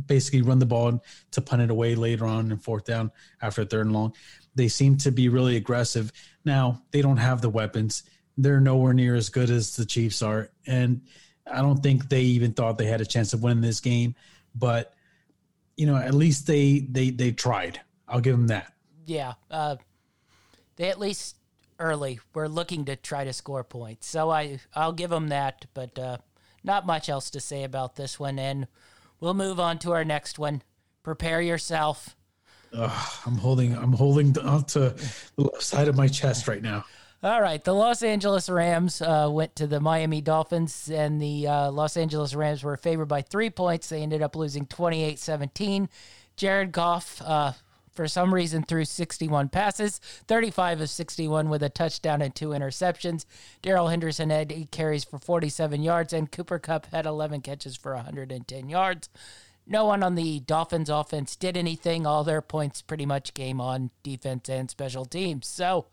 basically 0.06 0.42
run 0.42 0.58
the 0.58 0.66
ball 0.66 1.02
to 1.30 1.40
punt 1.40 1.62
it 1.62 1.70
away 1.70 1.94
later 1.94 2.26
on 2.26 2.50
and 2.50 2.62
fourth 2.62 2.84
down 2.84 3.10
after 3.40 3.64
third 3.64 3.86
and 3.86 3.94
long. 3.94 4.14
They 4.54 4.68
seem 4.68 4.96
to 4.98 5.10
be 5.10 5.28
really 5.28 5.56
aggressive. 5.56 6.12
Now, 6.44 6.82
they 6.90 7.00
don't 7.02 7.16
have 7.16 7.40
the 7.40 7.48
weapons. 7.48 8.02
They're 8.36 8.60
nowhere 8.60 8.92
near 8.92 9.14
as 9.14 9.28
good 9.28 9.50
as 9.50 9.76
the 9.76 9.86
Chiefs 9.86 10.22
are. 10.22 10.50
And 10.66 11.02
I 11.50 11.62
don't 11.62 11.82
think 11.82 12.08
they 12.08 12.22
even 12.22 12.52
thought 12.52 12.78
they 12.78 12.86
had 12.86 13.00
a 13.00 13.06
chance 13.06 13.32
of 13.32 13.42
winning 13.42 13.62
this 13.62 13.80
game. 13.80 14.14
But, 14.54 14.94
you 15.76 15.86
know, 15.86 15.96
at 15.96 16.14
least 16.14 16.46
they 16.46 16.80
they 16.80 17.10
they 17.10 17.32
tried. 17.32 17.80
I'll 18.08 18.20
give 18.20 18.36
them 18.36 18.48
that. 18.48 18.72
Yeah. 19.06 19.34
Uh, 19.50 19.76
they 20.76 20.88
at 20.88 20.98
least 20.98 21.36
early. 21.78 22.20
We're 22.34 22.48
looking 22.48 22.84
to 22.86 22.96
try 22.96 23.24
to 23.24 23.32
score 23.32 23.64
points. 23.64 24.06
So 24.06 24.30
I 24.30 24.60
I'll 24.74 24.92
give 24.92 25.10
them 25.10 25.28
that, 25.28 25.66
but 25.74 25.98
uh, 25.98 26.18
not 26.64 26.86
much 26.86 27.08
else 27.08 27.30
to 27.30 27.40
say 27.40 27.64
about 27.64 27.96
this 27.96 28.18
one. 28.18 28.38
And 28.38 28.66
we'll 29.20 29.34
move 29.34 29.60
on 29.60 29.78
to 29.80 29.92
our 29.92 30.04
next 30.04 30.38
one. 30.38 30.62
Prepare 31.02 31.40
yourself. 31.40 32.16
I'm 32.74 33.36
holding 33.38 33.76
I'm 33.76 33.92
holding 33.92 34.36
onto 34.38 34.80
the 34.80 35.42
left 35.42 35.62
side 35.62 35.88
of 35.88 35.96
my 35.96 36.08
chest 36.08 36.48
right 36.48 36.62
now. 36.62 36.84
All 37.24 37.40
right, 37.40 37.62
the 37.62 37.72
Los 37.72 38.02
Angeles 38.02 38.50
Rams 38.50 39.00
uh, 39.00 39.28
went 39.30 39.54
to 39.56 39.68
the 39.68 39.78
Miami 39.78 40.20
Dolphins, 40.20 40.90
and 40.90 41.22
the 41.22 41.46
uh, 41.46 41.70
Los 41.70 41.96
Angeles 41.96 42.34
Rams 42.34 42.64
were 42.64 42.76
favored 42.76 43.06
by 43.06 43.22
three 43.22 43.48
points. 43.48 43.88
They 43.88 44.02
ended 44.02 44.22
up 44.22 44.34
losing 44.34 44.66
28 44.66 45.20
17. 45.20 45.88
Jared 46.34 46.72
Goff 46.72 47.22
uh, 47.24 47.52
for 47.92 48.08
some 48.08 48.32
reason 48.32 48.62
threw 48.62 48.84
61 48.84 49.48
passes, 49.50 49.98
35 50.26 50.82
of 50.82 50.90
61 50.90 51.48
with 51.48 51.62
a 51.62 51.68
touchdown 51.68 52.22
and 52.22 52.34
two 52.34 52.48
interceptions. 52.48 53.24
Darrell 53.60 53.88
Henderson 53.88 54.30
had 54.30 54.50
eight 54.50 54.70
carries 54.70 55.04
for 55.04 55.18
47 55.18 55.82
yards, 55.82 56.12
and 56.12 56.32
Cooper 56.32 56.58
Kupp 56.58 56.86
had 56.86 57.06
11 57.06 57.42
catches 57.42 57.76
for 57.76 57.94
110 57.94 58.68
yards. 58.68 59.08
No 59.66 59.84
one 59.84 60.02
on 60.02 60.16
the 60.16 60.40
Dolphins 60.40 60.90
offense 60.90 61.36
did 61.36 61.56
anything. 61.56 62.06
All 62.06 62.24
their 62.24 62.42
points 62.42 62.82
pretty 62.82 63.06
much 63.06 63.34
came 63.34 63.60
on 63.60 63.90
defense 64.02 64.48
and 64.48 64.68
special 64.68 65.04
teams. 65.04 65.46
So, 65.46 65.86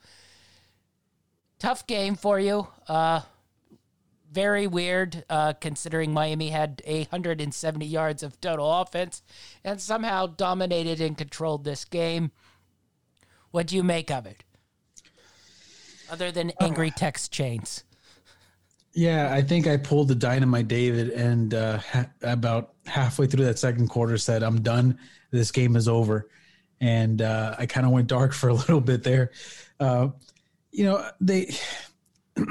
tough 1.60 1.86
game 1.86 2.16
for 2.16 2.39
you. 2.39 2.68
Uh, 2.88 3.22
very 4.32 4.68
weird 4.68 5.24
uh, 5.30 5.54
considering 5.54 6.14
Miami 6.14 6.50
had 6.50 6.82
170 6.86 7.86
yards 7.86 8.24
of 8.24 8.40
total 8.42 8.82
offense 8.82 9.24
and 9.64 9.82
somehow 9.82 10.28
dominated 10.28 11.02
and 11.02 11.18
controlled 11.18 11.64
this 11.64 11.86
game. 11.86 12.32
What 13.52 13.68
do 13.68 13.76
you 13.76 13.84
make 13.84 14.12
of 14.12 14.26
it? 14.26 14.44
Other 16.12 16.32
than 16.32 16.52
angry 16.60 16.92
text 16.92 17.32
chains. 17.32 17.84
Yeah, 18.94 19.34
I 19.34 19.42
think 19.42 19.68
I 19.68 19.78
pulled 19.78 20.08
the 20.08 20.16
dynamite, 20.16 20.68
David, 20.68 21.10
and 21.10 21.54
uh, 21.54 21.78
ha- 21.78 22.10
about 22.24 22.74
halfway 22.86 23.28
through 23.28 23.46
that 23.46 23.60
second 23.60 23.88
quarter 23.88 24.18
said, 24.18 24.42
"I'm 24.42 24.62
done. 24.62 24.98
This 25.30 25.52
game 25.52 25.76
is 25.76 25.88
over." 25.88 26.28
And 26.82 27.22
uh, 27.22 27.56
I 27.60 27.68
kind 27.68 27.86
of 27.86 27.92
went 27.92 28.08
dark 28.08 28.34
for 28.40 28.50
a 28.50 28.54
little 28.54 28.82
bit 28.82 29.04
there. 29.04 29.32
Uh, 29.80 30.10
you 30.72 30.86
know, 30.86 31.08
they 31.22 31.56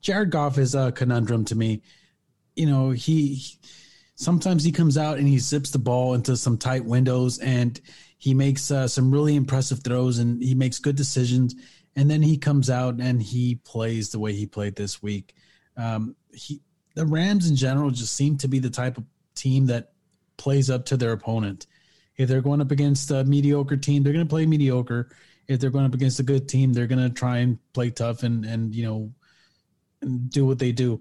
Jared 0.00 0.30
Goff 0.30 0.58
is 0.58 0.74
a 0.74 0.92
conundrum 0.92 1.44
to 1.46 1.54
me. 1.54 1.82
You 2.56 2.66
know, 2.66 2.90
he 2.90 3.42
sometimes 4.14 4.64
he 4.64 4.72
comes 4.72 4.98
out 4.98 5.18
and 5.18 5.26
he 5.26 5.38
zips 5.38 5.70
the 5.70 5.78
ball 5.78 6.14
into 6.14 6.36
some 6.36 6.58
tight 6.58 6.84
windows 6.84 7.38
and 7.38 7.80
he 8.18 8.34
makes 8.34 8.70
uh, 8.70 8.86
some 8.86 9.10
really 9.10 9.34
impressive 9.34 9.82
throws 9.82 10.18
and 10.18 10.42
he 10.42 10.54
makes 10.54 10.78
good 10.78 10.96
decisions. 10.96 11.54
And 11.96 12.10
then 12.10 12.22
he 12.22 12.36
comes 12.36 12.68
out 12.70 13.00
and 13.00 13.22
he 13.22 13.56
plays 13.56 14.10
the 14.10 14.18
way 14.18 14.32
he 14.32 14.46
played 14.46 14.76
this 14.76 15.02
week. 15.02 15.34
Um, 15.76 16.16
he, 16.32 16.60
the 16.94 17.06
Rams 17.06 17.48
in 17.48 17.56
general 17.56 17.90
just 17.90 18.14
seem 18.14 18.36
to 18.38 18.48
be 18.48 18.58
the 18.58 18.70
type 18.70 18.98
of 18.98 19.04
team 19.34 19.66
that 19.66 19.92
plays 20.36 20.68
up 20.70 20.84
to 20.86 20.96
their 20.96 21.12
opponent. 21.12 21.66
If 22.16 22.28
they're 22.28 22.42
going 22.42 22.60
up 22.60 22.70
against 22.70 23.10
a 23.10 23.24
mediocre 23.24 23.76
team, 23.76 24.02
they're 24.02 24.12
going 24.12 24.26
to 24.26 24.30
play 24.30 24.44
mediocre. 24.44 25.10
If 25.48 25.60
they're 25.60 25.70
going 25.70 25.86
up 25.86 25.94
against 25.94 26.20
a 26.20 26.22
good 26.24 26.48
team, 26.48 26.72
they're 26.72 26.86
going 26.86 27.02
to 27.02 27.10
try 27.10 27.38
and 27.38 27.58
play 27.72 27.90
tough 27.90 28.22
and 28.22 28.44
and 28.44 28.74
you 28.74 28.84
know 28.84 29.12
and 30.02 30.30
do 30.30 30.46
what 30.46 30.58
they 30.58 30.72
do. 30.72 31.00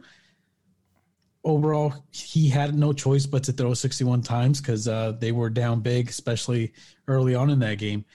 Overall, 1.44 1.94
he 2.12 2.50
had 2.50 2.76
no 2.76 2.92
choice 2.92 3.26
but 3.26 3.44
to 3.46 3.54
throw 3.54 3.74
61 3.74 4.22
times 4.24 4.60
because 4.60 4.88
uh, 4.88 5.14
they 5.20 5.32
were 5.32 5.50
down 5.50 5.80
big, 5.80 6.10
especially 6.10 6.74
early 7.08 7.34
on 7.34 7.50
in 7.50 7.60
that 7.60 7.78
game. 7.78 8.06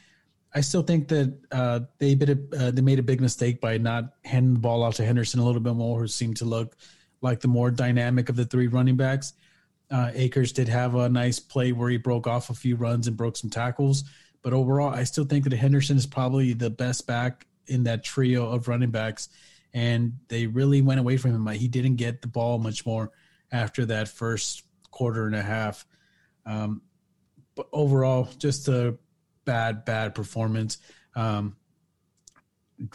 I 0.54 0.60
still 0.60 0.82
think 0.82 1.08
that 1.08 1.36
uh, 1.50 1.80
they 1.98 2.14
bit 2.14 2.28
a, 2.28 2.38
uh, 2.56 2.70
they 2.70 2.82
made 2.82 2.98
a 2.98 3.02
big 3.02 3.20
mistake 3.20 3.60
by 3.60 3.78
not 3.78 4.14
handing 4.24 4.54
the 4.54 4.60
ball 4.60 4.84
out 4.84 4.94
to 4.96 5.04
Henderson 5.04 5.40
a 5.40 5.44
little 5.44 5.60
bit 5.60 5.74
more, 5.74 6.00
who 6.00 6.08
seemed 6.08 6.36
to 6.36 6.44
look 6.44 6.76
like 7.22 7.40
the 7.40 7.48
more 7.48 7.70
dynamic 7.70 8.28
of 8.28 8.36
the 8.36 8.44
three 8.44 8.68
running 8.68 8.96
backs. 8.96 9.32
Uh, 9.90 10.10
Akers 10.14 10.52
did 10.52 10.68
have 10.68 10.94
a 10.94 11.08
nice 11.08 11.40
play 11.40 11.72
where 11.72 11.90
he 11.90 11.96
broke 11.96 12.26
off 12.26 12.50
a 12.50 12.54
few 12.54 12.76
runs 12.76 13.08
and 13.08 13.16
broke 13.16 13.36
some 13.36 13.50
tackles, 13.50 14.04
but 14.42 14.52
overall, 14.52 14.90
I 14.90 15.04
still 15.04 15.24
think 15.24 15.44
that 15.44 15.52
Henderson 15.54 15.96
is 15.96 16.06
probably 16.06 16.52
the 16.52 16.70
best 16.70 17.06
back 17.06 17.46
in 17.66 17.84
that 17.84 18.04
trio 18.04 18.48
of 18.48 18.68
running 18.68 18.90
backs 18.90 19.30
and 19.74 20.12
they 20.28 20.46
really 20.46 20.80
went 20.80 21.00
away 21.00 21.16
from 21.16 21.34
him. 21.34 21.46
He 21.58 21.68
didn't 21.68 21.96
get 21.96 22.22
the 22.22 22.28
ball 22.28 22.58
much 22.58 22.86
more 22.86 23.10
after 23.50 23.84
that 23.86 24.08
first 24.08 24.62
quarter 24.92 25.26
and 25.26 25.34
a 25.34 25.42
half. 25.42 25.84
Um, 26.46 26.80
but 27.56 27.68
overall, 27.72 28.28
just 28.38 28.68
a 28.68 28.96
bad, 29.44 29.84
bad 29.84 30.14
performance. 30.14 30.78
Um, 31.16 31.56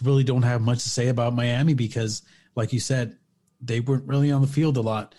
really 0.01 0.23
don't 0.23 0.43
have 0.43 0.61
much 0.61 0.83
to 0.83 0.89
say 0.89 1.09
about 1.09 1.35
Miami 1.35 1.73
because, 1.73 2.21
like 2.55 2.71
you 2.71 2.79
said, 2.79 3.17
they 3.61 3.81
weren't 3.81 4.07
really 4.07 4.31
on 4.31 4.41
the 4.41 4.47
field 4.47 4.77
a 4.77 4.81
lot. 4.81 5.15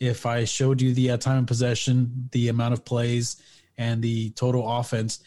If 0.00 0.26
I 0.26 0.44
showed 0.44 0.82
you 0.82 0.92
the 0.92 1.12
uh, 1.12 1.16
time 1.16 1.38
of 1.38 1.46
possession, 1.46 2.28
the 2.32 2.48
amount 2.48 2.74
of 2.74 2.84
plays, 2.84 3.40
and 3.78 4.02
the 4.02 4.30
total 4.30 4.68
offense, 4.68 5.20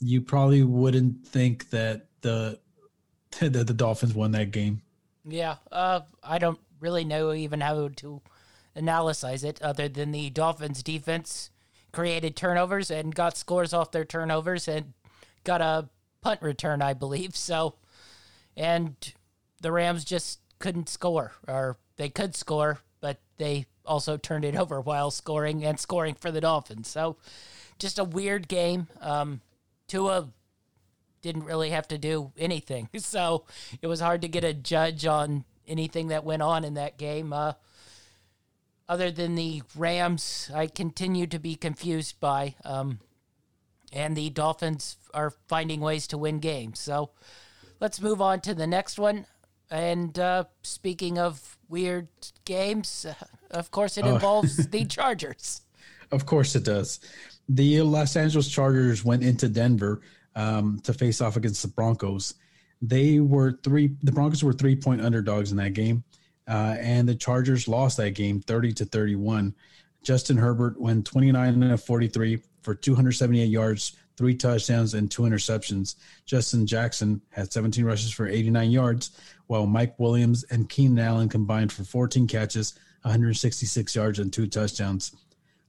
you 0.00 0.20
probably 0.20 0.62
wouldn't 0.62 1.26
think 1.26 1.70
that 1.70 2.06
the 2.20 2.60
that 3.40 3.66
the 3.66 3.74
Dolphins 3.74 4.14
won 4.14 4.32
that 4.32 4.52
game. 4.52 4.82
Yeah, 5.24 5.56
uh, 5.70 6.00
I 6.22 6.38
don't 6.38 6.60
really 6.80 7.04
know 7.04 7.32
even 7.32 7.60
how 7.60 7.88
to 7.96 8.20
analyze 8.74 9.44
it 9.44 9.62
other 9.62 9.88
than 9.88 10.12
the 10.12 10.30
Dolphins' 10.30 10.82
defense 10.82 11.50
created 11.92 12.34
turnovers 12.34 12.90
and 12.90 13.14
got 13.14 13.36
scores 13.36 13.72
off 13.72 13.92
their 13.92 14.04
turnovers 14.04 14.66
and 14.66 14.94
got 15.44 15.60
a 15.60 15.88
punt 16.22 16.40
return, 16.42 16.82
I 16.82 16.94
believe. 16.94 17.36
So, 17.36 17.74
and 18.56 18.96
the 19.60 19.72
Rams 19.72 20.04
just 20.04 20.40
couldn't 20.58 20.88
score, 20.88 21.32
or 21.46 21.76
they 21.96 22.08
could 22.08 22.34
score, 22.34 22.80
but 23.00 23.18
they 23.36 23.66
also 23.84 24.16
turned 24.16 24.44
it 24.44 24.56
over 24.56 24.80
while 24.80 25.10
scoring 25.10 25.64
and 25.64 25.78
scoring 25.78 26.14
for 26.14 26.30
the 26.30 26.40
Dolphins. 26.40 26.88
So, 26.88 27.16
just 27.78 27.98
a 27.98 28.04
weird 28.04 28.48
game. 28.48 28.88
Um, 29.00 29.40
Tua 29.86 30.28
didn't 31.22 31.44
really 31.44 31.70
have 31.70 31.88
to 31.88 31.98
do 31.98 32.32
anything. 32.36 32.88
So 32.98 33.44
it 33.80 33.86
was 33.86 34.00
hard 34.00 34.22
to 34.22 34.28
get 34.28 34.44
a 34.44 34.54
judge 34.54 35.06
on 35.06 35.44
anything 35.66 36.08
that 36.08 36.24
went 36.24 36.42
on 36.42 36.64
in 36.64 36.74
that 36.74 36.98
game. 36.98 37.32
Uh, 37.32 37.52
other 38.88 39.10
than 39.10 39.34
the 39.34 39.62
Rams, 39.76 40.50
I 40.54 40.66
continue 40.66 41.26
to 41.26 41.38
be 41.38 41.54
confused 41.54 42.20
by. 42.20 42.54
Um, 42.64 43.00
and 43.92 44.16
the 44.16 44.30
Dolphins 44.30 44.96
are 45.12 45.32
finding 45.48 45.80
ways 45.80 46.06
to 46.08 46.18
win 46.18 46.38
games. 46.38 46.80
So 46.80 47.10
let's 47.80 48.00
move 48.00 48.22
on 48.22 48.40
to 48.42 48.54
the 48.54 48.66
next 48.66 48.98
one. 48.98 49.26
And 49.70 50.18
uh, 50.18 50.44
speaking 50.62 51.18
of 51.18 51.58
weird 51.68 52.08
games, 52.44 53.06
uh, 53.06 53.14
of 53.50 53.70
course, 53.70 53.98
it 53.98 54.04
oh. 54.04 54.14
involves 54.14 54.56
the 54.70 54.84
Chargers. 54.84 55.62
Of 56.10 56.26
course, 56.26 56.54
it 56.54 56.64
does. 56.64 57.00
The 57.48 57.82
Los 57.82 58.16
Angeles 58.16 58.48
Chargers 58.48 59.04
went 59.04 59.22
into 59.22 59.48
Denver 59.48 60.00
um, 60.34 60.80
to 60.80 60.92
face 60.92 61.20
off 61.20 61.36
against 61.36 61.62
the 61.62 61.68
Broncos. 61.68 62.34
They 62.80 63.20
were 63.20 63.58
three. 63.62 63.96
The 64.02 64.12
Broncos 64.12 64.42
were 64.42 64.52
three 64.52 64.76
point 64.76 65.00
underdogs 65.00 65.50
in 65.52 65.58
that 65.58 65.74
game, 65.74 66.04
uh, 66.48 66.76
and 66.78 67.08
the 67.08 67.14
Chargers 67.14 67.68
lost 67.68 67.96
that 67.98 68.10
game 68.10 68.40
thirty 68.40 68.72
to 68.74 68.84
thirty 68.84 69.14
one. 69.14 69.54
Justin 70.02 70.36
Herbert 70.36 70.80
went 70.80 71.06
twenty 71.06 71.30
nine 71.30 71.62
of 71.62 71.82
forty 71.82 72.08
three 72.08 72.42
for 72.62 72.74
two 72.74 72.94
hundred 72.94 73.12
seventy 73.12 73.40
eight 73.40 73.50
yards, 73.50 73.96
three 74.16 74.34
touchdowns, 74.34 74.94
and 74.94 75.10
two 75.10 75.22
interceptions. 75.22 75.94
Justin 76.26 76.66
Jackson 76.66 77.20
had 77.30 77.52
seventeen 77.52 77.84
rushes 77.84 78.10
for 78.10 78.26
eighty 78.26 78.50
nine 78.50 78.72
yards, 78.72 79.12
while 79.46 79.66
Mike 79.66 79.96
Williams 80.00 80.42
and 80.44 80.68
Keenan 80.68 80.98
Allen 80.98 81.28
combined 81.28 81.72
for 81.72 81.84
fourteen 81.84 82.26
catches, 82.26 82.74
one 83.02 83.12
hundred 83.12 83.34
sixty 83.34 83.66
six 83.66 83.94
yards, 83.94 84.18
and 84.18 84.32
two 84.32 84.48
touchdowns. 84.48 85.14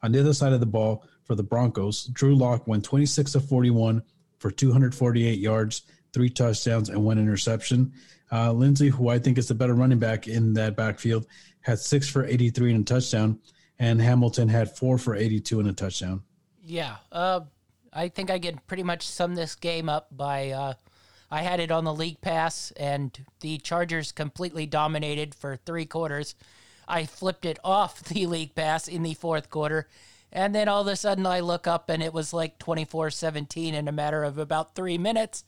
On 0.01 0.11
the 0.11 0.19
other 0.19 0.33
side 0.33 0.51
of 0.51 0.59
the 0.59 0.65
ball, 0.65 1.05
for 1.23 1.35
the 1.35 1.43
Broncos, 1.43 2.05
Drew 2.05 2.35
Lock 2.35 2.67
went 2.67 2.83
26 2.83 3.35
of 3.35 3.47
41 3.47 4.03
for 4.43 4.51
248 4.51 5.39
yards, 5.39 5.83
three 6.11 6.29
touchdowns, 6.29 6.89
and 6.89 7.01
one 7.01 7.17
interception. 7.17 7.93
Uh, 8.29 8.51
Lindsay, 8.51 8.89
who 8.89 9.07
I 9.07 9.17
think 9.17 9.37
is 9.37 9.47
the 9.47 9.55
better 9.55 9.73
running 9.73 9.99
back 9.99 10.27
in 10.27 10.53
that 10.55 10.75
backfield, 10.75 11.27
had 11.61 11.79
six 11.79 12.09
for 12.09 12.25
83 12.25 12.73
and 12.73 12.81
a 12.81 12.93
touchdown, 12.93 13.39
and 13.79 14.01
Hamilton 14.01 14.49
had 14.49 14.75
four 14.75 14.97
for 14.97 15.15
82 15.15 15.61
and 15.61 15.69
a 15.69 15.71
touchdown. 15.71 16.23
Yeah, 16.61 16.97
uh, 17.09 17.39
I 17.93 18.09
think 18.09 18.29
I 18.29 18.37
can 18.37 18.59
pretty 18.67 18.83
much 18.83 19.07
sum 19.07 19.33
this 19.33 19.55
game 19.55 19.87
up 19.87 20.07
by 20.11 20.49
uh, 20.49 20.73
I 21.31 21.41
had 21.41 21.61
it 21.61 21.71
on 21.71 21.85
the 21.85 21.93
league 21.93 22.19
pass, 22.19 22.71
and 22.71 23.17
the 23.39 23.59
Chargers 23.59 24.11
completely 24.11 24.65
dominated 24.65 25.33
for 25.33 25.55
three 25.55 25.85
quarters. 25.85 26.35
I 26.85 27.05
flipped 27.05 27.45
it 27.45 27.59
off 27.63 28.03
the 28.03 28.25
league 28.25 28.55
pass 28.55 28.89
in 28.89 29.03
the 29.03 29.13
fourth 29.13 29.49
quarter 29.49 29.87
and 30.33 30.53
then 30.53 30.67
all 30.67 30.81
of 30.81 30.87
a 30.87 30.95
sudden 30.95 31.25
I 31.25 31.39
look 31.39 31.67
up 31.67 31.89
and 31.89 32.01
it 32.03 32.11
was 32.11 32.33
like 32.33 32.57
24 32.59 33.11
17 33.11 33.73
in 33.73 33.87
a 33.87 33.91
matter 33.91 34.23
of 34.23 34.37
about 34.37 34.75
three 34.75 34.97
minutes. 34.97 35.45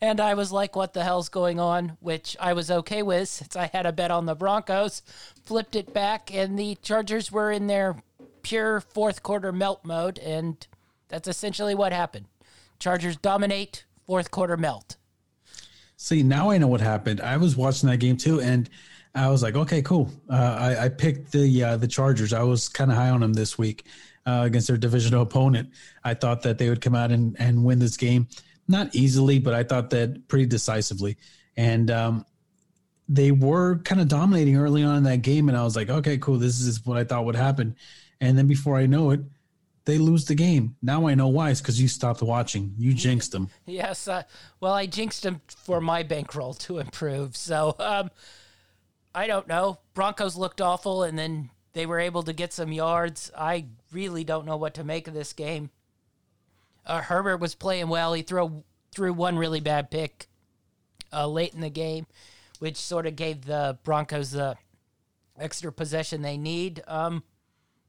And 0.00 0.20
I 0.20 0.34
was 0.34 0.52
like, 0.52 0.76
what 0.76 0.92
the 0.92 1.02
hell's 1.02 1.30
going 1.30 1.58
on? 1.58 1.96
Which 2.00 2.36
I 2.38 2.52
was 2.52 2.70
okay 2.70 3.02
with 3.02 3.30
since 3.30 3.56
I 3.56 3.70
had 3.72 3.86
a 3.86 3.92
bet 3.92 4.10
on 4.10 4.26
the 4.26 4.34
Broncos. 4.34 5.00
Flipped 5.44 5.74
it 5.74 5.94
back, 5.94 6.32
and 6.32 6.58
the 6.58 6.76
Chargers 6.82 7.32
were 7.32 7.50
in 7.50 7.66
their 7.66 8.02
pure 8.42 8.80
fourth 8.82 9.22
quarter 9.22 9.52
melt 9.52 9.80
mode. 9.84 10.18
And 10.18 10.64
that's 11.08 11.26
essentially 11.26 11.74
what 11.74 11.92
happened. 11.92 12.26
Chargers 12.78 13.16
dominate, 13.16 13.86
fourth 14.06 14.30
quarter 14.30 14.58
melt. 14.58 14.96
See, 15.96 16.22
now 16.22 16.50
I 16.50 16.58
know 16.58 16.68
what 16.68 16.82
happened. 16.82 17.22
I 17.22 17.38
was 17.38 17.56
watching 17.56 17.88
that 17.88 17.96
game 17.96 18.18
too, 18.18 18.42
and 18.42 18.68
I 19.14 19.30
was 19.30 19.42
like, 19.42 19.56
okay, 19.56 19.80
cool. 19.80 20.10
Uh, 20.28 20.34
I, 20.34 20.84
I, 20.84 20.88
picked 20.90 21.32
the 21.32 21.64
uh, 21.64 21.76
the 21.78 21.88
Chargers. 21.88 22.34
I 22.34 22.42
was 22.42 22.68
kind 22.68 22.90
of 22.90 22.98
high 22.98 23.08
on 23.08 23.20
them 23.20 23.32
this 23.32 23.56
week, 23.56 23.86
uh, 24.26 24.42
against 24.44 24.66
their 24.66 24.76
divisional 24.76 25.22
opponent. 25.22 25.70
I 26.04 26.14
thought 26.14 26.42
that 26.42 26.58
they 26.58 26.68
would 26.68 26.80
come 26.80 26.94
out 26.94 27.10
and, 27.12 27.36
and 27.38 27.64
win 27.64 27.78
this 27.78 27.96
game, 27.96 28.28
not 28.68 28.94
easily, 28.94 29.38
but 29.38 29.54
I 29.54 29.62
thought 29.62 29.90
that 29.90 30.28
pretty 30.28 30.46
decisively. 30.46 31.16
And 31.56 31.90
um, 31.90 32.26
they 33.08 33.30
were 33.30 33.78
kind 33.78 34.00
of 34.00 34.08
dominating 34.08 34.56
early 34.56 34.82
on 34.82 34.96
in 34.96 35.02
that 35.04 35.22
game, 35.22 35.48
and 35.48 35.56
I 35.56 35.62
was 35.62 35.76
like, 35.76 35.88
okay, 35.88 36.18
cool, 36.18 36.38
this 36.38 36.60
is 36.60 36.84
what 36.84 36.98
I 36.98 37.04
thought 37.04 37.24
would 37.24 37.36
happen. 37.36 37.76
And 38.20 38.36
then 38.36 38.46
before 38.46 38.76
I 38.76 38.86
know 38.86 39.10
it, 39.10 39.20
they 39.84 39.98
lose 39.98 40.24
the 40.24 40.34
game. 40.34 40.74
Now 40.82 41.06
I 41.06 41.14
know 41.14 41.28
why. 41.28 41.50
It's 41.50 41.60
because 41.60 41.80
you 41.80 41.86
stopped 41.86 42.20
watching. 42.20 42.74
You 42.76 42.92
jinxed 42.92 43.30
them. 43.30 43.48
Yes. 43.66 44.08
Uh, 44.08 44.24
well, 44.58 44.72
I 44.72 44.86
jinxed 44.86 45.22
them 45.22 45.40
for 45.46 45.80
my 45.80 46.02
bankroll 46.02 46.54
to 46.54 46.78
improve. 46.78 47.36
So 47.36 47.76
um, 47.78 48.10
I 49.14 49.28
don't 49.28 49.46
know. 49.46 49.78
Broncos 49.94 50.34
looked 50.34 50.60
awful, 50.60 51.04
and 51.04 51.16
then 51.16 51.50
they 51.76 51.84
were 51.84 52.00
able 52.00 52.22
to 52.22 52.32
get 52.32 52.54
some 52.54 52.72
yards. 52.72 53.30
I 53.36 53.66
really 53.92 54.24
don't 54.24 54.46
know 54.46 54.56
what 54.56 54.72
to 54.74 54.82
make 54.82 55.08
of 55.08 55.12
this 55.12 55.34
game. 55.34 55.68
Uh, 56.86 57.02
Herbert 57.02 57.36
was 57.36 57.54
playing 57.54 57.88
well. 57.88 58.14
He 58.14 58.22
threw 58.22 58.64
threw 58.92 59.12
one 59.12 59.36
really 59.36 59.60
bad 59.60 59.90
pick 59.90 60.26
uh, 61.12 61.26
late 61.26 61.52
in 61.52 61.60
the 61.60 61.68
game, 61.68 62.06
which 62.60 62.78
sort 62.78 63.06
of 63.06 63.14
gave 63.14 63.44
the 63.44 63.78
Broncos 63.82 64.30
the 64.30 64.56
extra 65.38 65.70
possession 65.70 66.22
they 66.22 66.38
need. 66.38 66.82
Um, 66.88 67.22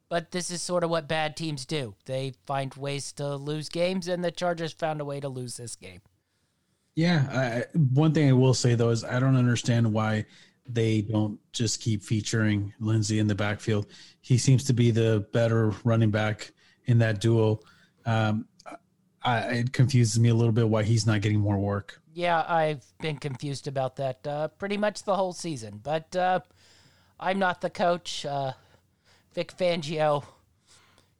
but 0.09 0.31
this 0.31 0.51
is 0.51 0.61
sort 0.61 0.83
of 0.83 0.89
what 0.89 1.07
bad 1.07 1.37
teams 1.37 1.65
do. 1.65 1.95
They 2.03 2.33
find 2.45 2.73
ways 2.73 3.13
to 3.13 3.37
lose 3.37 3.69
games, 3.69 4.09
and 4.09 4.21
the 4.21 4.31
Chargers 4.31 4.73
found 4.73 4.99
a 4.99 5.05
way 5.05 5.21
to 5.21 5.29
lose 5.29 5.55
this 5.55 5.77
game. 5.77 6.01
Yeah, 6.93 7.65
I, 7.71 7.77
one 7.77 8.13
thing 8.13 8.27
I 8.27 8.33
will 8.33 8.53
say 8.53 8.75
though 8.75 8.89
is 8.89 9.05
I 9.05 9.21
don't 9.21 9.37
understand 9.37 9.93
why 9.93 10.25
they 10.67 11.01
don't 11.01 11.39
just 11.51 11.81
keep 11.81 12.03
featuring 12.03 12.73
Lindsay 12.79 13.19
in 13.19 13.27
the 13.27 13.35
backfield. 13.35 13.87
He 14.21 14.37
seems 14.37 14.63
to 14.65 14.73
be 14.73 14.91
the 14.91 15.25
better 15.31 15.73
running 15.83 16.11
back 16.11 16.51
in 16.85 16.99
that 16.99 17.21
duel. 17.21 17.63
Um, 18.05 18.47
I, 19.23 19.39
it 19.39 19.73
confuses 19.73 20.19
me 20.19 20.29
a 20.29 20.35
little 20.35 20.53
bit 20.53 20.69
why 20.69 20.83
he's 20.83 21.05
not 21.05 21.21
getting 21.21 21.39
more 21.39 21.57
work. 21.57 22.01
Yeah, 22.13 22.43
I've 22.47 22.83
been 22.99 23.17
confused 23.17 23.67
about 23.67 23.97
that 23.97 24.25
uh, 24.25 24.47
pretty 24.49 24.77
much 24.77 25.03
the 25.03 25.15
whole 25.15 25.33
season. 25.33 25.79
But 25.83 26.15
uh, 26.15 26.39
I'm 27.19 27.39
not 27.39 27.61
the 27.61 27.69
coach. 27.69 28.25
Uh, 28.25 28.53
Vic 29.33 29.55
Fangio, 29.55 30.23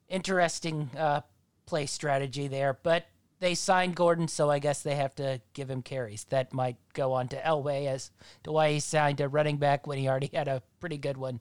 interesting 0.10 0.90
uh, 0.98 1.22
play 1.66 1.86
strategy 1.86 2.48
there. 2.48 2.80
But 2.82 3.06
they 3.40 3.54
signed 3.56 3.96
Gordon, 3.96 4.28
so 4.28 4.50
I 4.50 4.60
guess 4.60 4.82
they 4.82 4.96
have 4.96 5.14
to 5.16 5.40
give 5.54 5.70
him 5.70 5.82
carries. 5.82 6.24
That 6.26 6.54
might 6.54 6.78
go 6.94 7.14
on 7.14 7.28
to 7.30 7.42
Elway 7.42 7.88
as 7.88 8.12
to 8.44 8.52
why 8.52 8.72
he 8.74 8.80
signed 8.80 9.22
a 9.22 9.28
running 9.28 9.58
back 9.58 9.86
when 9.86 9.98
he 9.98 10.08
already 10.08 10.30
had 10.34 10.48
a 10.48 10.64
pretty 10.80 10.98
good 10.98 11.18
one. 11.18 11.40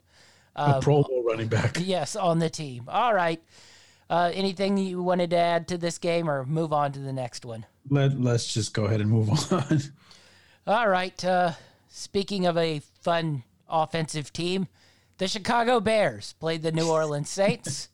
a 0.55 0.80
Pro 0.80 1.03
Bowl 1.03 1.24
running 1.26 1.49
back. 1.49 1.78
Yes, 1.80 2.14
on 2.16 2.38
the 2.38 2.51
team. 2.51 2.84
All 2.88 3.14
right. 3.14 3.42
Uh, 4.09 4.30
anything 4.34 4.76
you 4.76 5.03
wanted 5.03 5.30
to 5.30 5.36
add 5.36 5.66
to 5.68 5.78
this 5.78 5.99
game 5.99 6.30
or 6.30 6.44
move 6.44 6.72
on 6.72 6.92
to 6.92 7.01
the 7.01 7.12
next 7.12 7.44
one? 7.44 7.66
Let, 7.88 8.20
let's 8.20 8.53
just 8.53 8.72
go 8.74 8.84
ahead 8.84 9.01
and 9.01 9.11
move 9.11 9.30
on. 9.53 9.80
All 10.66 10.88
right. 10.88 11.24
Uh, 11.24 11.53
speaking 11.88 12.47
of 12.47 12.57
a 12.57 12.80
fun 13.01 13.42
offensive 13.68 14.32
team, 14.32 14.68
the 15.18 15.26
Chicago 15.28 15.80
Bears 15.80 16.34
played 16.40 16.62
the 16.62 16.72
New 16.72 16.88
Orleans 16.90 17.30
Saints. 17.30 17.88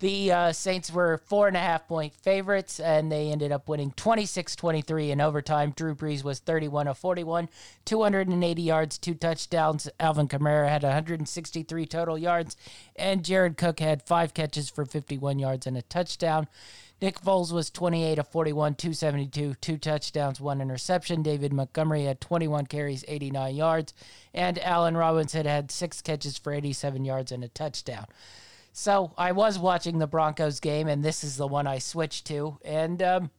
The 0.00 0.32
uh, 0.32 0.52
Saints 0.52 0.92
were 0.92 1.18
four 1.18 1.46
and 1.46 1.56
a 1.56 1.60
half 1.60 1.86
point 1.86 2.14
favorites, 2.14 2.80
and 2.80 3.12
they 3.12 3.30
ended 3.30 3.52
up 3.52 3.68
winning 3.68 3.92
26 3.92 4.56
23 4.56 5.12
in 5.12 5.20
overtime. 5.20 5.72
Drew 5.74 5.94
Brees 5.94 6.24
was 6.24 6.40
31 6.40 6.88
of 6.88 6.98
41, 6.98 7.48
280 7.84 8.62
yards, 8.62 8.98
two 8.98 9.14
touchdowns. 9.14 9.88
Alvin 10.00 10.26
Kamara 10.26 10.68
had 10.68 10.82
163 10.82 11.86
total 11.86 12.18
yards, 12.18 12.56
and 12.96 13.24
Jared 13.24 13.56
Cook 13.56 13.78
had 13.78 14.02
five 14.02 14.34
catches 14.34 14.68
for 14.68 14.84
51 14.84 15.38
yards 15.38 15.66
and 15.66 15.76
a 15.76 15.82
touchdown. 15.82 16.48
Nick 17.00 17.20
Foles 17.20 17.52
was 17.52 17.70
28 17.70 18.18
of 18.18 18.28
41, 18.28 18.74
272, 18.74 19.54
two 19.60 19.76
touchdowns, 19.76 20.40
one 20.40 20.60
interception. 20.60 21.22
David 21.22 21.52
Montgomery 21.52 22.04
had 22.04 22.20
21 22.20 22.66
carries, 22.66 23.04
89 23.06 23.54
yards, 23.54 23.94
and 24.32 24.58
Allen 24.60 24.96
Robinson 24.96 25.46
had 25.46 25.70
six 25.70 26.00
catches 26.00 26.36
for 26.36 26.52
87 26.52 27.04
yards 27.04 27.30
and 27.30 27.44
a 27.44 27.48
touchdown. 27.48 28.06
So 28.76 29.12
I 29.16 29.30
was 29.30 29.56
watching 29.56 29.98
the 29.98 30.08
Broncos 30.08 30.58
game, 30.58 30.88
and 30.88 31.00
this 31.00 31.22
is 31.22 31.36
the 31.36 31.46
one 31.46 31.68
I 31.68 31.78
switched 31.78 32.26
to, 32.26 32.58
and 32.64 33.00
um, 33.00 33.30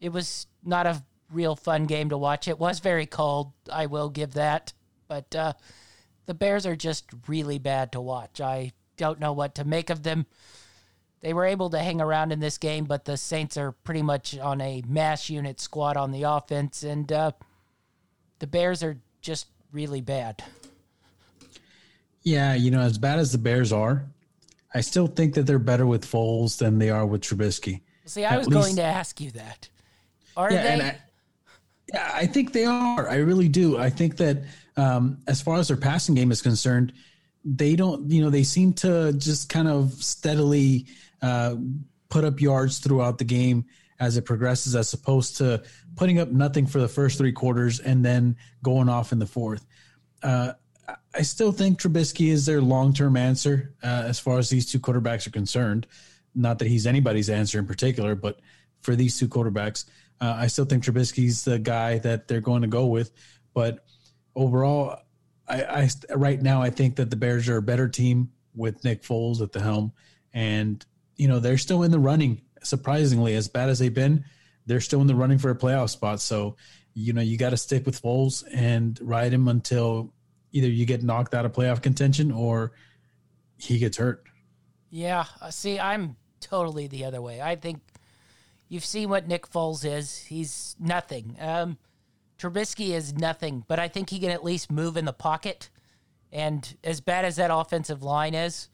it 0.00 0.08
was 0.08 0.46
not 0.64 0.86
a 0.86 1.02
real 1.30 1.54
fun 1.54 1.84
game 1.84 2.08
to 2.08 2.16
watch. 2.16 2.48
It 2.48 2.58
was 2.58 2.80
very 2.80 3.04
cold, 3.04 3.52
I 3.70 3.84
will 3.84 4.08
give 4.08 4.32
that, 4.32 4.72
but 5.06 5.36
uh, 5.36 5.52
the 6.24 6.32
Bears 6.32 6.64
are 6.64 6.74
just 6.74 7.04
really 7.28 7.58
bad 7.58 7.92
to 7.92 8.00
watch. 8.00 8.40
I 8.40 8.72
don't 8.96 9.20
know 9.20 9.34
what 9.34 9.54
to 9.56 9.66
make 9.66 9.90
of 9.90 10.02
them. 10.02 10.24
They 11.20 11.34
were 11.34 11.44
able 11.44 11.68
to 11.68 11.78
hang 11.78 12.00
around 12.00 12.32
in 12.32 12.40
this 12.40 12.56
game, 12.56 12.86
but 12.86 13.04
the 13.04 13.18
Saints 13.18 13.58
are 13.58 13.72
pretty 13.72 14.02
much 14.02 14.38
on 14.38 14.62
a 14.62 14.82
mass 14.88 15.28
unit 15.28 15.60
squad 15.60 15.98
on 15.98 16.10
the 16.10 16.22
offense, 16.22 16.82
and 16.82 17.12
uh, 17.12 17.32
the 18.38 18.46
Bears 18.46 18.82
are 18.82 18.96
just 19.20 19.48
really 19.72 20.00
bad. 20.00 20.42
Yeah, 22.22 22.54
you 22.54 22.70
know, 22.70 22.80
as 22.80 22.96
bad 22.96 23.18
as 23.18 23.30
the 23.32 23.38
Bears 23.38 23.74
are, 23.74 24.06
I 24.74 24.80
still 24.80 25.06
think 25.06 25.34
that 25.34 25.46
they're 25.46 25.58
better 25.58 25.86
with 25.86 26.04
Foles 26.04 26.58
than 26.58 26.78
they 26.78 26.90
are 26.90 27.06
with 27.06 27.22
Trubisky. 27.22 27.82
See, 28.06 28.24
I 28.24 28.34
At 28.34 28.38
was 28.38 28.48
least, 28.48 28.60
going 28.60 28.76
to 28.76 28.82
ask 28.82 29.20
you 29.20 29.30
that. 29.32 29.68
Are 30.36 30.50
yeah, 30.50 30.76
they? 30.76 30.84
I, 30.84 30.98
yeah, 31.92 32.10
I 32.14 32.26
think 32.26 32.52
they 32.52 32.64
are. 32.64 33.08
I 33.08 33.16
really 33.16 33.48
do. 33.48 33.78
I 33.78 33.90
think 33.90 34.16
that 34.16 34.44
um, 34.76 35.18
as 35.26 35.42
far 35.42 35.58
as 35.58 35.68
their 35.68 35.76
passing 35.76 36.14
game 36.14 36.30
is 36.30 36.42
concerned, 36.42 36.92
they 37.44 37.76
don't. 37.76 38.10
You 38.10 38.22
know, 38.24 38.30
they 38.30 38.42
seem 38.44 38.72
to 38.74 39.12
just 39.12 39.48
kind 39.48 39.68
of 39.68 39.92
steadily 40.02 40.86
uh, 41.20 41.56
put 42.08 42.24
up 42.24 42.40
yards 42.40 42.78
throughout 42.78 43.18
the 43.18 43.24
game 43.24 43.66
as 44.00 44.16
it 44.16 44.22
progresses, 44.22 44.74
as 44.74 44.92
opposed 44.92 45.36
to 45.36 45.62
putting 45.96 46.18
up 46.18 46.30
nothing 46.30 46.66
for 46.66 46.80
the 46.80 46.88
first 46.88 47.18
three 47.18 47.32
quarters 47.32 47.78
and 47.78 48.04
then 48.04 48.36
going 48.62 48.88
off 48.88 49.12
in 49.12 49.18
the 49.18 49.26
fourth. 49.26 49.64
Uh, 50.22 50.54
I 51.14 51.22
still 51.22 51.52
think 51.52 51.78
Trubisky 51.78 52.28
is 52.28 52.46
their 52.46 52.62
long 52.62 52.94
term 52.94 53.16
answer 53.16 53.74
uh, 53.82 54.04
as 54.06 54.18
far 54.18 54.38
as 54.38 54.48
these 54.48 54.70
two 54.70 54.80
quarterbacks 54.80 55.26
are 55.26 55.30
concerned. 55.30 55.86
Not 56.34 56.58
that 56.60 56.68
he's 56.68 56.86
anybody's 56.86 57.28
answer 57.28 57.58
in 57.58 57.66
particular, 57.66 58.14
but 58.14 58.40
for 58.80 58.96
these 58.96 59.18
two 59.18 59.28
quarterbacks, 59.28 59.84
uh, 60.20 60.34
I 60.38 60.46
still 60.46 60.64
think 60.64 60.84
Trubisky's 60.84 61.44
the 61.44 61.58
guy 61.58 61.98
that 61.98 62.28
they're 62.28 62.40
going 62.40 62.62
to 62.62 62.68
go 62.68 62.86
with. 62.86 63.12
But 63.52 63.84
overall, 64.34 65.00
I, 65.46 65.62
I 65.64 65.88
right 66.14 66.40
now 66.40 66.62
I 66.62 66.70
think 66.70 66.96
that 66.96 67.10
the 67.10 67.16
Bears 67.16 67.48
are 67.48 67.58
a 67.58 67.62
better 67.62 67.88
team 67.88 68.30
with 68.54 68.82
Nick 68.84 69.02
Foles 69.02 69.40
at 69.42 69.52
the 69.52 69.60
helm, 69.60 69.92
and 70.32 70.84
you 71.16 71.28
know 71.28 71.40
they're 71.40 71.58
still 71.58 71.82
in 71.82 71.90
the 71.90 71.98
running. 71.98 72.40
Surprisingly, 72.62 73.34
as 73.34 73.48
bad 73.48 73.68
as 73.68 73.78
they've 73.78 73.92
been, 73.92 74.24
they're 74.66 74.80
still 74.80 75.00
in 75.00 75.06
the 75.06 75.14
running 75.14 75.38
for 75.38 75.50
a 75.50 75.56
playoff 75.56 75.90
spot. 75.90 76.20
So 76.20 76.56
you 76.94 77.12
know 77.12 77.20
you 77.20 77.36
got 77.36 77.50
to 77.50 77.56
stick 77.56 77.84
with 77.84 78.00
Foles 78.00 78.44
and 78.52 78.98
ride 79.02 79.34
him 79.34 79.48
until 79.48 80.14
either 80.52 80.68
you 80.68 80.86
get 80.86 81.02
knocked 81.02 81.34
out 81.34 81.44
of 81.44 81.52
playoff 81.52 81.82
contention 81.82 82.30
or 82.30 82.72
he 83.56 83.78
gets 83.78 83.96
hurt. 83.96 84.24
Yeah, 84.90 85.24
uh, 85.40 85.50
see, 85.50 85.80
I'm 85.80 86.16
totally 86.40 86.86
the 86.86 87.04
other 87.04 87.22
way. 87.22 87.40
I 87.40 87.56
think 87.56 87.80
you've 88.68 88.84
seen 88.84 89.08
what 89.08 89.26
Nick 89.26 89.50
Foles 89.50 89.84
is. 89.84 90.18
He's 90.18 90.76
nothing. 90.78 91.36
Um, 91.40 91.78
Trubisky 92.38 92.90
is 92.90 93.14
nothing, 93.14 93.64
but 93.68 93.78
I 93.78 93.88
think 93.88 94.10
he 94.10 94.18
can 94.18 94.30
at 94.30 94.44
least 94.44 94.70
move 94.70 94.96
in 94.96 95.04
the 95.04 95.12
pocket. 95.12 95.70
And 96.32 96.76
as 96.82 97.00
bad 97.00 97.24
as 97.24 97.36
that 97.36 97.50
offensive 97.52 98.02
line 98.02 98.34
is, 98.34 98.68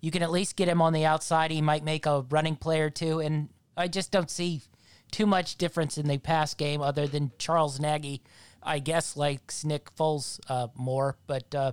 you 0.00 0.10
can 0.10 0.22
at 0.22 0.30
least 0.30 0.56
get 0.56 0.68
him 0.68 0.82
on 0.82 0.92
the 0.92 1.04
outside. 1.04 1.50
He 1.50 1.60
might 1.60 1.84
make 1.84 2.06
a 2.06 2.24
running 2.30 2.56
play 2.56 2.80
or 2.80 2.90
two. 2.90 3.20
And 3.20 3.48
I 3.76 3.88
just 3.88 4.10
don't 4.10 4.30
see 4.30 4.62
too 5.10 5.26
much 5.26 5.56
difference 5.56 5.98
in 5.98 6.06
the 6.06 6.18
pass 6.18 6.54
game 6.54 6.80
other 6.80 7.06
than 7.06 7.32
Charles 7.38 7.80
Nagy 7.80 8.22
I 8.62 8.78
guess, 8.78 9.16
likes 9.16 9.64
Nick 9.64 9.94
Foles 9.96 10.40
uh, 10.48 10.68
more, 10.74 11.16
but 11.26 11.54
uh, 11.54 11.72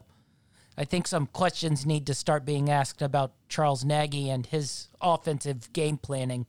I 0.77 0.85
think 0.85 1.07
some 1.07 1.27
questions 1.27 1.85
need 1.85 2.07
to 2.07 2.13
start 2.13 2.45
being 2.45 2.69
asked 2.69 3.01
about 3.01 3.33
Charles 3.47 3.83
Nagy 3.83 4.29
and 4.29 4.45
his 4.45 4.87
offensive 5.01 5.71
game 5.73 5.97
planning. 5.97 6.45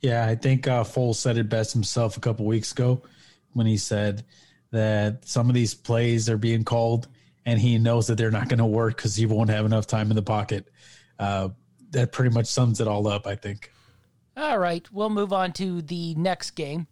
Yeah, 0.00 0.26
I 0.26 0.34
think 0.34 0.66
uh, 0.66 0.84
Foles 0.84 1.16
said 1.16 1.36
it 1.36 1.48
best 1.48 1.72
himself 1.72 2.16
a 2.16 2.20
couple 2.20 2.44
weeks 2.46 2.72
ago 2.72 3.02
when 3.52 3.66
he 3.66 3.76
said 3.76 4.24
that 4.72 5.26
some 5.26 5.48
of 5.48 5.54
these 5.54 5.74
plays 5.74 6.28
are 6.28 6.38
being 6.38 6.64
called 6.64 7.08
and 7.44 7.60
he 7.60 7.78
knows 7.78 8.06
that 8.06 8.16
they're 8.16 8.30
not 8.30 8.48
going 8.48 8.58
to 8.58 8.66
work 8.66 8.96
because 8.96 9.14
he 9.14 9.26
won't 9.26 9.50
have 9.50 9.66
enough 9.66 9.86
time 9.86 10.10
in 10.10 10.16
the 10.16 10.22
pocket. 10.22 10.68
Uh, 11.18 11.50
that 11.90 12.12
pretty 12.12 12.34
much 12.34 12.46
sums 12.46 12.80
it 12.80 12.88
all 12.88 13.06
up, 13.06 13.26
I 13.26 13.36
think. 13.36 13.70
All 14.36 14.58
right, 14.58 14.86
we'll 14.92 15.10
move 15.10 15.32
on 15.32 15.52
to 15.54 15.82
the 15.82 16.14
next 16.14 16.52
game. 16.52 16.86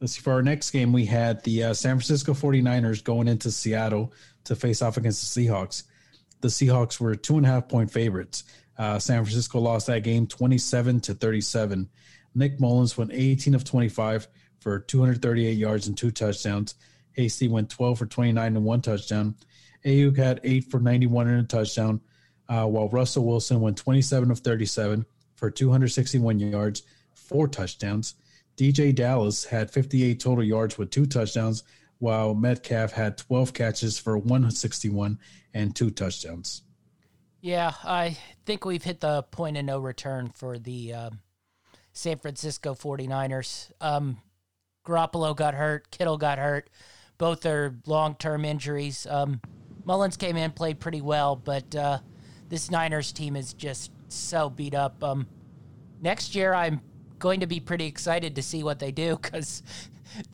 Let's 0.00 0.12
see, 0.14 0.20
for 0.20 0.32
our 0.32 0.42
next 0.42 0.70
game, 0.70 0.92
we 0.92 1.06
had 1.06 1.42
the 1.42 1.64
uh, 1.64 1.74
San 1.74 1.96
Francisco 1.96 2.32
49ers 2.32 3.02
going 3.02 3.26
into 3.26 3.50
Seattle 3.50 4.12
to 4.44 4.54
face 4.54 4.80
off 4.80 4.96
against 4.96 5.34
the 5.34 5.46
Seahawks. 5.46 5.82
The 6.40 6.48
Seahawks 6.48 7.00
were 7.00 7.16
two 7.16 7.36
and 7.36 7.44
a 7.44 7.48
half 7.48 7.68
point 7.68 7.90
favorites. 7.90 8.44
Uh, 8.78 9.00
San 9.00 9.24
Francisco 9.24 9.58
lost 9.58 9.88
that 9.88 10.04
game 10.04 10.26
27 10.28 11.00
to 11.00 11.14
37. 11.14 11.88
Nick 12.34 12.60
Mullens 12.60 12.96
went 12.96 13.12
18 13.12 13.56
of 13.56 13.64
25 13.64 14.28
for 14.60 14.78
238 14.78 15.52
yards 15.52 15.88
and 15.88 15.96
two 15.96 16.12
touchdowns. 16.12 16.76
Hasty 17.12 17.48
went 17.48 17.70
12 17.70 17.98
for 17.98 18.06
29 18.06 18.56
and 18.56 18.64
one 18.64 18.80
touchdown. 18.80 19.34
Aiyuk 19.84 20.16
had 20.16 20.40
8 20.44 20.70
for 20.70 20.78
91 20.78 21.28
and 21.28 21.40
a 21.40 21.44
touchdown, 21.44 22.00
uh, 22.48 22.66
while 22.66 22.88
Russell 22.88 23.24
Wilson 23.24 23.60
went 23.60 23.76
27 23.76 24.30
of 24.30 24.38
37 24.40 25.04
for 25.34 25.50
261 25.50 26.38
yards, 26.38 26.82
four 27.14 27.48
touchdowns. 27.48 28.14
DeeJay 28.58 28.92
Dallas 28.92 29.44
had 29.44 29.70
58 29.70 30.18
total 30.18 30.42
yards 30.42 30.76
with 30.76 30.90
two 30.90 31.06
touchdowns, 31.06 31.62
while 31.98 32.34
Metcalf 32.34 32.92
had 32.92 33.16
12 33.16 33.54
catches 33.54 33.98
for 33.98 34.18
161 34.18 35.18
and 35.54 35.74
two 35.74 35.90
touchdowns. 35.90 36.62
Yeah, 37.40 37.72
I 37.84 38.18
think 38.46 38.64
we've 38.64 38.82
hit 38.82 39.00
the 39.00 39.22
point 39.22 39.56
of 39.56 39.64
no 39.64 39.78
return 39.78 40.30
for 40.34 40.58
the 40.58 40.92
um, 40.92 41.20
San 41.92 42.18
Francisco 42.18 42.74
49ers. 42.74 43.70
Um, 43.80 44.18
Garoppolo 44.84 45.36
got 45.36 45.54
hurt, 45.54 45.90
Kittle 45.92 46.18
got 46.18 46.38
hurt. 46.38 46.68
Both 47.16 47.46
are 47.46 47.76
long 47.86 48.16
term 48.16 48.44
injuries. 48.44 49.06
Um, 49.08 49.40
Mullens 49.84 50.16
came 50.16 50.36
in, 50.36 50.50
played 50.50 50.80
pretty 50.80 51.00
well, 51.00 51.36
but 51.36 51.74
uh, 51.76 51.98
this 52.48 52.70
Niners 52.72 53.12
team 53.12 53.36
is 53.36 53.54
just 53.54 53.92
so 54.08 54.50
beat 54.50 54.74
up. 54.74 55.02
Um, 55.04 55.28
next 56.00 56.34
year, 56.34 56.54
I'm 56.54 56.80
going 57.18 57.40
to 57.40 57.46
be 57.46 57.60
pretty 57.60 57.86
excited 57.86 58.34
to 58.36 58.42
see 58.42 58.62
what 58.62 58.78
they 58.78 58.92
do 58.92 59.18
because 59.20 59.62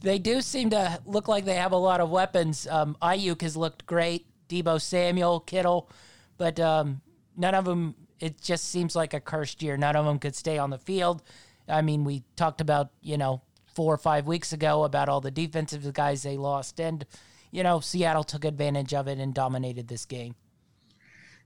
they 0.02 0.18
do 0.18 0.40
seem 0.40 0.70
to 0.70 1.00
look 1.06 1.28
like 1.28 1.44
they 1.44 1.54
have 1.54 1.72
a 1.72 1.76
lot 1.76 2.00
of 2.00 2.10
weapons. 2.10 2.66
Um, 2.68 2.96
Aiyuk 3.02 3.42
has 3.42 3.56
looked 3.56 3.86
great, 3.86 4.26
Deebo 4.48 4.80
Samuel, 4.80 5.40
Kittle, 5.40 5.90
but 6.36 6.58
um, 6.60 7.00
none 7.36 7.54
of 7.54 7.64
them. 7.64 7.94
It 8.20 8.40
just 8.40 8.70
seems 8.70 8.94
like 8.96 9.12
a 9.12 9.20
cursed 9.20 9.62
year. 9.62 9.76
None 9.76 9.96
of 9.96 10.06
them 10.06 10.18
could 10.18 10.36
stay 10.36 10.56
on 10.56 10.70
the 10.70 10.78
field. 10.78 11.22
I 11.68 11.82
mean, 11.82 12.04
we 12.04 12.22
talked 12.36 12.60
about 12.60 12.90
you 13.02 13.18
know 13.18 13.42
four 13.74 13.92
or 13.92 13.98
five 13.98 14.26
weeks 14.26 14.52
ago 14.52 14.84
about 14.84 15.08
all 15.08 15.20
the 15.20 15.30
defensive 15.30 15.92
guys 15.92 16.22
they 16.22 16.36
lost, 16.36 16.80
and 16.80 17.04
you 17.50 17.62
know 17.62 17.80
Seattle 17.80 18.24
took 18.24 18.44
advantage 18.44 18.94
of 18.94 19.08
it 19.08 19.18
and 19.18 19.34
dominated 19.34 19.88
this 19.88 20.06
game. 20.06 20.36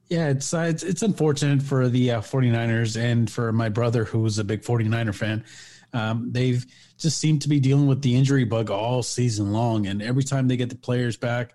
Yeah, 0.09 0.29
it's 0.31 0.55
uh, 0.55 0.61
it's, 0.61 0.83
it's 0.83 1.03
unfortunate 1.03 1.63
for 1.63 1.89
the 1.89 2.13
uh, 2.13 2.21
49ers 2.21 3.01
and 3.01 3.31
for 3.31 3.53
my 3.53 3.69
brother 3.69 4.05
who's 4.05 4.39
a 4.39 4.45
big 4.45 4.63
49er 4.63 5.15
fan. 5.15 5.45
Um, 5.93 6.33
they've 6.33 6.65
just 6.99 7.19
seemed 7.19 7.43
to 7.43 7.49
be 7.49 7.61
dealing 7.61 7.87
with 7.87 8.03
the 8.03 8.17
injury 8.17 8.45
bug 8.45 8.71
all 8.71 9.03
season 9.03 9.53
long, 9.53 9.87
and 9.87 10.03
every 10.03 10.25
time 10.25 10.49
they 10.49 10.57
get 10.57 10.71
the 10.71 10.77
players 10.77 11.17
back, 11.17 11.55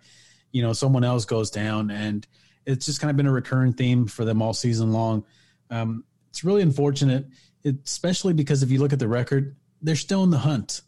you 0.52 0.62
know, 0.62 0.74
someone 0.74 1.04
else 1.04 1.26
goes 1.26 1.50
down, 1.50 1.90
and 1.90 2.28
it's 2.66 2.86
just 2.86 3.02
kind 3.02 3.10
of 3.10 3.18
been 3.18 3.28
a 3.28 3.32
recurring 3.32 3.74
theme 3.74 4.06
for 4.06 4.24
them 4.24 4.42
all 4.42 4.54
season 4.54 4.94
long. 4.94 5.26
Um, 5.70 6.04
it's 6.30 6.44
really 6.44 6.62
unfortunate, 6.62 7.26
especially 7.66 8.34
because 8.34 8.64
if 8.64 8.72
you 8.72 8.80
look 8.80 8.94
at 8.94 9.00
the 9.00 9.08
record, 9.08 9.56
they're 9.82 9.96
still 9.96 10.24
in 10.24 10.30
the 10.30 10.38
hunt. 10.38 10.82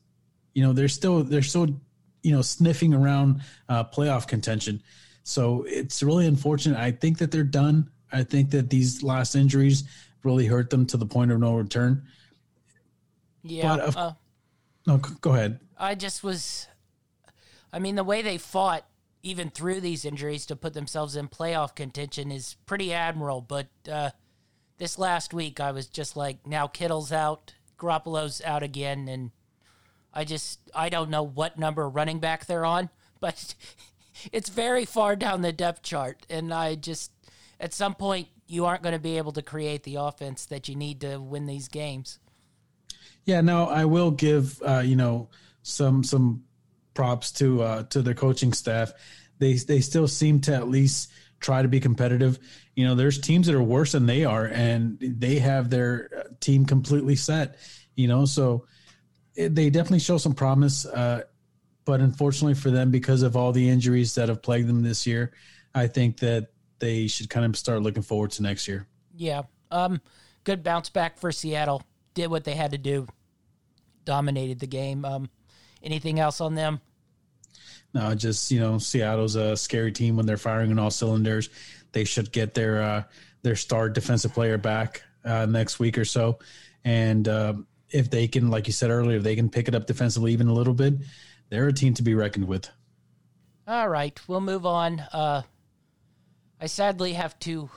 You 0.54 0.64
know, 0.64 0.74
they're 0.74 0.88
still 0.88 1.24
they're 1.24 1.42
still 1.42 1.82
you 2.22 2.32
know 2.32 2.42
sniffing 2.42 2.94
around 2.94 3.42
uh, 3.70 3.84
playoff 3.84 4.28
contention. 4.28 4.82
So 5.26 5.66
it's 5.68 6.04
really 6.04 6.28
unfortunate. 6.28 6.78
I 6.78 6.92
think 6.92 7.18
that 7.18 7.32
they're 7.32 7.44
done. 7.44 7.90
I 8.12 8.24
think 8.24 8.52
that 8.52 8.70
these 8.70 9.02
last 9.02 9.36
injuries 9.36 9.84
really 10.24 10.46
hurt 10.46 10.70
them 10.70 10.86
to 10.86 10.98
the 10.98 11.06
point 11.06 11.32
of 11.32 11.40
no 11.40 11.56
return. 11.56 12.04
Yeah. 13.42 13.76
But, 13.76 13.98
uh, 13.98 14.14
no, 14.86 14.98
go 14.98 15.34
ahead. 15.34 15.60
I 15.78 15.96
just 15.96 16.24
was. 16.24 16.68
I 17.74 17.80
mean, 17.80 17.96
the 17.96 18.04
way 18.04 18.22
they 18.22 18.38
fought 18.38 18.86
even 19.24 19.50
through 19.50 19.82
these 19.82 20.06
injuries 20.06 20.46
to 20.46 20.56
put 20.56 20.74
themselves 20.74 21.16
in 21.16 21.28
playoff 21.28 21.74
contention 21.74 22.32
is 22.32 22.56
pretty 22.68 22.94
admirable. 22.94 23.42
But 23.42 23.68
uh, 23.92 24.12
this 24.78 25.00
last 25.00 25.34
week, 25.34 25.60
I 25.60 25.72
was 25.72 25.88
just 25.88 26.16
like, 26.16 26.46
now 26.46 26.68
Kittle's 26.68 27.12
out, 27.12 27.56
Garoppolo's 27.80 28.44
out 28.46 28.62
again, 28.62 29.08
and 29.08 29.32
I 30.14 30.24
just 30.24 30.60
I 30.76 30.90
don't 30.90 31.10
know 31.10 31.24
what 31.24 31.58
number 31.58 31.90
running 31.90 32.20
back 32.20 32.46
they're 32.46 32.66
on, 32.66 32.92
but 33.20 33.56
it's 34.32 34.50
very 34.50 34.86
far 34.86 35.16
down 35.16 35.42
the 35.42 35.52
depth 35.52 35.82
chart, 35.82 36.26
and 36.30 36.54
I 36.54 36.76
just 36.76 37.12
at 37.60 37.74
some 37.74 37.96
point 37.96 38.28
you 38.48 38.66
aren't 38.66 38.84
going 38.84 38.94
to 38.94 39.00
be 39.00 39.18
able 39.18 39.32
to 39.34 39.42
create 39.42 39.84
the 39.84 39.96
offense 39.96 40.46
that 40.48 40.70
you 40.70 40.76
need 40.76 41.02
to 41.02 41.18
win 41.18 41.46
these 41.46 41.68
games. 41.68 42.20
Yeah, 43.26 43.42
no, 43.42 43.68
I 43.68 43.86
will 43.86 44.12
give 44.12 44.62
uh, 44.62 44.84
you 44.86 44.96
know 44.96 45.30
some 45.64 46.04
some 46.04 46.44
props 46.94 47.32
to 47.34 47.62
uh, 47.62 47.84
to 47.84 48.02
their 48.02 48.14
coaching 48.14 48.54
staff. 48.54 48.94
They 49.40 49.54
they 49.54 49.82
still 49.82 50.08
seem 50.08 50.42
to 50.42 50.54
at 50.54 50.68
least 50.68 51.12
try 51.40 51.62
to 51.62 51.68
be 51.68 51.80
competitive. 51.80 52.40
You 52.76 52.86
know, 52.86 52.96
there's 52.96 53.20
teams 53.20 53.48
that 53.48 53.56
are 53.56 53.64
worse 53.64 53.92
than 53.94 54.06
they 54.06 54.26
are, 54.26 54.46
and 54.46 54.98
they 55.00 55.40
have 55.40 55.70
their 55.70 56.28
team 56.40 56.66
completely 56.66 57.16
set. 57.16 57.58
You 57.96 58.08
know, 58.08 58.26
so 58.26 58.66
it, 59.36 59.56
they 59.56 59.70
definitely 59.70 60.00
show 60.00 60.18
some 60.18 60.34
promise. 60.34 60.86
Uh, 60.86 61.24
but 61.86 62.02
unfortunately 62.02 62.56
for 62.56 62.72
them, 62.72 62.92
because 62.92 63.22
of 63.22 63.38
all 63.38 63.52
the 63.52 63.70
injuries 63.70 64.16
that 64.16 64.30
have 64.30 64.42
plagued 64.42 64.68
them 64.68 64.82
this 64.82 65.06
year, 65.06 65.32
I 65.74 65.88
think 65.88 66.18
that 66.20 66.50
they 66.80 67.08
should 67.08 67.30
kind 67.30 67.46
of 67.46 67.56
start 67.56 67.82
looking 67.82 68.04
forward 68.04 68.32
to 68.32 68.42
next 68.44 68.68
year. 68.68 68.88
Yeah. 69.16 69.44
Um, 69.72 70.02
good 70.44 70.64
bounce 70.64 70.90
back 70.90 71.18
for 71.18 71.32
Seattle. 71.32 71.84
Did 72.16 72.32
what 72.32 72.44
they 72.44 72.56
had 72.56 72.72
to 72.72 72.78
do. 72.78 73.08
Dominated 74.04 74.60
the 74.60 74.68
game. 74.68 75.06
Um, 75.06 75.30
anything 75.84 76.20
else 76.20 76.42
on 76.42 76.56
them? 76.56 76.82
No, 77.94 78.14
just 78.14 78.52
you 78.52 78.60
know, 78.60 78.78
Seattle's 78.78 79.36
a 79.36 79.56
scary 79.56 79.92
team 79.92 80.18
when 80.18 80.26
they're 80.26 80.38
firing 80.38 80.72
on 80.72 80.80
all 80.80 80.92
cylinders. 80.92 81.50
They 81.94 82.04
should 82.04 82.32
get 82.32 82.54
their 82.54 82.82
uh, 82.82 83.04
their 83.42 83.56
star 83.56 83.90
defensive 83.90 84.34
player 84.34 84.58
back 84.58 85.02
uh, 85.24 85.46
next 85.46 85.80
week 85.80 85.98
or 85.98 86.04
so, 86.04 86.40
and 86.84 87.26
uh, 87.28 87.54
if 87.90 88.10
they 88.10 88.28
can, 88.28 88.50
like 88.50 88.68
you 88.68 88.74
said 88.74 88.90
earlier, 88.90 89.18
if 89.18 89.24
they 89.24 89.36
can 89.36 89.50
pick 89.50 89.70
it 89.70 89.76
up 89.76 89.88
defensively 89.88 90.34
even 90.34 90.48
a 90.48 90.54
little 90.54 90.74
bit, 90.74 90.96
they're 91.50 91.68
a 91.68 91.74
team 91.74 91.94
to 91.96 92.04
be 92.04 92.14
reckoned 92.14 92.48
with. 92.48 92.70
All 93.68 93.90
right, 93.90 94.20
we'll 94.28 94.42
move 94.42 94.66
on. 94.66 95.00
Uh, 95.00 95.42
I 96.62 96.68
sadly 96.68 97.14
have 97.14 97.38
to 97.40 97.70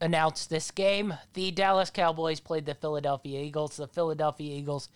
announce 0.00 0.46
this 0.46 0.70
game. 0.70 1.14
The 1.34 1.50
Dallas 1.52 1.90
Cowboys 1.90 2.40
played 2.40 2.66
the 2.66 2.74
Philadelphia 2.74 3.40
Eagles. 3.40 3.76
The 3.76 3.86
Philadelphia 3.86 4.56
Eagles 4.56 4.88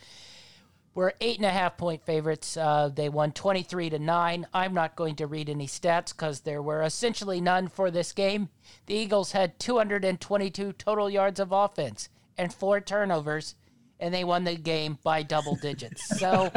were 0.94 1.14
eight 1.20 1.36
and 1.36 1.46
a 1.46 1.50
half 1.50 1.76
point 1.76 2.04
favorites. 2.04 2.56
Uh, 2.56 2.90
they 2.92 3.08
won 3.08 3.30
23 3.30 3.90
to 3.90 3.98
9. 3.98 4.46
I'm 4.52 4.74
not 4.74 4.96
going 4.96 5.14
to 5.16 5.26
read 5.26 5.48
any 5.48 5.66
stats 5.66 6.10
because 6.10 6.40
there 6.40 6.62
were 6.62 6.82
essentially 6.82 7.40
none 7.40 7.68
for 7.68 7.90
this 7.90 8.12
game. 8.12 8.48
The 8.86 8.94
Eagles 8.94 9.32
had 9.32 9.58
222 9.60 10.72
total 10.72 11.08
yards 11.08 11.38
of 11.38 11.52
offense 11.52 12.08
and 12.36 12.52
four 12.52 12.80
turnovers 12.80 13.54
and 14.00 14.12
they 14.12 14.24
won 14.24 14.44
the 14.44 14.56
game 14.56 14.98
by 15.02 15.22
double 15.22 15.56
digits. 15.56 16.02
So 16.18 16.50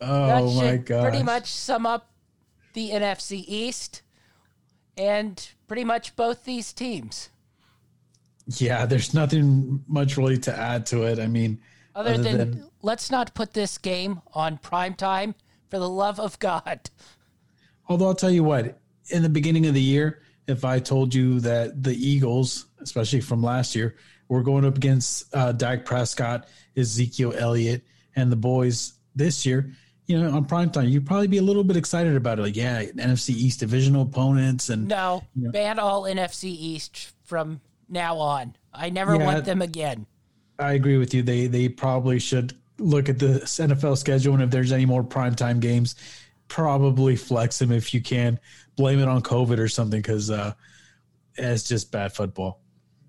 oh 0.00 0.60
that 0.60 0.86
should 0.86 0.86
pretty 0.86 1.22
much 1.22 1.46
sum 1.46 1.86
up 1.86 2.10
the 2.72 2.90
NFC 2.90 3.44
East 3.46 4.02
and 4.96 5.48
pretty 5.66 5.84
much 5.84 6.16
both 6.16 6.44
these 6.44 6.72
teams. 6.72 7.30
Yeah, 8.46 8.86
there's 8.86 9.14
nothing 9.14 9.82
much 9.86 10.16
really 10.16 10.38
to 10.38 10.56
add 10.56 10.86
to 10.86 11.04
it. 11.04 11.18
I 11.18 11.26
mean, 11.26 11.60
other, 11.94 12.14
other 12.14 12.22
than, 12.22 12.38
than 12.38 12.70
let's 12.82 13.10
not 13.10 13.34
put 13.34 13.54
this 13.54 13.78
game 13.78 14.20
on 14.34 14.58
prime 14.58 14.94
time 14.94 15.34
for 15.70 15.78
the 15.78 15.88
love 15.88 16.20
of 16.20 16.38
God. 16.38 16.90
Although 17.88 18.06
I'll 18.06 18.14
tell 18.14 18.30
you 18.30 18.44
what, 18.44 18.78
in 19.10 19.22
the 19.22 19.28
beginning 19.28 19.66
of 19.66 19.74
the 19.74 19.80
year, 19.80 20.22
if 20.46 20.64
I 20.64 20.78
told 20.78 21.14
you 21.14 21.40
that 21.40 21.82
the 21.82 21.94
Eagles, 21.94 22.66
especially 22.80 23.20
from 23.20 23.42
last 23.42 23.74
year, 23.74 23.96
were 24.28 24.42
going 24.42 24.64
up 24.64 24.76
against 24.76 25.34
uh, 25.34 25.52
Dak 25.52 25.84
Prescott, 25.84 26.48
Ezekiel 26.76 27.34
Elliott, 27.36 27.82
and 28.16 28.30
the 28.30 28.36
boys 28.36 28.94
this 29.14 29.44
year, 29.44 29.70
you 30.06 30.20
know, 30.20 30.36
on 30.36 30.44
prime 30.44 30.70
time, 30.70 30.88
you'd 30.88 31.06
probably 31.06 31.28
be 31.28 31.38
a 31.38 31.42
little 31.42 31.64
bit 31.64 31.76
excited 31.76 32.14
about 32.14 32.38
it. 32.38 32.42
Like, 32.42 32.56
yeah, 32.56 32.82
NFC 32.84 33.30
East 33.30 33.60
divisional 33.60 34.02
opponents, 34.02 34.68
and 34.68 34.86
no, 34.86 35.24
you 35.34 35.44
know. 35.44 35.50
ban 35.50 35.78
all 35.78 36.02
NFC 36.02 36.44
East 36.44 37.12
from 37.24 37.60
now 37.88 38.18
on. 38.18 38.56
I 38.72 38.90
never 38.90 39.16
yeah, 39.16 39.24
want 39.24 39.44
them 39.44 39.62
again. 39.62 40.06
I 40.58 40.72
agree 40.72 40.98
with 40.98 41.14
you. 41.14 41.22
They 41.22 41.46
they 41.46 41.68
probably 41.68 42.18
should 42.18 42.54
look 42.78 43.08
at 43.08 43.18
the 43.18 43.40
NFL 43.44 43.96
schedule, 43.96 44.34
and 44.34 44.42
if 44.42 44.50
there's 44.50 44.72
any 44.72 44.84
more 44.84 45.02
primetime 45.02 45.58
games, 45.58 45.94
probably 46.48 47.16
flex 47.16 47.58
them 47.58 47.72
if 47.72 47.94
you 47.94 48.02
can. 48.02 48.38
Blame 48.76 48.98
it 48.98 49.08
on 49.08 49.22
COVID 49.22 49.58
or 49.58 49.68
something 49.68 50.00
because 50.00 50.30
uh, 50.30 50.52
it's 51.36 51.64
just 51.64 51.90
bad 51.90 52.12
football. 52.12 52.60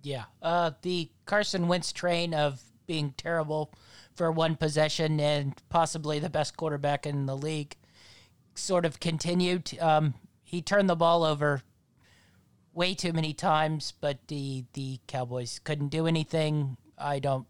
Yeah. 0.06 0.26
Uh, 0.42 0.72
the 0.84 1.10
Carson 1.26 1.68
Wentz 1.68 1.92
train 1.92 2.34
of 2.34 2.62
being 2.86 3.14
terrible 3.18 3.74
for 4.14 4.32
one 4.32 4.56
possession 4.56 5.20
and 5.20 5.54
possibly 5.70 6.20
the 6.20 6.30
best 6.30 6.56
quarterback 6.56 7.08
in 7.08 7.26
the 7.26 7.36
league 7.36 7.76
sort 8.54 8.86
of 8.86 9.00
continued. 9.00 9.78
Um, 9.82 10.14
he 10.44 10.62
turned 10.62 10.90
the 10.90 10.96
ball 10.96 11.24
over 11.24 11.64
way 12.72 12.94
too 12.94 13.14
many 13.14 13.34
times, 13.34 13.94
but 14.00 14.20
the 14.28 14.66
the 14.74 15.00
Cowboys 15.08 15.60
couldn't 15.64 15.90
do 15.90 16.06
anything. 16.06 16.78
I 16.98 17.18
don't. 17.20 17.48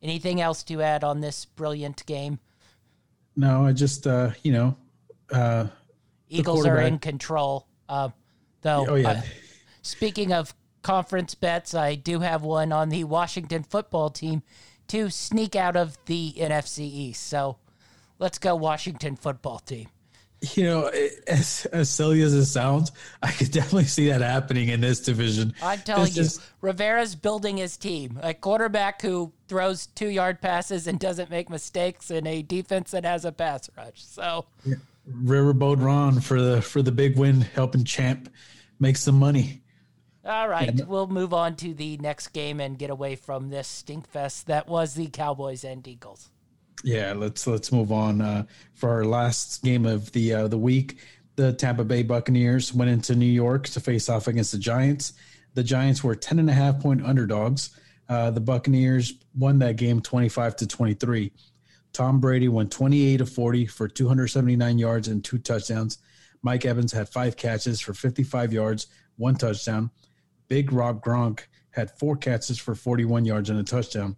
Anything 0.00 0.40
else 0.40 0.62
to 0.64 0.80
add 0.80 1.02
on 1.02 1.20
this 1.20 1.44
brilliant 1.44 2.06
game? 2.06 2.38
No, 3.36 3.66
I 3.66 3.72
just 3.72 4.06
uh, 4.06 4.30
you 4.44 4.52
know, 4.52 4.76
uh, 5.32 5.66
Eagles 6.28 6.66
are 6.66 6.80
in 6.80 7.00
control. 7.00 7.66
Uh, 7.88 8.10
though, 8.62 8.86
oh 8.88 8.94
yeah. 8.94 9.10
Uh, 9.10 9.22
speaking 9.82 10.32
of 10.32 10.54
conference 10.84 11.34
bets, 11.34 11.74
I 11.74 11.96
do 11.96 12.20
have 12.20 12.42
one 12.42 12.70
on 12.70 12.90
the 12.90 13.02
Washington 13.02 13.64
football 13.64 14.10
team 14.10 14.42
to 14.88 15.10
sneak 15.10 15.56
out 15.56 15.74
of 15.74 15.98
the 16.06 16.34
NFC 16.36 16.80
East. 16.80 17.26
So, 17.26 17.56
let's 18.20 18.38
go 18.38 18.54
Washington 18.54 19.16
football 19.16 19.58
team 19.58 19.88
you 20.54 20.64
know, 20.64 20.90
as, 21.26 21.66
as 21.72 21.90
silly 21.90 22.22
as 22.22 22.34
it 22.34 22.46
sounds, 22.46 22.92
I 23.22 23.30
could 23.30 23.50
definitely 23.50 23.84
see 23.84 24.08
that 24.08 24.20
happening 24.20 24.68
in 24.68 24.80
this 24.80 25.00
division. 25.00 25.54
I'm 25.62 25.80
telling 25.80 26.08
it's 26.08 26.16
you, 26.16 26.22
just, 26.22 26.40
Rivera's 26.60 27.14
building 27.14 27.56
his 27.56 27.76
team. 27.76 28.18
A 28.22 28.34
quarterback 28.34 29.02
who 29.02 29.32
throws 29.48 29.86
two 29.86 30.08
yard 30.08 30.40
passes 30.40 30.86
and 30.86 30.98
doesn't 30.98 31.30
make 31.30 31.50
mistakes, 31.50 32.10
and 32.10 32.26
a 32.26 32.42
defense 32.42 32.90
that 32.92 33.04
has 33.04 33.24
a 33.24 33.32
pass 33.32 33.70
rush. 33.76 34.02
So, 34.04 34.46
yeah. 34.64 34.76
Riverboat 35.10 35.82
Ron 35.82 36.20
for 36.20 36.40
the 36.40 36.62
for 36.62 36.80
the 36.80 36.92
big 36.92 37.18
win, 37.18 37.42
helping 37.42 37.84
Champ 37.84 38.32
make 38.80 38.96
some 38.96 39.18
money. 39.18 39.60
All 40.24 40.48
right, 40.48 40.74
yeah. 40.74 40.84
we'll 40.86 41.06
move 41.06 41.34
on 41.34 41.54
to 41.56 41.74
the 41.74 41.98
next 41.98 42.28
game 42.28 42.58
and 42.60 42.78
get 42.78 42.88
away 42.88 43.14
from 43.14 43.50
this 43.50 43.84
stinkfest 43.86 44.44
that 44.44 44.66
was 44.68 44.94
the 44.94 45.08
Cowboys 45.08 45.64
and 45.64 45.86
Eagles. 45.86 46.30
Yeah, 46.82 47.12
let's 47.14 47.46
let's 47.46 47.70
move 47.72 47.92
on 47.92 48.20
uh, 48.20 48.44
for 48.74 48.90
our 48.90 49.04
last 49.04 49.62
game 49.62 49.84
of 49.84 50.10
the 50.12 50.32
uh, 50.34 50.48
the 50.48 50.58
week. 50.58 50.98
The 51.36 51.52
Tampa 51.52 51.84
Bay 51.84 52.02
Buccaneers 52.02 52.72
went 52.72 52.90
into 52.90 53.14
New 53.14 53.26
York 53.26 53.64
to 53.68 53.80
face 53.80 54.08
off 54.08 54.28
against 54.28 54.52
the 54.52 54.58
Giants. 54.58 55.14
The 55.54 55.64
Giants 55.64 56.04
were 56.04 56.14
10 56.14 56.38
and 56.38 56.50
a 56.50 56.52
half 56.52 56.80
point 56.80 57.04
underdogs. 57.04 57.78
Uh, 58.08 58.30
the 58.30 58.40
Buccaneers 58.40 59.14
won 59.36 59.58
that 59.58 59.76
game 59.76 60.00
25 60.00 60.56
to 60.56 60.66
23. 60.66 61.32
Tom 61.92 62.20
Brady 62.20 62.48
went 62.48 62.70
28 62.70 63.20
of 63.20 63.30
40 63.30 63.66
for 63.66 63.88
279 63.88 64.78
yards 64.78 65.08
and 65.08 65.24
two 65.24 65.38
touchdowns. 65.38 65.98
Mike 66.42 66.66
Evans 66.66 66.92
had 66.92 67.08
five 67.08 67.36
catches 67.36 67.80
for 67.80 67.94
55 67.94 68.52
yards, 68.52 68.88
one 69.16 69.36
touchdown. 69.36 69.90
Big 70.48 70.72
Rob 70.72 71.04
Gronk 71.04 71.40
had 71.70 71.90
four 71.90 72.16
catches 72.16 72.58
for 72.58 72.74
41 72.74 73.24
yards 73.24 73.50
and 73.50 73.58
a 73.58 73.64
touchdown. 73.64 74.16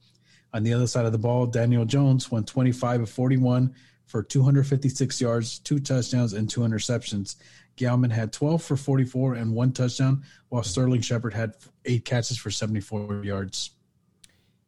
On 0.53 0.63
the 0.63 0.73
other 0.73 0.87
side 0.87 1.07
of 1.07 1.13
the 1.13 1.19
ball, 1.19 1.47
Daniel 1.47 1.85
Jones 1.85 2.31
went 2.31 2.47
25 2.47 3.03
of 3.03 3.11
41 3.11 3.75
for 4.07 4.23
256 4.23 5.21
yards, 5.21 5.59
two 5.59 5.79
touchdowns, 5.79 6.33
and 6.33 6.49
two 6.49 6.61
interceptions. 6.61 7.37
Gallman 7.77 8.11
had 8.11 8.33
12 8.33 8.63
for 8.63 8.77
44 8.77 9.35
and 9.35 9.55
one 9.55 9.73
touchdown, 9.73 10.23
while 10.49 10.63
Sterling 10.63 11.01
Shepard 11.01 11.35
had 11.35 11.55
eight 11.85 12.05
catches 12.05 12.39
for 12.39 12.51
74 12.51 13.25
yards. 13.25 13.71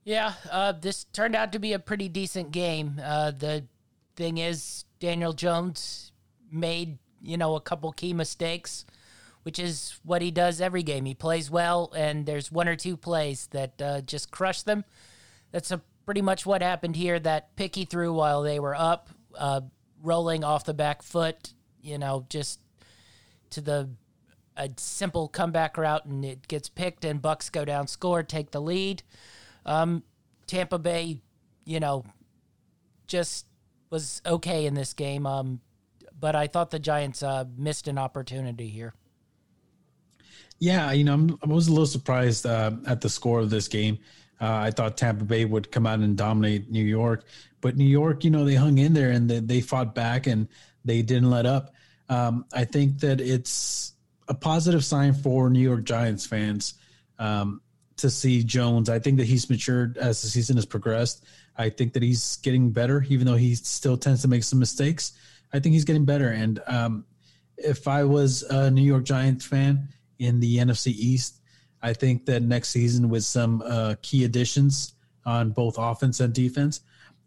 Yeah, 0.05 0.35
uh, 0.51 0.73
this 0.73 1.05
turned 1.05 1.35
out 1.35 1.53
to 1.53 1.59
be 1.59 1.73
a 1.73 1.79
pretty 1.79 2.09
decent 2.09 2.51
game. 2.51 3.01
Uh, 3.03 3.31
the 3.31 3.65
thing 4.17 4.39
is, 4.39 4.85
Daniel 5.01 5.33
Jones 5.33 6.13
made 6.51 6.99
you 7.23 7.37
know 7.37 7.57
a 7.57 7.61
couple 7.61 7.93
key 7.93 8.13
mistakes, 8.13 8.85
which 9.43 9.59
is 9.59 9.99
what 10.03 10.23
he 10.23 10.31
does 10.31 10.61
every 10.61 10.83
game. 10.83 11.05
He 11.05 11.15
plays 11.15 11.51
well, 11.51 11.93
and 11.97 12.27
there's 12.27 12.53
one 12.53 12.69
or 12.69 12.77
two 12.77 12.97
plays 12.97 13.49
that 13.53 13.81
uh, 13.81 14.01
just 14.03 14.31
crush 14.31 14.63
them. 14.63 14.85
That's 15.53 15.71
a, 15.71 15.81
pretty 16.05 16.23
much 16.23 16.47
what 16.47 16.63
happened 16.63 16.97
here. 16.97 17.19
That 17.19 17.55
pick 17.57 17.75
he 17.75 17.85
threw 17.85 18.13
while 18.13 18.43
they 18.43 18.61
were 18.61 18.75
up, 18.75 19.09
uh, 19.37 19.63
rolling 20.03 20.45
off 20.45 20.65
the 20.65 20.75
back 20.75 21.03
foot. 21.03 21.53
You 21.81 21.99
know, 21.99 22.27
just 22.29 22.61
to 23.51 23.61
the 23.61 23.89
a 24.57 24.69
simple 24.77 25.29
comeback 25.29 25.79
route, 25.79 26.05
and 26.05 26.25
it 26.25 26.49
gets 26.49 26.69
picked, 26.69 27.05
and 27.05 27.23
Bucs 27.23 27.51
go 27.51 27.65
down, 27.65 27.87
score, 27.87 28.23
take 28.23 28.51
the 28.51 28.61
lead. 28.61 29.03
Um, 29.65 30.03
Tampa 30.47 30.79
Bay, 30.79 31.23
you 31.65 31.79
know, 31.79 32.05
just 33.07 33.47
was 33.91 34.21
okay 34.27 34.67
in 34.67 34.75
this 34.75 34.93
game. 34.93 35.27
Um, 35.27 35.61
but 36.19 36.35
I 36.35 36.49
thought 36.49 36.71
the 36.71 36.79
Giants 36.79 37.23
uh, 37.23 37.45
missed 37.57 37.87
an 37.87 37.99
opportunity 37.99 38.69
here. 38.69 38.95
Yeah, 40.59 40.93
you 40.93 41.05
know, 41.05 41.15
I'm, 41.15 41.39
i 41.43 41.47
was 41.47 41.69
a 41.69 41.71
little 41.71 41.87
surprised 41.87 42.47
uh, 42.47 42.73
at 42.87 43.01
the 43.01 43.09
score 43.09 43.41
of 43.41 43.51
this 43.51 43.69
game. 43.69 43.99
Uh, 44.41 44.55
I 44.55 44.71
thought 44.71 44.97
Tampa 44.97 45.25
Bay 45.25 45.45
would 45.45 45.71
come 45.71 45.87
out 45.87 46.01
and 46.01 46.17
dominate 46.17 46.71
New 46.71 46.85
York, 46.85 47.25
but 47.61 47.77
New 47.77 47.85
York, 47.85 48.25
you 48.25 48.31
know, 48.31 48.45
they 48.45 48.55
hung 48.55 48.79
in 48.79 48.93
there 48.93 49.11
and 49.11 49.29
they, 49.29 49.41
they 49.41 49.61
fought 49.61 49.95
back 49.95 50.27
and 50.27 50.49
they 50.85 51.03
didn't 51.03 51.31
let 51.31 51.47
up. 51.47 51.75
Um, 52.09 52.45
I 52.53 52.65
think 52.65 53.01
that 53.01 53.21
it's 53.21 53.93
a 54.29 54.35
positive 54.35 54.85
sign 54.85 55.13
for 55.13 55.51
New 55.51 55.61
York 55.61 55.85
Giants 55.85 56.27
fans. 56.27 56.75
Um, 57.19 57.61
to 57.99 58.11
see 58.11 58.43
Jones. 58.43 58.89
I 58.89 58.99
think 58.99 59.19
that 59.19 59.27
he's 59.27 59.51
matured 59.51 59.99
as 59.99 60.23
the 60.23 60.29
season 60.29 60.57
has 60.57 60.67
progressed. 60.67 61.25
I 61.57 61.69
think 61.69 61.93
that 61.93 62.03
he's 62.03 62.37
getting 62.37 62.71
better, 62.71 63.05
even 63.09 63.27
though 63.27 63.37
he 63.37 63.55
still 63.55 63.97
tends 63.97 64.23
to 64.23 64.29
make 64.29 64.45
some 64.45 64.59
mistakes. 64.59 65.13
I 65.53 65.59
think 65.61 65.75
he's 65.75 65.85
getting 65.85 66.05
better. 66.05 66.29
And 66.29 66.61
um, 66.67 67.05
if 67.57 67.89
I 67.89 68.05
was 68.05 68.43
a 68.43 68.71
New 68.71 68.83
York 68.83 69.05
Giants 69.05 69.45
fan 69.45 69.89
in 70.19 70.41
the 70.41 70.59
NFC 70.59 70.89
East, 70.89 71.41
I 71.83 71.93
think 71.93 72.27
that 72.27 72.43
next 72.43 72.71
season 72.71 73.09
with 73.09 73.25
some 73.25 73.63
uh, 73.65 73.95
key 74.03 74.25
additions 74.25 74.95
on 75.25 75.51
both 75.51 75.77
offense 75.79 76.21
and 76.21 76.33
defense, 76.33 76.81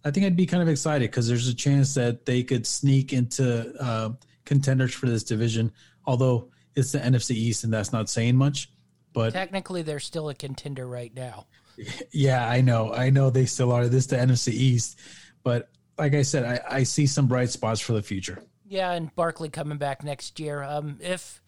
I 0.03 0.11
think 0.11 0.25
I'd 0.25 0.35
be 0.35 0.45
kind 0.45 0.63
of 0.63 0.69
excited 0.69 1.09
because 1.09 1.27
there's 1.27 1.47
a 1.47 1.53
chance 1.53 1.93
that 1.95 2.25
they 2.25 2.43
could 2.43 2.65
sneak 2.65 3.13
into 3.13 3.73
uh, 3.79 4.09
contenders 4.45 4.93
for 4.93 5.05
this 5.05 5.23
division. 5.23 5.71
Although 6.05 6.49
it's 6.75 6.91
the 6.91 6.99
NFC 6.99 7.31
East, 7.31 7.63
and 7.63 7.71
that's 7.71 7.93
not 7.93 8.09
saying 8.09 8.35
much. 8.35 8.69
But 9.13 9.33
technically, 9.33 9.81
they're 9.81 9.99
still 9.99 10.29
a 10.29 10.35
contender 10.35 10.87
right 10.87 11.13
now. 11.13 11.47
Yeah, 12.11 12.47
I 12.47 12.61
know. 12.61 12.93
I 12.93 13.09
know 13.09 13.31
they 13.31 13.45
still 13.45 13.71
are. 13.71 13.87
This 13.87 14.05
the 14.05 14.17
NFC 14.17 14.49
East, 14.49 14.99
but 15.41 15.69
like 15.97 16.13
I 16.13 16.21
said, 16.21 16.43
I, 16.43 16.77
I 16.77 16.83
see 16.83 17.07
some 17.07 17.27
bright 17.27 17.49
spots 17.49 17.79
for 17.79 17.93
the 17.93 18.03
future. 18.03 18.43
Yeah, 18.67 18.91
and 18.91 19.13
Barkley 19.15 19.49
coming 19.49 19.79
back 19.79 20.03
next 20.03 20.39
year. 20.39 20.61
Um, 20.61 20.99
if 21.01 21.40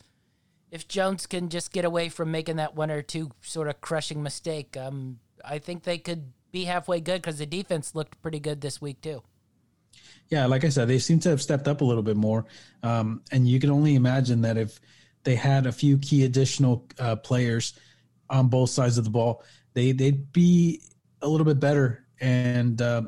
if 0.74 0.88
Jones 0.88 1.28
can 1.28 1.50
just 1.50 1.72
get 1.72 1.86
away 1.86 2.10
from 2.10 2.32
making 2.32 2.56
that 2.56 2.76
one 2.76 2.90
or 2.90 3.04
two 3.04 3.30
sort 3.42 3.68
of 3.68 3.80
crushing 3.80 4.24
mistake, 4.24 4.76
um, 4.76 5.20
I 5.46 5.60
think 5.60 5.84
they 5.84 6.00
could 6.00 6.34
be 6.52 6.64
halfway 6.64 7.00
good 7.00 7.22
because 7.22 7.38
the 7.38 7.46
defense 7.46 7.94
looked 7.94 8.20
pretty 8.24 8.40
good 8.40 8.60
this 8.60 8.82
week 8.82 9.00
too. 9.00 9.22
Yeah, 10.30 10.48
like 10.48 10.64
I 10.64 10.70
said, 10.70 10.88
they 10.88 10.98
seem 10.98 11.20
to 11.20 11.30
have 11.30 11.44
stepped 11.44 11.68
up 11.68 11.82
a 11.82 11.86
little 11.86 12.02
bit 12.02 12.18
more, 12.18 12.46
um, 12.82 13.22
and 13.32 13.48
you 13.48 13.60
can 13.60 13.70
only 13.70 13.94
imagine 13.94 14.42
that 14.42 14.58
if 14.58 14.82
they 15.24 15.36
had 15.36 15.68
a 15.68 15.72
few 15.72 16.00
key 16.00 16.24
additional 16.24 16.88
uh, 16.98 17.18
players 17.18 17.78
on 18.32 18.48
both 18.48 18.72
sides 18.72 18.98
of 18.98 19.04
the 19.04 19.12
ball, 19.12 19.44
they 19.76 19.92
they'd 19.92 20.34
be 20.34 20.82
a 21.22 21.28
little 21.28 21.46
bit 21.46 21.60
better. 21.60 22.04
And 22.20 22.82
uh, 22.82 23.04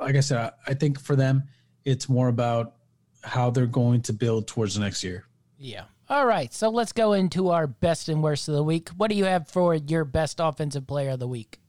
like 0.00 0.16
I 0.16 0.20
said, 0.20 0.52
I 0.66 0.72
think 0.72 0.98
for 0.98 1.16
them, 1.16 1.42
it's 1.84 2.08
more 2.08 2.28
about 2.28 2.76
how 3.22 3.50
they're 3.50 3.66
going 3.66 4.00
to 4.02 4.14
build 4.14 4.46
towards 4.46 4.76
the 4.76 4.80
next 4.80 5.04
year. 5.04 5.26
Yeah. 5.58 5.84
All 6.08 6.26
right. 6.26 6.52
So 6.52 6.68
let's 6.68 6.92
go 6.92 7.14
into 7.14 7.48
our 7.48 7.66
best 7.66 8.10
and 8.10 8.22
worst 8.22 8.48
of 8.48 8.54
the 8.54 8.62
week. 8.62 8.90
What 8.90 9.08
do 9.08 9.16
you 9.16 9.24
have 9.24 9.48
for 9.48 9.74
your 9.74 10.04
best 10.04 10.38
offensive 10.38 10.86
player 10.86 11.10
of 11.10 11.18
the 11.18 11.28
week? 11.28 11.60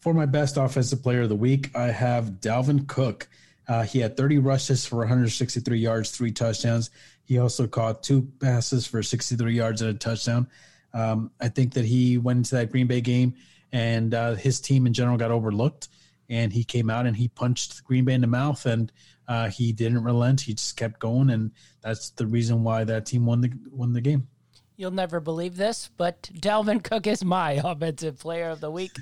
For 0.00 0.14
my 0.14 0.26
best 0.26 0.56
offensive 0.56 1.02
player 1.02 1.22
of 1.22 1.28
the 1.28 1.36
week, 1.36 1.76
I 1.76 1.86
have 1.86 2.40
Dalvin 2.40 2.86
Cook. 2.86 3.28
Uh, 3.66 3.82
he 3.82 3.98
had 3.98 4.16
30 4.16 4.38
rushes 4.38 4.86
for 4.86 4.98
163 4.98 5.78
yards, 5.78 6.12
three 6.12 6.30
touchdowns. 6.30 6.90
He 7.24 7.38
also 7.38 7.66
caught 7.66 8.04
two 8.04 8.30
passes 8.38 8.86
for 8.86 9.02
63 9.02 9.52
yards 9.52 9.82
and 9.82 9.90
a 9.90 9.94
touchdown. 9.94 10.46
Um, 10.94 11.32
I 11.40 11.48
think 11.48 11.74
that 11.74 11.84
he 11.84 12.18
went 12.18 12.36
into 12.38 12.54
that 12.54 12.70
Green 12.70 12.86
Bay 12.86 13.00
game 13.00 13.34
and 13.72 14.14
uh, 14.14 14.34
his 14.36 14.60
team 14.60 14.86
in 14.86 14.92
general 14.92 15.16
got 15.16 15.32
overlooked. 15.32 15.88
And 16.28 16.52
he 16.52 16.62
came 16.62 16.88
out 16.88 17.06
and 17.06 17.16
he 17.16 17.26
punched 17.26 17.82
Green 17.82 18.04
Bay 18.04 18.14
in 18.14 18.20
the 18.20 18.28
mouth 18.28 18.64
and 18.64 18.92
uh, 19.28 19.48
he 19.48 19.72
didn't 19.72 20.02
relent. 20.02 20.40
He 20.40 20.54
just 20.54 20.76
kept 20.76 21.00
going. 21.00 21.30
And 21.30 21.50
that's 21.82 22.10
the 22.10 22.26
reason 22.26 22.64
why 22.64 22.84
that 22.84 23.06
team 23.06 23.26
won 23.26 23.40
the, 23.40 23.52
won 23.70 23.92
the 23.92 24.00
game. 24.00 24.28
You'll 24.76 24.90
never 24.90 25.20
believe 25.20 25.56
this, 25.56 25.88
but 25.96 26.30
Dalvin 26.34 26.82
Cook 26.82 27.06
is 27.06 27.24
my 27.24 27.52
offensive 27.64 28.18
player 28.18 28.50
of 28.50 28.60
the 28.60 28.70
week 28.70 28.92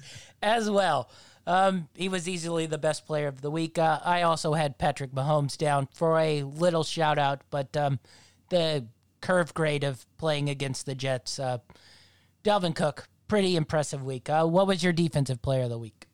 as 0.42 0.70
well. 0.70 1.10
Um, 1.46 1.88
he 1.94 2.08
was 2.08 2.28
easily 2.28 2.66
the 2.66 2.78
best 2.78 3.06
player 3.06 3.26
of 3.26 3.40
the 3.40 3.50
week. 3.50 3.78
Uh, 3.78 4.00
I 4.04 4.22
also 4.22 4.54
had 4.54 4.78
Patrick 4.78 5.10
Mahomes 5.12 5.58
down 5.58 5.88
for 5.92 6.18
a 6.18 6.42
little 6.42 6.84
shout 6.84 7.18
out, 7.18 7.42
but 7.50 7.76
um, 7.76 7.98
the 8.48 8.86
curve 9.20 9.52
grade 9.52 9.84
of 9.84 10.06
playing 10.16 10.48
against 10.48 10.86
the 10.86 10.94
Jets. 10.94 11.38
Uh, 11.38 11.58
Dalvin 12.44 12.74
Cook, 12.74 13.08
pretty 13.28 13.56
impressive 13.56 14.04
week. 14.04 14.30
Uh, 14.30 14.46
what 14.46 14.66
was 14.66 14.82
your 14.82 14.92
defensive 14.92 15.42
player 15.42 15.64
of 15.64 15.70
the 15.70 15.78
week? 15.78 16.06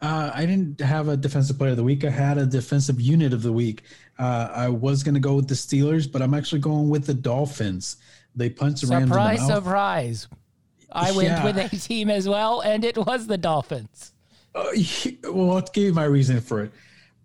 Uh, 0.00 0.30
I 0.32 0.46
didn't 0.46 0.80
have 0.80 1.08
a 1.08 1.16
defensive 1.16 1.58
player 1.58 1.72
of 1.72 1.76
the 1.76 1.84
week. 1.84 2.04
I 2.04 2.10
had 2.10 2.38
a 2.38 2.46
defensive 2.46 3.00
unit 3.00 3.32
of 3.32 3.42
the 3.42 3.52
week. 3.52 3.82
Uh, 4.18 4.48
I 4.54 4.68
was 4.68 5.02
going 5.02 5.14
to 5.14 5.20
go 5.20 5.34
with 5.34 5.48
the 5.48 5.54
Steelers, 5.54 6.10
but 6.10 6.22
I'm 6.22 6.34
actually 6.34 6.60
going 6.60 6.88
with 6.88 7.06
the 7.06 7.14
Dolphins. 7.14 7.96
They 8.36 8.48
punched 8.48 8.82
the 8.82 8.86
surprise, 8.86 9.10
Rams. 9.10 9.40
Surprise, 9.40 9.56
surprise. 9.56 10.28
I 10.92 11.12
went 11.12 11.28
yeah. 11.28 11.44
with 11.44 11.58
a 11.58 11.68
team 11.76 12.10
as 12.10 12.28
well, 12.28 12.60
and 12.60 12.84
it 12.84 12.96
was 12.96 13.26
the 13.26 13.38
Dolphins. 13.38 14.12
Uh, 14.54 14.70
well, 15.24 15.52
I'll 15.52 15.62
give 15.62 15.84
you 15.84 15.92
my 15.92 16.04
reason 16.04 16.40
for 16.40 16.62
it. 16.62 16.72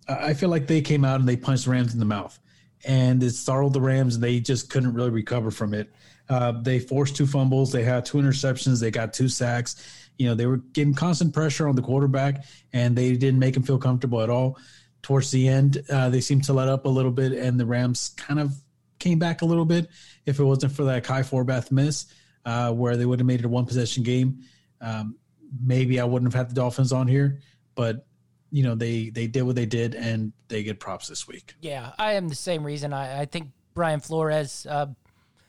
I 0.08 0.34
feel 0.34 0.50
like 0.50 0.68
they 0.68 0.82
came 0.82 1.06
out 1.06 1.20
and 1.20 1.30
they 1.30 1.38
punched 1.38 1.66
the 1.66 1.72
Rams 1.72 1.94
in 1.94 2.00
the 2.00 2.06
mouth, 2.06 2.38
and 2.86 3.22
it 3.24 3.32
startled 3.32 3.74
the 3.74 3.82
Rams, 3.82 4.16
and 4.16 4.24
they 4.24 4.40
just 4.40 4.70
couldn't 4.70 4.94
really 4.94 5.12
recover 5.12 5.52
from 5.52 5.74
it. 5.74 5.94
Uh, 6.30 6.52
they 6.62 6.80
forced 6.80 7.16
two 7.16 7.28
fumbles, 7.28 7.72
they 7.72 7.84
had 7.84 8.06
two 8.06 8.18
interceptions, 8.18 8.82
they 8.82 8.92
got 8.92 9.14
two 9.14 9.30
sacks. 9.30 10.03
You 10.18 10.28
know, 10.28 10.36
they 10.36 10.46
were 10.46 10.58
getting 10.58 10.94
constant 10.94 11.34
pressure 11.34 11.68
on 11.68 11.76
the 11.76 11.82
quarterback, 11.82 12.46
and 12.72 12.96
they 12.96 13.16
didn't 13.16 13.40
make 13.40 13.56
him 13.56 13.64
feel 13.64 13.78
comfortable 13.78 14.22
at 14.22 14.30
all. 14.30 14.58
Towards 15.02 15.32
the 15.32 15.48
end, 15.48 15.84
uh, 15.90 16.10
they 16.10 16.22
seemed 16.22 16.46
to 16.46 16.54
let 16.54 16.68
up 16.68 16.86
a 16.86 16.90
little 16.90 17.12
bit, 17.12 17.34
and 17.34 17.60
the 17.60 17.66
Rams 17.66 18.14
kind 18.16 18.40
of 18.40 18.54
came 19.00 19.20
back 19.20 19.42
a 19.42 19.46
little 19.46 19.66
bit. 19.66 19.90
If 20.26 20.40
it 20.40 20.44
wasn't 20.44 20.72
for 20.72 20.86
that 20.86 21.04
Kai 21.04 21.22
Forbath 21.22 21.72
miss, 21.72 22.06
uh, 22.46 22.72
where 22.72 22.96
they 22.96 23.06
would 23.06 23.20
have 23.20 23.28
made 23.28 23.40
it 23.40 23.46
a 23.46 23.50
one 23.50 23.66
possession 23.66 24.04
game, 24.04 24.44
um, 24.80 25.16
maybe 25.62 26.00
I 26.00 26.06
wouldn't 26.06 26.32
have 26.32 26.40
had 26.40 26.50
the 26.50 26.56
Dolphins 26.56 26.94
on 26.94 27.08
here, 27.08 27.42
but 27.76 28.06
you 28.52 28.64
know 28.64 28.76
they 28.76 29.10
they 29.10 29.28
did 29.28 29.42
what 29.42 29.56
they 29.56 29.66
did 29.66 29.96
and 29.96 30.32
they 30.48 30.64
get 30.64 30.80
props 30.80 31.08
this 31.08 31.28
week. 31.28 31.56
Yeah, 31.60 31.92
I 31.98 32.14
am 32.14 32.30
the 32.30 32.36
same 32.36 32.64
reason. 32.64 32.94
I, 32.94 33.22
I 33.22 33.26
think 33.26 33.50
Brian 33.74 34.00
Flores 34.00 34.68
uh, 34.70 34.88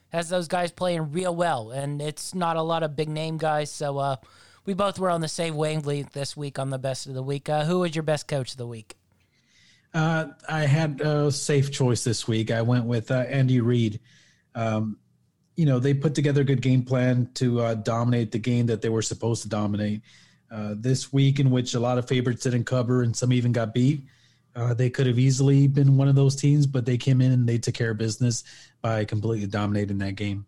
has 0.09 0.29
those 0.29 0.49
guys 0.49 0.73
playing 0.73 1.13
real 1.13 1.35
well, 1.35 1.71
and 1.71 2.01
it's 2.01 2.35
not 2.35 2.57
a 2.57 2.63
lot 2.63 2.83
of 2.83 2.97
big 2.97 3.09
name 3.09 3.37
guys. 3.37 3.71
So 3.71 3.99
uh, 3.99 4.17
we 4.65 4.75
both 4.75 4.99
were 4.99 5.11
on 5.11 5.21
the 5.21 5.29
same 5.29 5.57
wavelength 5.57 6.13
this 6.13 6.37
week 6.37 6.59
on 6.59 6.71
the 6.71 6.79
best 6.79 7.07
of 7.07 7.15
the 7.15 7.23
week. 7.23 7.49
Uh, 7.49 7.65
who 7.65 7.81
was 7.81 7.95
your 7.95 8.03
best 8.03 8.29
coach 8.29 8.53
of 8.53 8.57
the 8.57 8.67
week? 8.67 8.97
Uh, 9.93 10.27
I 10.49 10.63
had 10.63 11.01
a 11.01 11.31
safe 11.31 11.71
choice 11.71 12.03
this 12.03 12.27
week. 12.27 12.51
I 12.51 12.63
went 12.63 12.87
with 12.87 13.11
uh, 13.11 13.25
Andy 13.29 13.61
Reid. 13.61 14.01
Um, 14.55 14.99
you 15.57 15.67
know 15.67 15.79
they 15.79 15.95
put 15.95 16.15
together 16.15 16.41
a 16.41 16.45
good 16.45 16.63
game 16.63 16.83
plan 16.83 17.31
to 17.35 17.61
uh, 17.61 17.75
dominate 17.75 18.33
the 18.33 18.39
game 18.39 18.67
that 18.67 18.83
they 18.83 18.89
were 18.89 19.03
supposed 19.03 19.43
to 19.43 19.49
dominate. 19.49 20.03
Uh, 20.51 20.75
this 20.77 21.13
week, 21.13 21.41
in 21.41 21.51
which 21.51 21.75
a 21.75 21.81
lot 21.81 21.99
of 21.99 22.07
favorites 22.07 22.43
didn't 22.43 22.65
cover 22.65 23.03
and 23.03 23.17
some 23.17 23.33
even 23.33 23.51
got 23.51 23.75
beat, 23.75 24.05
uh, 24.55 24.73
they 24.73 24.89
could 24.89 25.07
have 25.07 25.19
easily 25.19 25.67
been 25.67 25.97
one 25.97 26.07
of 26.07 26.15
those 26.15 26.37
teams, 26.37 26.67
but 26.67 26.85
they 26.85 26.97
came 26.97 27.21
in 27.21 27.33
and 27.33 27.49
they 27.49 27.59
took 27.59 27.75
care 27.75 27.91
of 27.91 27.99
business 27.99 28.45
by 28.81 29.05
completely 29.05 29.47
dominating 29.49 29.99
that 29.99 30.15
game. 30.15 30.47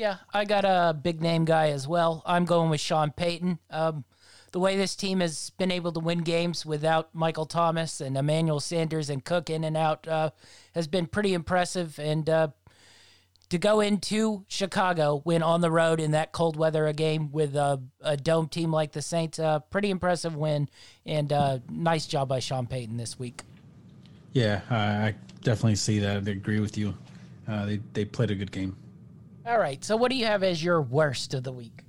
Yeah, 0.00 0.16
I 0.32 0.46
got 0.46 0.64
a 0.64 0.94
big 0.94 1.20
name 1.20 1.44
guy 1.44 1.72
as 1.72 1.86
well. 1.86 2.22
I'm 2.24 2.46
going 2.46 2.70
with 2.70 2.80
Sean 2.80 3.10
Payton. 3.10 3.58
Um, 3.68 4.06
the 4.50 4.58
way 4.58 4.74
this 4.78 4.96
team 4.96 5.20
has 5.20 5.50
been 5.58 5.70
able 5.70 5.92
to 5.92 6.00
win 6.00 6.20
games 6.20 6.64
without 6.64 7.14
Michael 7.14 7.44
Thomas 7.44 8.00
and 8.00 8.16
Emmanuel 8.16 8.60
Sanders 8.60 9.10
and 9.10 9.22
Cook 9.22 9.50
in 9.50 9.62
and 9.62 9.76
out 9.76 10.08
uh, 10.08 10.30
has 10.74 10.86
been 10.86 11.04
pretty 11.04 11.34
impressive. 11.34 11.98
And 11.98 12.30
uh, 12.30 12.48
to 13.50 13.58
go 13.58 13.80
into 13.80 14.46
Chicago, 14.48 15.20
win 15.26 15.42
on 15.42 15.60
the 15.60 15.70
road 15.70 16.00
in 16.00 16.12
that 16.12 16.32
cold 16.32 16.56
weather 16.56 16.86
a 16.86 16.94
game 16.94 17.30
with 17.30 17.54
a, 17.54 17.82
a 18.00 18.16
dome 18.16 18.48
team 18.48 18.72
like 18.72 18.92
the 18.92 19.02
Saints, 19.02 19.38
uh, 19.38 19.58
pretty 19.58 19.90
impressive 19.90 20.34
win. 20.34 20.70
And 21.04 21.30
uh, 21.30 21.58
nice 21.68 22.06
job 22.06 22.26
by 22.26 22.38
Sean 22.38 22.66
Payton 22.66 22.96
this 22.96 23.18
week. 23.18 23.42
Yeah, 24.32 24.62
I 24.70 25.14
definitely 25.42 25.76
see 25.76 25.98
that. 25.98 26.26
I 26.26 26.30
agree 26.30 26.60
with 26.60 26.78
you. 26.78 26.94
Uh, 27.46 27.66
they 27.66 27.80
they 27.92 28.06
played 28.06 28.30
a 28.30 28.34
good 28.34 28.50
game. 28.50 28.78
All 29.50 29.58
right. 29.58 29.84
So, 29.84 29.96
what 29.96 30.12
do 30.12 30.16
you 30.16 30.26
have 30.26 30.44
as 30.44 30.62
your 30.62 30.80
worst 30.80 31.34
of 31.34 31.42
the 31.42 31.50
week? 31.50 31.82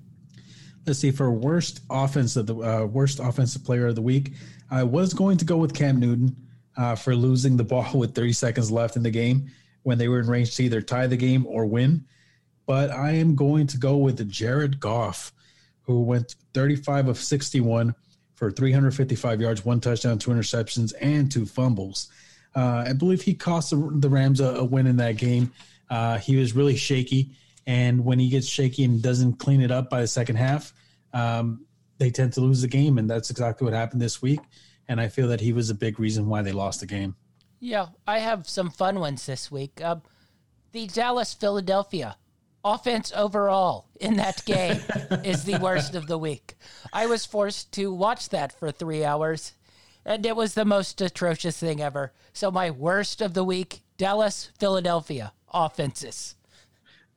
Let's 0.88 0.98
see. 0.98 1.12
For 1.12 1.30
worst 1.30 1.82
offense 1.92 2.36
of 2.36 2.48
the 2.48 2.56
uh, 2.56 2.86
worst 2.86 3.20
offensive 3.20 3.64
player 3.64 3.86
of 3.86 3.94
the 3.94 4.02
week, 4.02 4.34
I 4.72 4.82
was 4.82 5.14
going 5.14 5.38
to 5.38 5.46
go 5.46 5.58
with 5.58 5.76
Cam 5.76 6.00
Newton 6.00 6.36
uh, 6.76 6.96
for 6.96 7.16
losing 7.16 7.58
the 7.58 7.64
ball 7.64 7.88
with 7.94 8.16
30 8.16 8.34
seconds 8.34 8.72
left 8.72 8.96
in 8.96 9.04
the 9.04 9.12
game 9.12 9.52
when 9.84 10.00
they 10.00 10.08
were 10.08 10.20
in 10.22 10.28
range 10.28 10.56
to 10.56 10.64
either 10.64 10.82
tie 10.82 11.06
the 11.06 11.16
game 11.16 11.46
or 11.46 11.68
win. 11.68 12.04
But 12.66 12.90
I 12.90 13.12
am 13.12 13.36
going 13.36 13.68
to 13.68 13.78
go 13.78 13.98
with 13.98 14.28
Jared 14.28 14.80
Goff, 14.80 15.32
who 15.84 16.02
went 16.02 16.34
35 16.56 17.10
of 17.10 17.18
61 17.20 17.94
for 18.34 18.50
355 18.50 19.40
yards, 19.40 19.64
one 19.64 19.80
touchdown, 19.80 20.18
two 20.18 20.32
interceptions, 20.32 20.94
and 21.00 21.32
two 21.32 21.46
fumbles. 21.46 22.10
Uh, 22.56 22.86
I 22.88 22.94
believe 22.94 23.22
he 23.22 23.36
cost 23.36 23.70
the 23.70 24.10
Rams 24.10 24.42
a, 24.42 24.48
a 24.56 24.64
win 24.64 24.88
in 24.88 24.98
that 24.98 25.18
game. 25.18 25.52
Uh, 25.92 26.18
he 26.18 26.38
was 26.38 26.56
really 26.56 26.76
shaky, 26.76 27.36
and 27.66 28.04
when 28.04 28.20
he 28.20 28.30
gets 28.30 28.48
shaky 28.48 28.84
and 28.84 29.02
doesn't 29.02 29.34
clean 29.34 29.62
it 29.62 29.72
up 29.72 29.90
by 29.90 30.02
the 30.02 30.08
second 30.08 30.38
half, 30.38 30.74
um, 31.14 31.66
they 31.98 32.10
tend 32.10 32.34
to 32.34 32.42
lose 32.42 32.62
the 32.62 32.68
game, 32.68 32.98
and 32.98 33.10
that's 33.10 33.30
exactly 33.30 33.66
what 33.66 33.74
happened 33.74 34.02
this 34.02 34.22
week. 34.22 34.40
And 34.88 35.00
I 35.00 35.08
feel 35.08 35.28
that 35.28 35.42
he 35.42 35.54
was 35.54 35.70
a 35.70 35.76
big 35.76 36.00
reason 36.00 36.28
why 36.28 36.42
they 36.42 36.52
lost 36.52 36.80
the 36.80 36.86
game. 36.86 37.16
Yeah, 37.60 37.88
I 38.08 38.20
have 38.20 38.50
some 38.50 38.72
fun 38.72 39.00
ones 39.00 39.26
this 39.26 39.52
week. 39.52 39.80
Uh, 39.82 39.98
the 40.72 40.88
Dallas 40.88 41.34
Philadelphia 41.34 42.18
offense 42.64 43.12
overall 43.16 43.88
in 44.00 44.18
that 44.18 44.44
game 44.46 44.80
is 45.24 45.44
the 45.44 45.58
worst 45.60 45.96
of 45.96 46.08
the 46.08 46.18
week. 46.18 46.56
I 46.92 47.06
was 47.06 47.26
forced 47.26 47.72
to 47.74 47.94
watch 47.94 48.30
that 48.30 48.58
for 48.58 48.72
three 48.72 49.06
hours 49.06 49.54
and 50.06 50.26
it 50.26 50.36
was 50.36 50.54
the 50.54 50.66
most 50.66 51.02
atrocious 51.02 51.58
thing 51.58 51.82
ever. 51.82 52.14
So 52.34 52.52
my 52.52 52.72
worst 52.72 53.22
of 53.22 53.34
the 53.34 53.44
week: 53.44 53.82
Dallas, 53.98 54.52
Philadelphia 54.60 55.34
offenses. 55.54 56.36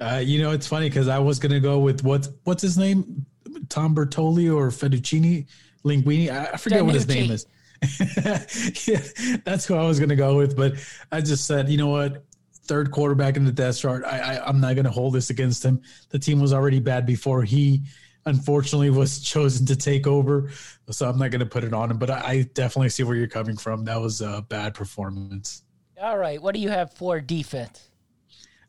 Uh, 0.00 0.20
you 0.22 0.42
know, 0.42 0.50
it's 0.50 0.66
funny 0.66 0.88
because 0.88 1.08
I 1.08 1.18
was 1.18 1.38
gonna 1.38 1.60
go 1.60 1.78
with 1.78 2.02
what's 2.02 2.30
what's 2.44 2.62
his 2.62 2.76
name, 2.76 3.24
Tom 3.68 3.94
Bertoli 3.94 4.54
or 4.54 4.68
Fettuccini 4.68 5.46
Linguini. 5.84 6.30
I, 6.30 6.52
I 6.52 6.56
forget 6.56 6.80
DiNucci. 6.80 6.86
what 6.86 6.94
his 6.94 7.08
name 7.08 7.30
is. 7.30 7.46
yeah, 8.88 9.38
that's 9.44 9.66
who 9.66 9.74
I 9.74 9.86
was 9.86 10.00
gonna 10.00 10.16
go 10.16 10.36
with, 10.36 10.56
but 10.56 10.74
I 11.12 11.20
just 11.20 11.46
said, 11.46 11.68
you 11.68 11.76
know 11.76 11.88
what, 11.88 12.24
third 12.66 12.90
quarterback 12.90 13.36
in 13.36 13.44
the 13.44 13.52
death 13.52 13.78
chart. 13.78 14.04
I, 14.04 14.18
I 14.18 14.48
I'm 14.48 14.60
not 14.60 14.76
gonna 14.76 14.90
hold 14.90 15.14
this 15.14 15.30
against 15.30 15.64
him. 15.64 15.80
The 16.10 16.18
team 16.18 16.40
was 16.40 16.52
already 16.52 16.80
bad 16.80 17.06
before 17.06 17.42
he 17.42 17.82
unfortunately 18.26 18.90
was 18.90 19.20
chosen 19.22 19.66
to 19.66 19.76
take 19.76 20.06
over. 20.06 20.50
So 20.90 21.08
I'm 21.08 21.18
not 21.18 21.30
going 21.30 21.40
to 21.40 21.46
put 21.46 21.64
it 21.64 21.72
on 21.72 21.90
him, 21.90 21.98
but 21.98 22.10
I, 22.10 22.42
definitely 22.54 22.90
see 22.90 23.02
where 23.02 23.16
you're 23.16 23.26
coming 23.26 23.56
from. 23.56 23.84
That 23.84 24.00
was 24.00 24.20
a 24.20 24.44
bad 24.48 24.74
performance. 24.74 25.62
All 26.00 26.18
right. 26.18 26.40
What 26.40 26.54
do 26.54 26.60
you 26.60 26.68
have 26.68 26.92
for 26.92 27.20
defense? 27.20 27.88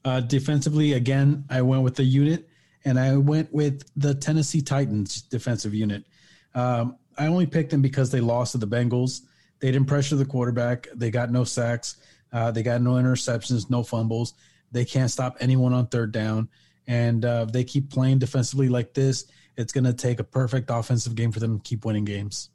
Uh, 0.06 0.22
defensively, 0.22 0.93
again, 0.93 1.43
I 1.49 1.62
went 1.62 1.84
with 1.84 1.95
the 1.95 2.03
unit 2.03 2.47
and 2.86 2.99
I 2.99 3.18
went 3.18 3.51
with 3.51 3.84
the 3.97 4.14
Tennessee 4.14 4.62
Titans 4.62 5.24
defensive 5.24 5.74
unit. 5.74 6.06
Um, 6.53 6.97
I 7.18 7.28
only 7.28 7.47
picked 7.47 7.72
them 7.72 7.82
because 7.82 8.12
they 8.12 8.22
lost 8.22 8.53
to 8.53 8.60
the 8.60 8.68
Bengals. 8.68 9.22
They 9.60 9.72
didn't 9.72 9.88
pressure 9.88 10.16
the 10.16 10.26
quarterback. 10.26 10.88
They 10.93 11.10
got 11.10 11.32
no 11.32 11.43
sacks. 11.43 11.97
Uh, 12.32 12.51
they 12.51 12.64
got 12.64 12.82
no 12.82 12.91
interceptions, 12.91 13.70
no 13.70 13.84
fumbles. 13.84 14.36
They 14.72 14.86
can't 14.86 15.10
stop 15.10 15.38
anyone 15.39 15.74
on 15.74 15.88
third 15.88 16.12
down. 16.12 16.49
And 16.88 17.26
uh, 17.26 17.45
they 17.45 17.64
keep 17.64 17.89
playing 17.89 18.20
defensively 18.20 18.70
like 18.70 18.93
this 18.93 19.26
it's 19.58 19.72
going 19.72 19.86
to 19.86 19.93
take 19.93 20.20
a 20.20 20.24
perfect 20.24 20.70
offensive 20.70 21.16
game 21.16 21.32
for 21.32 21.39
them 21.39 21.60
to 21.60 21.64
keep 21.64 21.86
winning 21.86 22.06
games. 22.06 22.49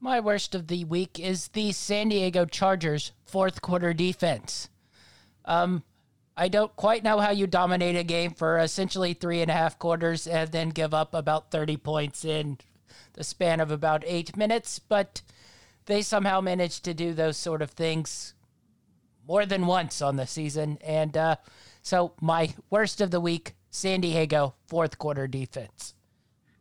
My 0.00 0.20
worst 0.20 0.54
of 0.54 0.66
the 0.66 0.84
week 0.84 1.20
is 1.20 1.48
the 1.48 1.72
San 1.72 2.08
Diego 2.08 2.44
Chargers 2.44 3.12
fourth 3.24 3.62
quarter 3.62 3.92
defense. 3.92 4.68
Um, 5.44 5.82
I 6.36 6.48
don't 6.48 6.74
quite 6.76 7.04
know 7.04 7.20
how 7.20 7.30
you 7.30 7.46
dominate 7.46 7.96
a 7.96 8.04
game 8.04 8.32
for 8.32 8.58
essentially 8.58 9.12
three 9.12 9.42
and 9.42 9.50
a 9.50 9.54
half 9.54 9.78
quarters 9.78 10.26
and 10.26 10.50
then 10.50 10.70
give 10.70 10.94
up 10.94 11.14
about 11.14 11.50
30 11.50 11.76
points 11.76 12.24
in 12.24 12.58
the 13.14 13.24
span 13.24 13.60
of 13.60 13.70
about 13.70 14.02
eight 14.06 14.36
minutes, 14.36 14.78
but 14.78 15.22
they 15.86 16.00
somehow 16.02 16.40
managed 16.40 16.84
to 16.84 16.94
do 16.94 17.12
those 17.12 17.36
sort 17.36 17.60
of 17.60 17.70
things 17.70 18.34
more 19.26 19.44
than 19.44 19.66
once 19.66 20.00
on 20.00 20.16
the 20.16 20.26
season. 20.26 20.78
And 20.82 21.16
uh, 21.16 21.36
so, 21.82 22.14
my 22.20 22.54
worst 22.70 23.00
of 23.00 23.10
the 23.10 23.20
week 23.20 23.54
San 23.70 24.00
Diego 24.00 24.54
fourth 24.66 24.98
quarter 24.98 25.26
defense. 25.26 25.94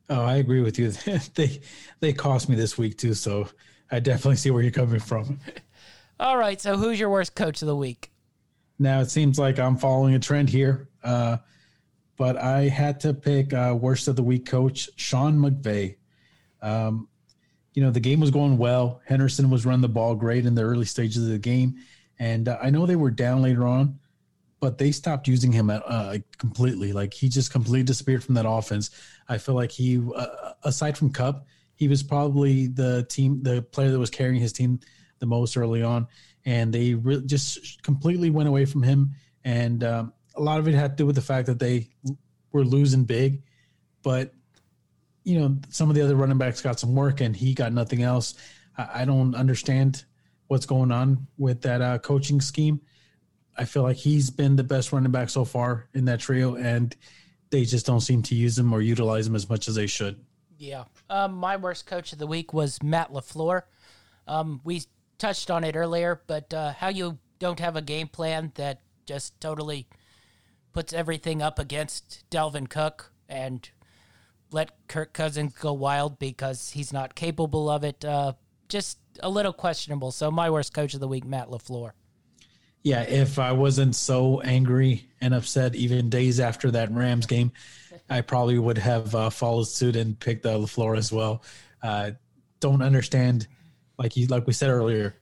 Oh, 0.09 0.21
I 0.21 0.37
agree 0.37 0.61
with 0.61 0.79
you. 0.79 0.91
they 1.35 1.61
they 1.99 2.13
cost 2.13 2.49
me 2.49 2.55
this 2.55 2.77
week 2.77 2.97
too, 2.97 3.13
so 3.13 3.47
I 3.91 3.99
definitely 3.99 4.37
see 4.37 4.51
where 4.51 4.61
you're 4.61 4.71
coming 4.71 4.99
from. 4.99 5.39
All 6.19 6.37
right, 6.37 6.59
so 6.59 6.77
who's 6.77 6.99
your 6.99 7.09
worst 7.09 7.35
coach 7.35 7.61
of 7.61 7.67
the 7.67 7.75
week? 7.75 8.10
Now 8.81 8.99
it 8.99 9.11
seems 9.11 9.37
like 9.37 9.59
I'm 9.59 9.77
following 9.77 10.15
a 10.15 10.19
trend 10.19 10.49
here, 10.49 10.89
uh, 11.03 11.37
but 12.17 12.35
I 12.35 12.61
had 12.61 12.99
to 13.01 13.13
pick 13.13 13.53
uh, 13.53 13.77
worst 13.79 14.07
of 14.07 14.15
the 14.15 14.23
week 14.23 14.47
coach 14.47 14.89
Sean 14.95 15.37
McVay. 15.37 15.97
Um, 16.63 17.07
you 17.75 17.83
know 17.83 17.91
the 17.91 17.99
game 17.99 18.19
was 18.19 18.31
going 18.31 18.57
well. 18.57 18.99
Henderson 19.05 19.51
was 19.51 19.67
running 19.67 19.81
the 19.81 19.87
ball 19.87 20.15
great 20.15 20.47
in 20.47 20.55
the 20.55 20.63
early 20.63 20.85
stages 20.85 21.23
of 21.23 21.29
the 21.29 21.37
game, 21.37 21.75
and 22.17 22.47
uh, 22.47 22.57
I 22.59 22.71
know 22.71 22.87
they 22.87 22.95
were 22.95 23.11
down 23.11 23.43
later 23.43 23.67
on, 23.67 23.99
but 24.59 24.79
they 24.79 24.91
stopped 24.91 25.27
using 25.27 25.51
him 25.51 25.69
at, 25.69 25.83
uh, 25.85 26.17
completely. 26.39 26.91
Like 26.91 27.13
he 27.13 27.29
just 27.29 27.51
completely 27.51 27.83
disappeared 27.83 28.23
from 28.23 28.33
that 28.33 28.49
offense. 28.49 28.89
I 29.29 29.37
feel 29.37 29.53
like 29.53 29.71
he, 29.71 30.01
uh, 30.15 30.53
aside 30.63 30.97
from 30.97 31.13
Kupp, 31.13 31.45
he 31.75 31.87
was 31.87 32.01
probably 32.01 32.65
the 32.65 33.05
team, 33.09 33.43
the 33.43 33.61
player 33.61 33.91
that 33.91 33.99
was 33.99 34.09
carrying 34.09 34.41
his 34.41 34.51
team 34.51 34.79
the 35.19 35.27
most 35.27 35.55
early 35.55 35.83
on, 35.83 36.07
and 36.45 36.73
they 36.73 36.93
re- 36.93 37.21
just 37.25 37.81
completely 37.83 38.29
went 38.29 38.49
away 38.49 38.65
from 38.65 38.83
him. 38.83 39.11
And 39.43 39.83
um, 39.83 40.13
a 40.35 40.41
lot 40.41 40.59
of 40.59 40.67
it 40.67 40.73
had 40.73 40.97
to 40.97 41.03
do 41.03 41.05
with 41.05 41.15
the 41.15 41.21
fact 41.21 41.47
that 41.47 41.59
they 41.59 41.89
were 42.51 42.63
losing 42.63 43.05
big, 43.05 43.43
but 44.03 44.33
you 45.23 45.39
know 45.39 45.55
some 45.69 45.89
of 45.89 45.95
the 45.95 46.01
other 46.01 46.15
running 46.15 46.37
backs 46.37 46.61
got 46.61 46.79
some 46.79 46.95
work, 46.95 47.21
and 47.21 47.35
he 47.35 47.53
got 47.53 47.73
nothing 47.73 48.03
else. 48.03 48.35
I, 48.77 49.01
I 49.01 49.05
don't 49.05 49.35
understand 49.35 50.05
what's 50.47 50.65
going 50.65 50.91
on 50.91 51.27
with 51.37 51.61
that 51.61 51.81
uh, 51.81 51.97
coaching 51.99 52.41
scheme 52.41 52.81
I 53.57 53.65
feel 53.65 53.83
like 53.83 53.97
he's 53.97 54.29
been 54.29 54.55
the 54.55 54.63
best 54.63 54.91
running 54.91 55.11
back 55.11 55.29
so 55.29 55.45
far 55.45 55.87
in 55.93 56.05
that 56.05 56.19
trio, 56.19 56.55
and 56.55 56.95
they 57.49 57.65
just 57.65 57.85
don't 57.85 58.01
seem 58.01 58.23
to 58.23 58.35
use 58.35 58.57
him 58.57 58.73
or 58.73 58.81
utilize 58.81 59.27
him 59.27 59.35
as 59.35 59.49
much 59.49 59.67
as 59.67 59.75
they 59.75 59.87
should. 59.87 60.19
Yeah. 60.57 60.85
Um, 61.09 61.33
my 61.33 61.57
worst 61.57 61.85
coach 61.85 62.13
of 62.13 62.19
the 62.19 62.27
week 62.27 62.53
was 62.53 62.81
Matt 62.81 63.11
LaFleur. 63.11 63.63
Um, 64.27 64.61
we 64.63 64.83
touched 65.21 65.51
on 65.51 65.63
it 65.63 65.75
earlier, 65.75 66.21
but 66.27 66.53
uh, 66.53 66.73
how 66.73 66.89
you 66.89 67.17
don't 67.39 67.59
have 67.59 67.75
a 67.75 67.81
game 67.81 68.07
plan 68.07 68.51
that 68.55 68.81
just 69.05 69.39
totally 69.39 69.87
puts 70.73 70.93
everything 70.93 71.41
up 71.41 71.59
against 71.59 72.23
Dalvin 72.29 72.69
Cook 72.69 73.11
and 73.29 73.69
let 74.51 74.71
Kirk 74.87 75.13
Cousins 75.13 75.53
go 75.53 75.73
wild 75.73 76.19
because 76.19 76.71
he's 76.71 76.91
not 76.91 77.15
capable 77.15 77.69
of 77.69 77.83
it. 77.83 78.03
Uh, 78.03 78.33
just 78.67 78.97
a 79.21 79.29
little 79.29 79.53
questionable. 79.53 80.11
So 80.11 80.31
my 80.31 80.49
worst 80.49 80.73
coach 80.73 80.93
of 80.93 80.99
the 80.99 81.07
week, 81.07 81.25
Matt 81.25 81.49
LaFleur 81.49 81.91
yeah, 82.83 83.03
if 83.03 83.37
I 83.37 83.51
wasn't 83.51 83.95
so 83.95 84.41
angry 84.41 85.07
and 85.19 85.33
upset 85.33 85.75
even 85.75 86.09
days 86.09 86.39
after 86.39 86.71
that 86.71 86.91
Rams 86.91 87.27
game, 87.27 87.51
I 88.09 88.21
probably 88.21 88.57
would 88.57 88.77
have 88.79 89.13
uh, 89.13 89.29
followed 89.29 89.67
suit 89.67 89.95
and 89.95 90.19
picked 90.19 90.43
the 90.43 90.57
LaFleur 90.57 90.97
as 90.97 91.11
well. 91.11 91.43
Uh, 91.83 92.11
don't 92.59 92.81
understand, 92.81 93.47
like 93.97 94.17
you, 94.17 94.27
like 94.27 94.47
we 94.47 94.53
said 94.53 94.69
earlier, 94.69 95.15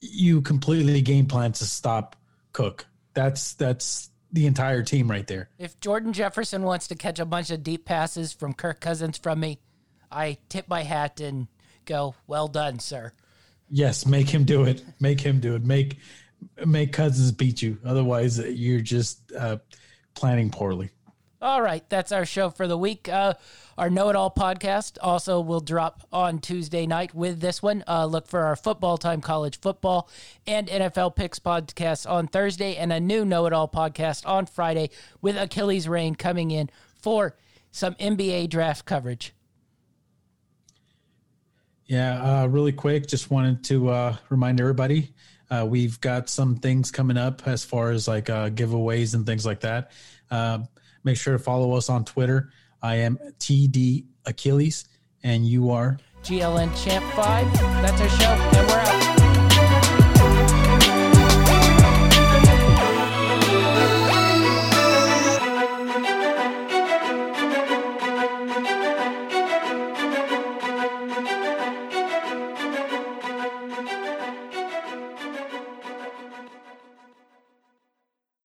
you 0.00 0.42
completely 0.42 1.00
game 1.00 1.26
plan 1.26 1.52
to 1.52 1.64
stop 1.64 2.16
Cook. 2.52 2.86
That's 3.14 3.54
that's 3.54 4.10
the 4.32 4.46
entire 4.46 4.82
team 4.82 5.10
right 5.10 5.26
there. 5.26 5.48
If 5.58 5.78
Jordan 5.80 6.12
Jefferson 6.12 6.62
wants 6.62 6.88
to 6.88 6.94
catch 6.94 7.18
a 7.18 7.24
bunch 7.24 7.50
of 7.50 7.62
deep 7.62 7.84
passes 7.84 8.32
from 8.32 8.54
Kirk 8.54 8.80
Cousins 8.80 9.18
from 9.18 9.40
me, 9.40 9.58
I 10.10 10.38
tip 10.48 10.68
my 10.68 10.82
hat 10.82 11.20
and 11.20 11.48
go, 11.84 12.14
"Well 12.26 12.48
done, 12.48 12.78
sir." 12.78 13.12
Yes, 13.70 14.04
make 14.04 14.28
him 14.28 14.44
do 14.44 14.64
it. 14.64 14.84
Make 15.00 15.20
him 15.20 15.40
do 15.40 15.54
it. 15.54 15.64
Make 15.64 15.98
make 16.66 16.92
Cousins 16.92 17.32
beat 17.32 17.62
you. 17.62 17.78
Otherwise, 17.84 18.38
you're 18.38 18.80
just 18.80 19.32
uh, 19.32 19.58
planning 20.14 20.50
poorly. 20.50 20.90
All 21.42 21.60
right, 21.60 21.82
that's 21.88 22.12
our 22.12 22.24
show 22.24 22.50
for 22.50 22.68
the 22.68 22.78
week. 22.78 23.08
Uh, 23.08 23.34
our 23.76 23.90
Know 23.90 24.10
It 24.10 24.14
All 24.14 24.30
podcast 24.30 24.96
also 25.02 25.40
will 25.40 25.58
drop 25.58 26.06
on 26.12 26.38
Tuesday 26.38 26.86
night 26.86 27.16
with 27.16 27.40
this 27.40 27.60
one. 27.60 27.82
Uh, 27.88 28.06
look 28.06 28.28
for 28.28 28.44
our 28.44 28.54
football 28.54 28.96
time, 28.96 29.20
college 29.20 29.58
football, 29.58 30.08
and 30.46 30.68
NFL 30.68 31.16
picks 31.16 31.40
podcast 31.40 32.08
on 32.08 32.28
Thursday, 32.28 32.76
and 32.76 32.92
a 32.92 33.00
new 33.00 33.24
Know 33.24 33.46
It 33.46 33.52
All 33.52 33.66
podcast 33.66 34.24
on 34.24 34.46
Friday 34.46 34.90
with 35.20 35.36
Achilles 35.36 35.88
Rain 35.88 36.14
coming 36.14 36.52
in 36.52 36.70
for 37.00 37.34
some 37.72 37.94
NBA 37.94 38.48
draft 38.48 38.84
coverage. 38.84 39.34
Yeah, 41.86 42.42
uh, 42.42 42.46
really 42.46 42.72
quick, 42.72 43.08
just 43.08 43.32
wanted 43.32 43.64
to 43.64 43.88
uh, 43.88 44.16
remind 44.28 44.60
everybody 44.60 45.12
uh, 45.52 45.66
we've 45.66 46.00
got 46.00 46.30
some 46.30 46.56
things 46.56 46.90
coming 46.90 47.18
up 47.18 47.46
as 47.46 47.62
far 47.62 47.90
as 47.90 48.08
like 48.08 48.30
uh, 48.30 48.48
giveaways 48.48 49.14
and 49.14 49.26
things 49.26 49.44
like 49.44 49.60
that. 49.60 49.90
Uh, 50.30 50.60
make 51.04 51.16
sure 51.16 51.32
to 51.36 51.42
follow 51.42 51.74
us 51.74 51.88
on 51.88 52.04
Twitter. 52.04 52.50
I 52.82 52.96
am 52.96 53.18
TD 53.38 54.04
Achilles, 54.26 54.84
and 55.22 55.46
you 55.46 55.70
are 55.70 55.98
GLN 56.22 56.84
Champ 56.84 57.04
5. 57.14 57.52
That's 57.82 58.00
our 58.00 58.08
show. 58.08 58.61